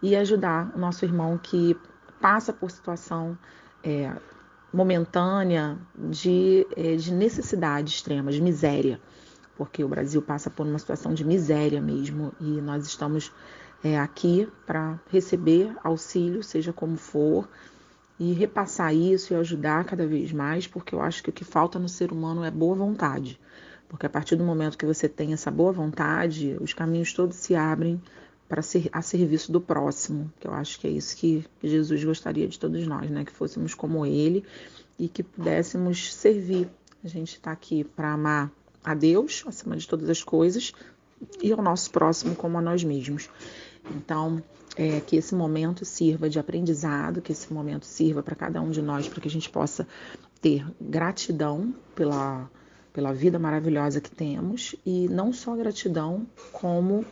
[0.01, 1.77] e ajudar o nosso irmão que
[2.19, 3.37] passa por situação
[3.83, 4.11] é,
[4.73, 8.99] momentânea de, é, de necessidade extrema, de miséria,
[9.55, 13.31] porque o Brasil passa por uma situação de miséria mesmo, e nós estamos
[13.83, 17.47] é, aqui para receber auxílio, seja como for,
[18.19, 21.79] e repassar isso e ajudar cada vez mais, porque eu acho que o que falta
[21.79, 23.39] no ser humano é boa vontade.
[23.89, 27.55] Porque a partir do momento que você tem essa boa vontade, os caminhos todos se
[27.55, 28.01] abrem
[28.47, 32.47] para ser a serviço do próximo, que eu acho que é isso que Jesus gostaria
[32.47, 33.25] de todos nós, né?
[33.25, 34.45] Que fôssemos como ele
[34.99, 36.69] e que pudéssemos servir.
[37.03, 38.51] A gente está aqui para amar
[38.83, 40.73] a Deus acima de todas as coisas
[41.41, 43.29] e ao nosso próximo como a nós mesmos.
[43.95, 44.41] Então,
[44.75, 48.81] é, que esse momento sirva de aprendizado, que esse momento sirva para cada um de
[48.81, 49.87] nós, para que a gente possa
[50.41, 52.49] ter gratidão pela,
[52.93, 57.05] pela vida maravilhosa que temos e não só gratidão, como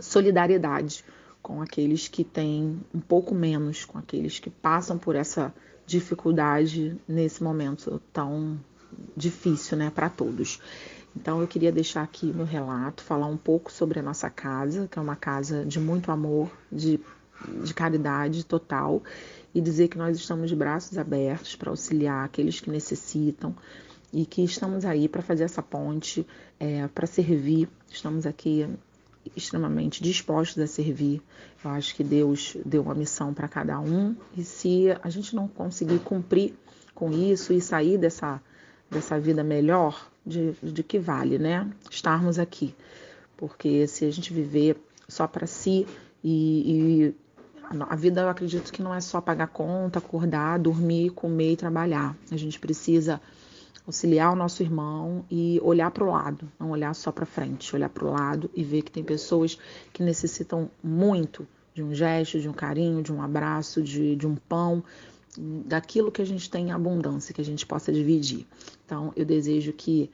[0.00, 1.04] solidariedade
[1.42, 5.54] com aqueles que têm um pouco menos, com aqueles que passam por essa
[5.86, 8.58] dificuldade nesse momento tão
[9.16, 10.60] difícil, né, para todos.
[11.14, 14.98] Então eu queria deixar aqui meu relato, falar um pouco sobre a nossa casa, que
[14.98, 17.00] é uma casa de muito amor, de,
[17.64, 19.02] de caridade total,
[19.54, 23.54] e dizer que nós estamos de braços abertos para auxiliar aqueles que necessitam
[24.12, 26.26] e que estamos aí para fazer essa ponte,
[26.58, 27.68] é, para servir.
[27.90, 28.68] Estamos aqui
[29.36, 31.20] extremamente dispostos a servir.
[31.64, 35.46] Eu acho que Deus deu uma missão para cada um e se a gente não
[35.46, 36.54] conseguir cumprir
[36.94, 38.40] com isso e sair dessa
[38.90, 41.70] dessa vida melhor, de, de que vale, né?
[41.90, 42.74] Estarmos aqui.
[43.36, 44.76] Porque se a gente viver
[45.08, 45.86] só para si
[46.22, 47.14] e, e
[47.88, 52.16] a vida eu acredito que não é só pagar conta, acordar, dormir, comer e trabalhar.
[52.30, 53.20] A gente precisa
[53.86, 57.88] auxiliar o nosso irmão e olhar para o lado, não olhar só para frente, olhar
[57.88, 59.58] para o lado e ver que tem pessoas
[59.92, 64.34] que necessitam muito de um gesto, de um carinho, de um abraço, de, de um
[64.34, 64.82] pão,
[65.38, 68.46] daquilo que a gente tem em abundância, que a gente possa dividir.
[68.84, 70.10] Então, eu desejo que,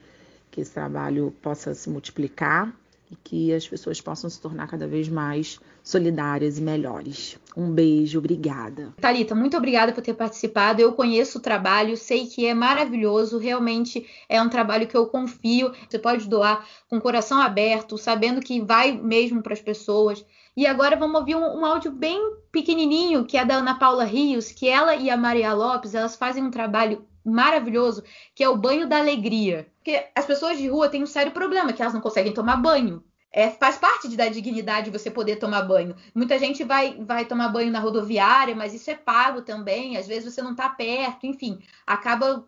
[0.51, 2.73] que esse trabalho possa se multiplicar
[3.11, 7.39] e que as pessoas possam se tornar cada vez mais solidárias e melhores.
[7.55, 8.93] Um beijo, obrigada.
[8.99, 10.81] Talita, muito obrigada por ter participado.
[10.81, 15.71] Eu conheço o trabalho, sei que é maravilhoso, realmente é um trabalho que eu confio.
[15.89, 20.25] Você pode doar com o coração aberto, sabendo que vai mesmo para as pessoas.
[20.55, 22.19] E agora vamos ouvir um, um, áudio bem
[22.51, 26.43] pequenininho, que é da Ana Paula Rios, que ela e a Maria Lopes, elas fazem
[26.43, 29.67] um trabalho maravilhoso, que é o banho da alegria.
[29.77, 33.03] Porque as pessoas de rua têm um sério problema, que elas não conseguem tomar banho.
[33.31, 35.95] É, faz parte de, da dignidade você poder tomar banho.
[36.15, 39.97] Muita gente vai, vai tomar banho na rodoviária, mas isso é pago também.
[39.97, 42.47] Às vezes você não está perto, enfim, acaba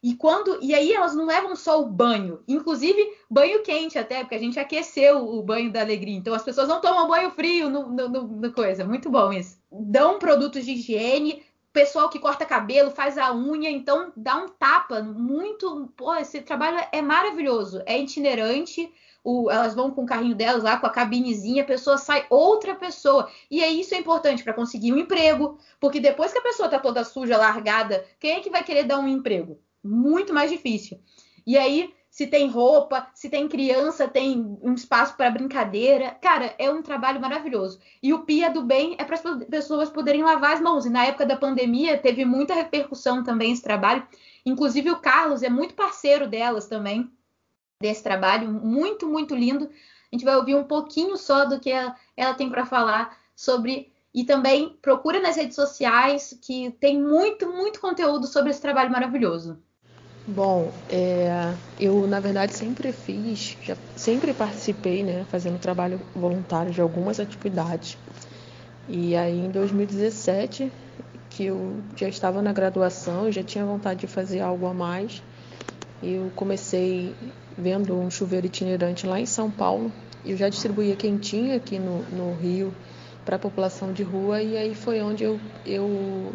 [0.00, 4.36] e quando e aí elas não levam só o banho, inclusive banho quente até, porque
[4.36, 6.16] a gente aqueceu o banho da alegria.
[6.16, 8.84] Então as pessoas não tomam banho frio no, no, no coisa.
[8.84, 9.58] Muito bom isso.
[9.70, 11.42] Dão produtos de higiene,
[11.72, 15.92] pessoal que corta cabelo, faz a unha, então dá um tapa muito.
[15.96, 17.82] Pô, esse trabalho é maravilhoso.
[17.86, 18.92] É itinerante.
[19.24, 22.74] O, elas vão com o carrinho delas lá, com a cabinezinha, a pessoa sai outra
[22.74, 23.30] pessoa.
[23.50, 26.78] E aí isso é importante para conseguir um emprego, porque depois que a pessoa tá
[26.78, 29.60] toda suja, largada, quem é que vai querer dar um emprego?
[29.82, 31.00] muito mais difícil.
[31.46, 36.16] E aí, se tem roupa, se tem criança, tem um espaço para brincadeira.
[36.20, 37.78] Cara, é um trabalho maravilhoso.
[38.02, 40.84] E o Pia do Bem é para as pessoas poderem lavar as mãos.
[40.84, 44.04] E na época da pandemia teve muita repercussão também esse trabalho.
[44.44, 47.08] Inclusive o Carlos é muito parceiro delas também,
[47.80, 48.50] desse trabalho.
[48.50, 49.66] Muito, muito lindo.
[49.66, 53.92] A gente vai ouvir um pouquinho só do que ela, ela tem para falar sobre.
[54.12, 59.62] E também procura nas redes sociais, que tem muito, muito conteúdo sobre esse trabalho maravilhoso.
[60.30, 66.82] Bom, é, eu na verdade sempre fiz, já, sempre participei, né, fazendo trabalho voluntário de
[66.82, 67.96] algumas atividades.
[68.86, 70.70] E aí em 2017,
[71.30, 75.22] que eu já estava na graduação, já tinha vontade de fazer algo a mais.
[76.02, 77.14] Eu comecei
[77.56, 79.90] vendo um chuveiro itinerante lá em São Paulo.
[80.26, 82.74] Eu já distribuía quentinha aqui no, no Rio
[83.24, 86.34] para a população de rua e aí foi onde eu, eu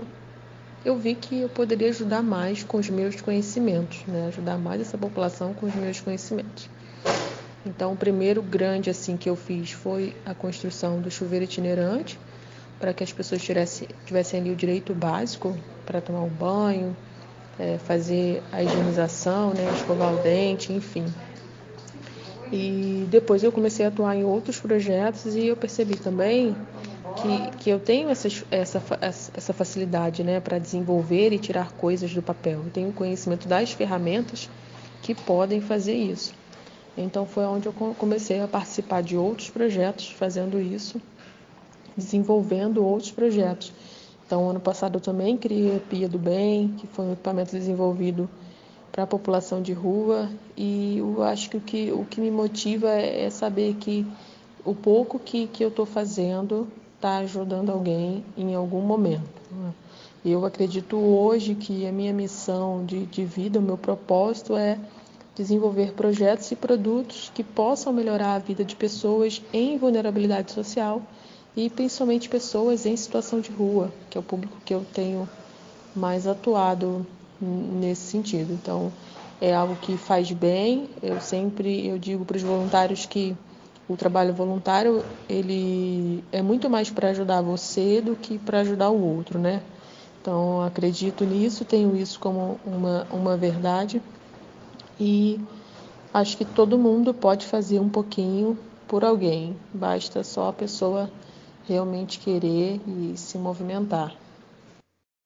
[0.85, 4.27] eu vi que eu poderia ajudar mais com os meus conhecimentos, né?
[4.27, 6.69] ajudar mais essa população com os meus conhecimentos.
[7.65, 12.19] Então, o primeiro grande assim que eu fiz foi a construção do chuveiro itinerante,
[12.77, 16.95] para que as pessoas tivessem, tivessem ali o direito básico para tomar um banho,
[17.57, 21.05] é, fazer a higienização, né, escovar o dente, enfim.
[22.51, 26.55] E depois eu comecei a atuar em outros projetos e eu percebi também
[27.15, 32.21] que, que eu tenho essa, essa, essa facilidade né, para desenvolver e tirar coisas do
[32.21, 32.61] papel.
[32.65, 34.49] Eu tenho conhecimento das ferramentas
[35.01, 36.33] que podem fazer isso.
[36.97, 41.01] Então foi onde eu comecei a participar de outros projetos fazendo isso,
[41.97, 43.73] desenvolvendo outros projetos.
[44.25, 48.29] Então, ano passado eu também criei a Pia do Bem, que foi um equipamento desenvolvido
[48.91, 52.89] para a população de rua, e eu acho que o que, o que me motiva
[52.89, 54.07] é saber que
[54.63, 56.67] o pouco que, que eu estou fazendo
[57.03, 59.41] está ajudando alguém em algum momento.
[59.51, 59.73] Né?
[60.25, 64.79] Eu acredito hoje que a minha missão de, de vida, o meu propósito é
[65.35, 71.01] desenvolver projetos e produtos que possam melhorar a vida de pessoas em vulnerabilidade social
[71.57, 75.27] e principalmente pessoas em situação de rua, que é o público que eu tenho
[75.93, 77.05] mais atuado
[77.41, 78.53] nesse sentido.
[78.53, 78.93] Então,
[79.41, 80.89] é algo que faz bem.
[81.01, 83.35] Eu sempre eu digo para os voluntários que
[83.87, 89.01] o trabalho voluntário ele é muito mais para ajudar você do que para ajudar o
[89.01, 89.61] outro, né?
[90.21, 94.01] Então acredito nisso, tenho isso como uma, uma verdade
[94.99, 95.39] e
[96.13, 98.57] acho que todo mundo pode fazer um pouquinho
[98.87, 101.09] por alguém, basta só a pessoa
[101.67, 104.15] realmente querer e se movimentar.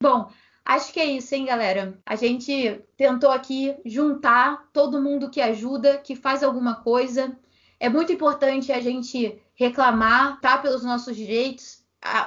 [0.02, 0.28] Bom,
[0.64, 1.98] acho que é isso, hein, galera?
[2.06, 7.36] A gente tentou aqui juntar todo mundo que ajuda, que faz alguma coisa
[7.80, 11.82] é muito importante a gente reclamar, tá, pelos nossos direitos.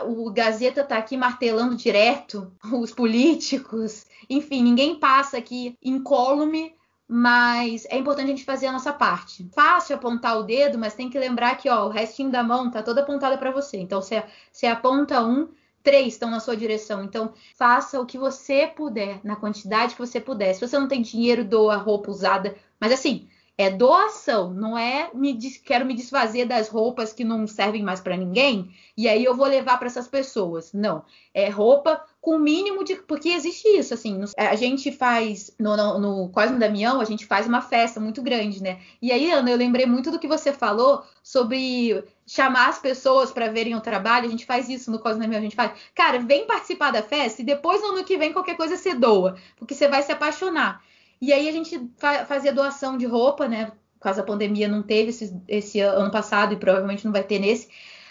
[0.06, 6.76] o Gazeta está aqui martelando direto os políticos, enfim, ninguém passa aqui incólume,
[7.08, 9.50] mas é importante a gente fazer a nossa parte.
[9.54, 12.82] Fácil apontar o dedo, mas tem que lembrar que ó, o restinho da mão tá
[12.82, 13.78] toda apontada para você.
[13.78, 15.50] Então, você, você aponta um,
[15.84, 17.04] três estão na sua direção.
[17.04, 20.54] Então, faça o que você puder, na quantidade que você puder.
[20.54, 22.56] Se você não tem dinheiro, doa roupa usada.
[22.80, 23.28] Mas assim,
[23.62, 28.18] é doação, não é me quero me desfazer das roupas que não servem mais para
[28.18, 30.74] ninguém e aí eu vou levar para essas pessoas.
[30.74, 34.22] Não, é roupa com o mínimo de porque existe isso assim.
[34.38, 38.62] A gente faz no, no, no Cosmo Damião a gente faz uma festa muito grande,
[38.62, 38.80] né?
[39.02, 43.52] E aí Ana, eu lembrei muito do que você falou sobre chamar as pessoas para
[43.52, 44.28] verem o trabalho.
[44.28, 47.42] A gente faz isso no Cosmo Damião, a gente faz, cara, vem participar da festa
[47.42, 50.82] e depois no ano que vem qualquer coisa você doa, porque você vai se apaixonar.
[51.22, 53.68] E aí a gente fa fazia doação de roupa, né?
[53.68, 57.38] Por causa da pandemia não teve esse, esse ano passado e provavelmente não vai ter
[57.38, 57.70] nesse.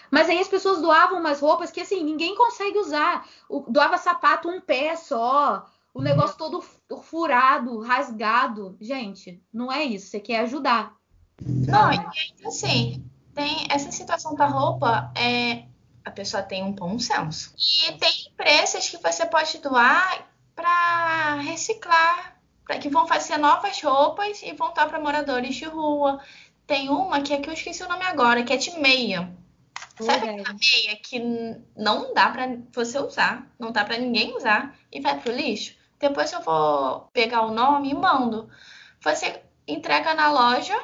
[0.09, 3.27] Mas aí as pessoas doavam umas roupas que assim, ninguém consegue usar.
[3.49, 6.03] O, doava sapato um pé só, o uhum.
[6.03, 6.63] negócio todo
[7.01, 8.77] furado, rasgado.
[8.79, 10.07] Gente, não é isso.
[10.07, 10.95] Você quer ajudar.
[11.41, 15.65] Não, e assim, tem essa situação da roupa, é,
[16.05, 17.53] a pessoa tem um bom senso.
[17.57, 22.30] E tem empresas que você pode doar para reciclar
[22.79, 26.19] que vão fazer novas roupas e vão estar para moradores de rua.
[26.65, 29.33] Tem uma que é que eu esqueci o nome agora, que é de meia.
[29.99, 31.19] Sabe aquela meia que
[31.75, 35.75] não dá para você usar, não dá para ninguém usar e vai pro lixo?
[35.99, 38.49] Depois eu vou pegar o nome e mando.
[39.01, 40.77] Você entrega na loja,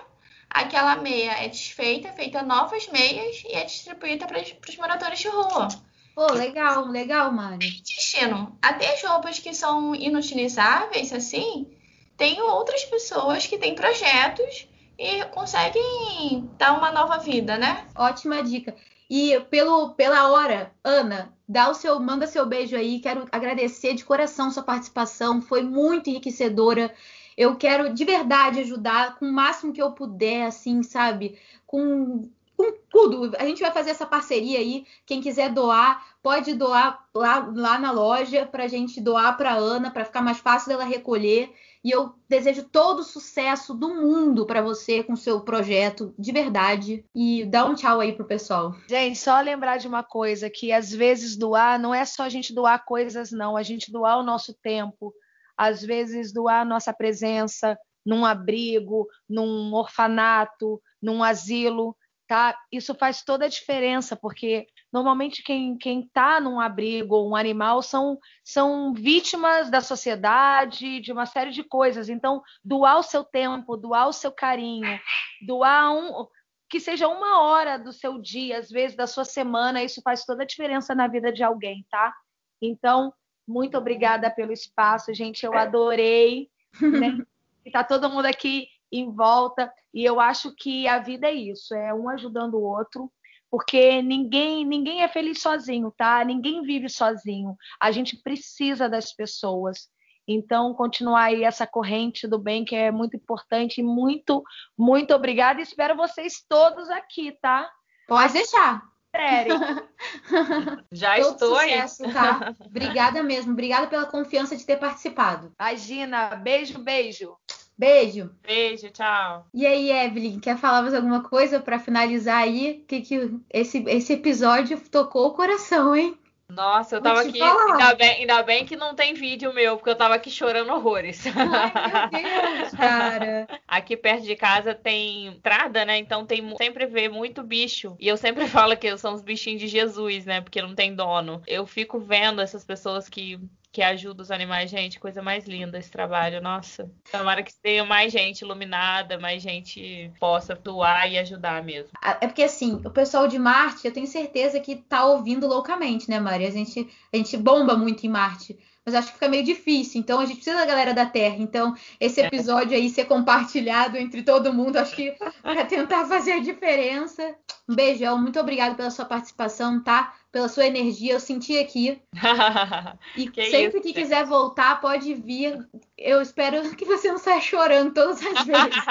[0.49, 5.68] aquela meia é desfeita, feita novas meias e é distribuída para os moradores de rua.
[6.14, 7.81] Pô, legal, legal, Mari.
[7.81, 8.57] Destino.
[8.59, 11.77] Até as roupas que são inutilizáveis, assim,
[12.18, 14.68] tem outras pessoas que têm projetos
[14.98, 17.85] e conseguem dar uma nova vida, né?
[17.95, 18.76] Ótima dica.
[19.10, 22.99] E pelo, pela hora, Ana, dá o seu, manda seu beijo aí.
[22.99, 26.94] Quero agradecer de coração sua participação, foi muito enriquecedora.
[27.38, 31.38] Eu quero de verdade ajudar com o máximo que eu puder, assim, sabe?
[31.68, 32.27] Com,
[32.57, 33.31] com tudo.
[33.38, 34.85] A gente vai fazer essa parceria aí.
[35.06, 39.91] Quem quiser doar, pode doar lá, lá na loja para a gente doar para Ana,
[39.91, 41.53] para ficar mais fácil dela recolher.
[41.84, 47.06] E eu desejo todo o sucesso do mundo para você com seu projeto, de verdade.
[47.16, 48.76] E dá um tchau aí pro pessoal.
[48.90, 52.54] Gente, só lembrar de uma coisa: que às vezes doar não é só a gente
[52.54, 53.56] doar coisas, não.
[53.56, 55.14] A gente doar o nosso tempo,
[55.56, 61.95] às vezes doar a nossa presença num abrigo, num orfanato, num asilo,
[62.28, 62.58] tá?
[62.72, 68.18] Isso faz toda a diferença, porque Normalmente quem está num abrigo ou um animal são,
[68.43, 72.09] são vítimas da sociedade, de uma série de coisas.
[72.09, 74.99] Então, doar o seu tempo, doar o seu carinho,
[75.45, 76.26] doar um,
[76.69, 80.43] que seja uma hora do seu dia, às vezes da sua semana, isso faz toda
[80.43, 82.14] a diferença na vida de alguém, tá?
[82.61, 83.14] Então,
[83.47, 85.45] muito obrigada pelo espaço, gente.
[85.45, 86.49] Eu adorei.
[86.81, 87.18] Né?
[87.65, 89.69] E tá todo mundo aqui em volta.
[89.93, 93.11] E eu acho que a vida é isso, é um ajudando o outro,
[93.49, 96.24] porque ninguém ninguém é feliz sozinho, tá?
[96.24, 97.56] Ninguém vive sozinho.
[97.80, 99.90] A gente precisa das pessoas.
[100.28, 103.82] Então, continuar aí essa corrente do bem que é muito importante.
[103.82, 104.44] Muito,
[104.78, 105.61] muito obrigada.
[105.61, 107.69] Espero vocês todos aqui, tá?
[108.07, 108.84] Pode deixar.
[110.91, 112.14] Já Todo estou sucesso, aí.
[112.14, 112.53] tá?
[112.60, 113.53] Obrigada mesmo.
[113.53, 115.53] Obrigada pela confiança de ter participado.
[115.60, 117.36] Imagina, beijo, beijo.
[117.78, 118.32] Beijo.
[118.41, 119.45] Beijo, tchau.
[119.54, 122.84] E aí, Evelyn, quer falar mais alguma coisa para finalizar aí?
[122.88, 126.18] Que, que esse, esse episódio tocou o coração, hein?
[126.49, 127.41] Nossa, eu Vou tava aqui.
[127.41, 131.26] Ainda bem, ainda bem que não tem vídeo meu, porque eu tava aqui chorando horrores.
[131.28, 133.48] Ai, meu Deus, cara.
[133.68, 135.98] Aqui perto de casa tem entrada, né?
[135.98, 137.98] Então tem sempre vê muito bicho.
[137.99, 140.40] E eu sempre falo que são os bichinhos de Jesus, né?
[140.40, 141.41] Porque não tem dono.
[141.45, 143.38] Eu fico vendo essas pessoas que,
[143.78, 144.72] que ajudam os animais.
[144.72, 146.41] Gente, coisa mais linda esse trabalho.
[146.41, 146.91] Nossa.
[147.12, 151.91] Tomara que tenha mais gente iluminada, mais gente possa doar e ajudar mesmo.
[152.20, 156.20] É porque assim, o pessoal de Marte, eu tenho certeza que tá ouvindo loucamente, né,
[156.20, 156.48] Mari?
[156.48, 158.58] A gente, a gente bomba muito em Marte.
[158.84, 160.02] Mas acho que fica meio difícil.
[160.02, 161.36] Então a gente precisa da galera da Terra.
[161.38, 166.40] Então, esse episódio aí ser compartilhado entre todo mundo, acho que para tentar fazer a
[166.40, 167.36] diferença.
[167.69, 170.14] Um beijão, muito obrigado pela sua participação, tá?
[170.31, 172.02] Pela sua energia, eu senti aqui.
[173.15, 173.94] E Que sempre isso, que gente.
[173.94, 175.68] quiser voltar, pode vir.
[175.98, 178.85] Eu espero que você não saia chorando todas as vezes.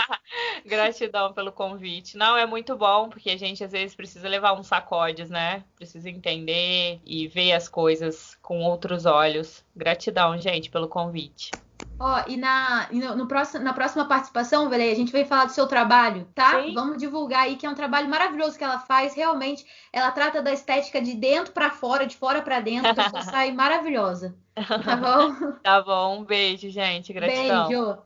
[0.65, 2.17] Gratidão pelo convite.
[2.17, 5.65] Não, é muito bom, porque a gente às vezes precisa levar uns sacodes, né?
[5.77, 9.65] Precisa entender e ver as coisas com outros olhos.
[9.75, 11.51] Gratidão, gente, pelo convite.
[11.99, 15.53] Ó, e na, no, no próximo, na próxima participação, Velei, a gente vai falar do
[15.53, 16.63] seu trabalho, tá?
[16.63, 16.75] Sim.
[16.75, 19.15] Vamos divulgar aí que é um trabalho maravilhoso que ela faz.
[19.15, 22.91] Realmente, ela trata da estética de dentro pra fora, de fora pra dentro.
[22.91, 24.37] A pessoa sai maravilhosa.
[24.55, 25.57] Tá bom?
[25.63, 27.13] Tá bom, um beijo, gente.
[27.13, 27.69] Gratidão.
[27.69, 27.99] Beijo.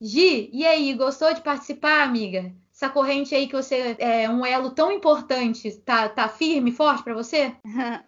[0.00, 2.52] Gi, e aí, gostou de participar, amiga?
[2.72, 7.14] Essa corrente aí que você é um elo tão importante, tá, tá firme, forte pra
[7.14, 7.54] você?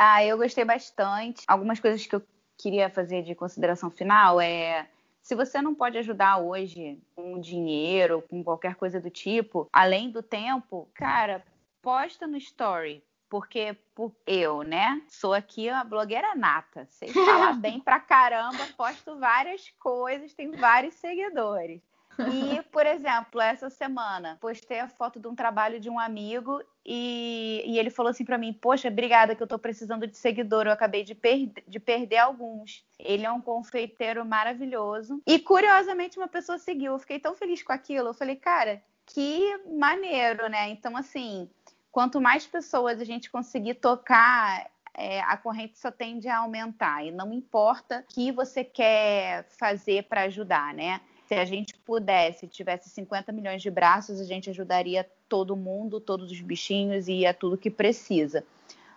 [0.00, 1.42] Ah, eu gostei bastante.
[1.48, 2.22] Algumas coisas que eu
[2.58, 4.86] queria fazer de consideração final é
[5.22, 10.22] se você não pode ajudar hoje com dinheiro, com qualquer coisa do tipo, além do
[10.22, 11.44] tempo, cara,
[11.82, 13.02] posta no story.
[13.30, 16.86] Porque por- eu, né, sou aqui uma blogueira nata.
[16.90, 21.82] Sei falar bem pra caramba, posto várias coisas, tenho vários seguidores.
[22.18, 27.62] E, por exemplo, essa semana postei a foto de um trabalho de um amigo e,
[27.66, 30.66] e ele falou assim pra mim: Poxa, obrigada, que eu tô precisando de seguidor.
[30.66, 32.84] Eu acabei de, per- de perder alguns.
[32.98, 35.22] Ele é um confeiteiro maravilhoso.
[35.26, 36.92] E curiosamente, uma pessoa seguiu.
[36.92, 38.08] Eu fiquei tão feliz com aquilo.
[38.08, 40.68] Eu falei, cara, que maneiro, né?
[40.70, 41.48] Então, assim,
[41.92, 44.66] quanto mais pessoas a gente conseguir tocar.
[44.94, 50.02] é, a corrente só tende a aumentar e não importa o que você quer fazer
[50.08, 51.00] para ajudar, né?
[51.28, 56.32] Se a gente pudesse, tivesse 50 milhões de braços, a gente ajudaria todo mundo, todos
[56.32, 58.42] os bichinhos e a tudo que precisa.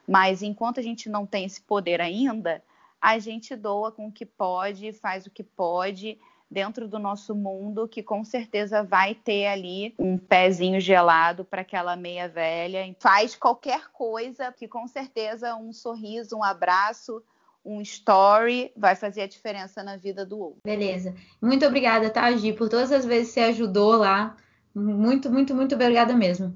[0.07, 2.63] Mas enquanto a gente não tem esse poder ainda,
[3.01, 6.17] a gente doa com o que pode, faz o que pode
[6.49, 11.97] dentro do nosso mundo, que com certeza vai ter ali um pezinho gelado para aquela
[11.97, 12.95] meia velha.
[12.97, 17.21] Faz qualquer coisa que com certeza um sorriso, um abraço,
[17.63, 20.61] um story vai fazer a diferença na vida do outro.
[20.63, 21.13] Beleza.
[21.41, 24.35] Muito obrigada, tá, Gi, por todas as vezes que você ajudou lá.
[24.73, 26.55] Muito, muito, muito obrigada mesmo.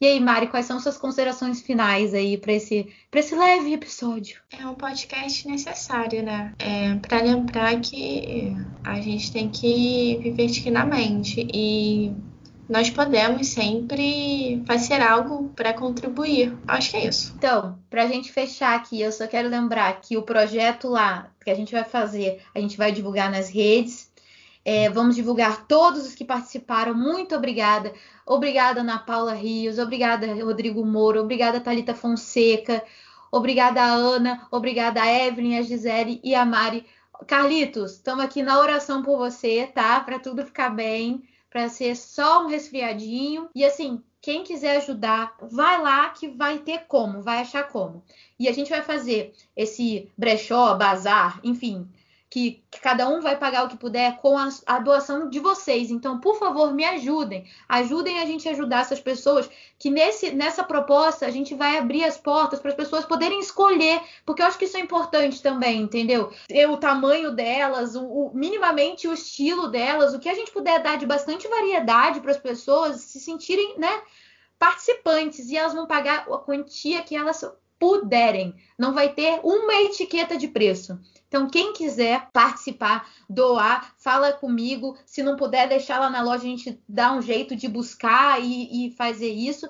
[0.00, 4.40] E aí, Mari, quais são suas considerações finais aí para esse, pra esse leve episódio?
[4.50, 6.52] É um podcast necessário, né?
[6.58, 12.12] É para lembrar que a gente tem que viver dignamente e
[12.68, 16.56] nós podemos sempre fazer algo para contribuir.
[16.66, 17.34] Acho que é isso.
[17.36, 21.54] Então, pra gente fechar aqui, eu só quero lembrar que o projeto lá que a
[21.54, 24.10] gente vai fazer, a gente vai divulgar nas redes.
[24.64, 26.94] É, vamos divulgar todos os que participaram.
[26.94, 27.92] Muito obrigada.
[28.24, 29.78] Obrigada, Ana Paula Rios.
[29.78, 31.20] Obrigada, Rodrigo Moura.
[31.20, 32.82] Obrigada, Thalita Fonseca.
[33.30, 34.46] Obrigada, Ana.
[34.50, 36.86] Obrigada, a Evelyn, a Gisele e a Mari.
[37.26, 40.00] Carlitos, estamos aqui na oração por você, tá?
[40.00, 41.22] Para tudo ficar bem,
[41.54, 43.48] para ser só um resfriadinho.
[43.54, 48.02] E assim, quem quiser ajudar, vai lá que vai ter como, vai achar como.
[48.36, 51.88] E a gente vai fazer esse brechó, bazar, enfim,
[52.34, 55.88] que, que cada um vai pagar o que puder com a, a doação de vocês.
[55.88, 57.48] Então, por favor, me ajudem.
[57.68, 59.48] Ajudem a gente a ajudar essas pessoas,
[59.78, 64.00] que nesse, nessa proposta a gente vai abrir as portas para as pessoas poderem escolher,
[64.26, 66.32] porque eu acho que isso é importante também, entendeu?
[66.68, 70.98] O tamanho delas, o, o- minimamente o estilo delas, o que a gente puder dar
[70.98, 74.02] de bastante variedade para as pessoas se sentirem, né,
[74.58, 77.44] participantes e elas vão pagar a quantia que elas
[77.84, 78.54] puderem.
[78.78, 80.98] Não vai ter uma etiqueta de preço.
[81.28, 84.96] Então, quem quiser participar, doar, fala comigo.
[85.04, 88.86] Se não puder deixar lá na loja, a gente dá um jeito de buscar e,
[88.86, 89.68] e fazer isso.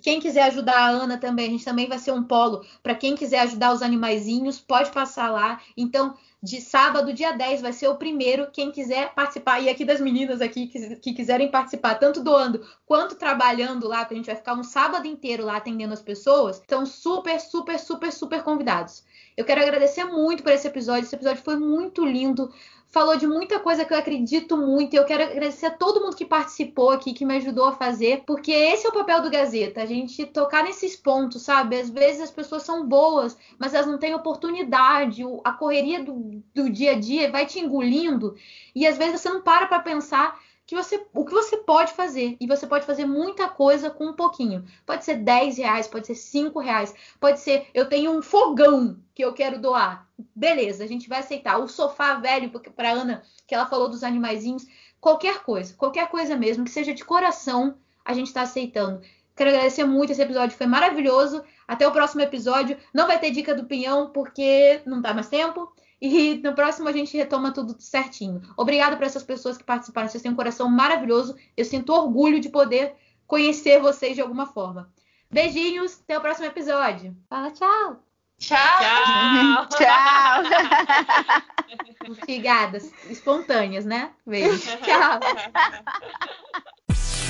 [0.00, 3.14] Quem quiser ajudar a Ana também, a gente também vai ser um polo para quem
[3.14, 5.60] quiser ajudar os animaizinhos, pode passar lá.
[5.76, 8.50] Então, de sábado, dia 10, vai ser o primeiro.
[8.50, 13.14] Quem quiser participar, e aqui das meninas aqui que, que quiserem participar, tanto doando quanto
[13.14, 16.84] trabalhando lá, que a gente vai ficar um sábado inteiro lá atendendo as pessoas, estão
[16.84, 19.04] super, super, super, super convidados.
[19.36, 21.04] Eu quero agradecer muito por esse episódio.
[21.04, 22.52] Esse episódio foi muito lindo
[22.92, 24.92] falou de muita coisa que eu acredito muito.
[24.94, 28.22] E eu quero agradecer a todo mundo que participou aqui, que me ajudou a fazer,
[28.26, 31.80] porque esse é o papel do Gazeta, a gente tocar nesses pontos, sabe?
[31.80, 36.68] Às vezes as pessoas são boas, mas elas não têm oportunidade, a correria do, do
[36.68, 38.36] dia a dia vai te engolindo,
[38.74, 40.38] e às vezes você não para para pensar
[40.74, 42.36] você, o que você pode fazer.
[42.40, 44.64] E você pode fazer muita coisa com um pouquinho.
[44.86, 49.24] Pode ser 10 reais, pode ser 5 reais, pode ser eu tenho um fogão que
[49.24, 50.08] eu quero doar.
[50.34, 51.58] Beleza, a gente vai aceitar.
[51.58, 54.66] O sofá velho, para Ana, que ela falou dos animaizinhos,
[55.00, 59.02] qualquer coisa, qualquer coisa mesmo, que seja de coração, a gente está aceitando.
[59.34, 61.42] Quero agradecer muito, esse episódio foi maravilhoso.
[61.66, 62.76] Até o próximo episódio.
[62.92, 65.72] Não vai ter dica do pinhão, porque não dá mais tempo.
[66.04, 68.42] E no próximo a gente retoma tudo certinho.
[68.56, 70.08] Obrigada para essas pessoas que participaram.
[70.08, 71.36] Vocês têm um coração maravilhoso.
[71.56, 74.92] Eu sinto orgulho de poder conhecer vocês de alguma forma.
[75.30, 77.16] Beijinhos, até o próximo episódio.
[77.30, 78.02] Fala tchau.
[78.36, 78.58] Tchau.
[79.68, 79.70] Tchau.
[82.02, 82.14] Tchau.
[82.26, 84.10] Figadas espontâneas, né?
[84.26, 84.58] Beijo.
[84.82, 85.20] Tchau.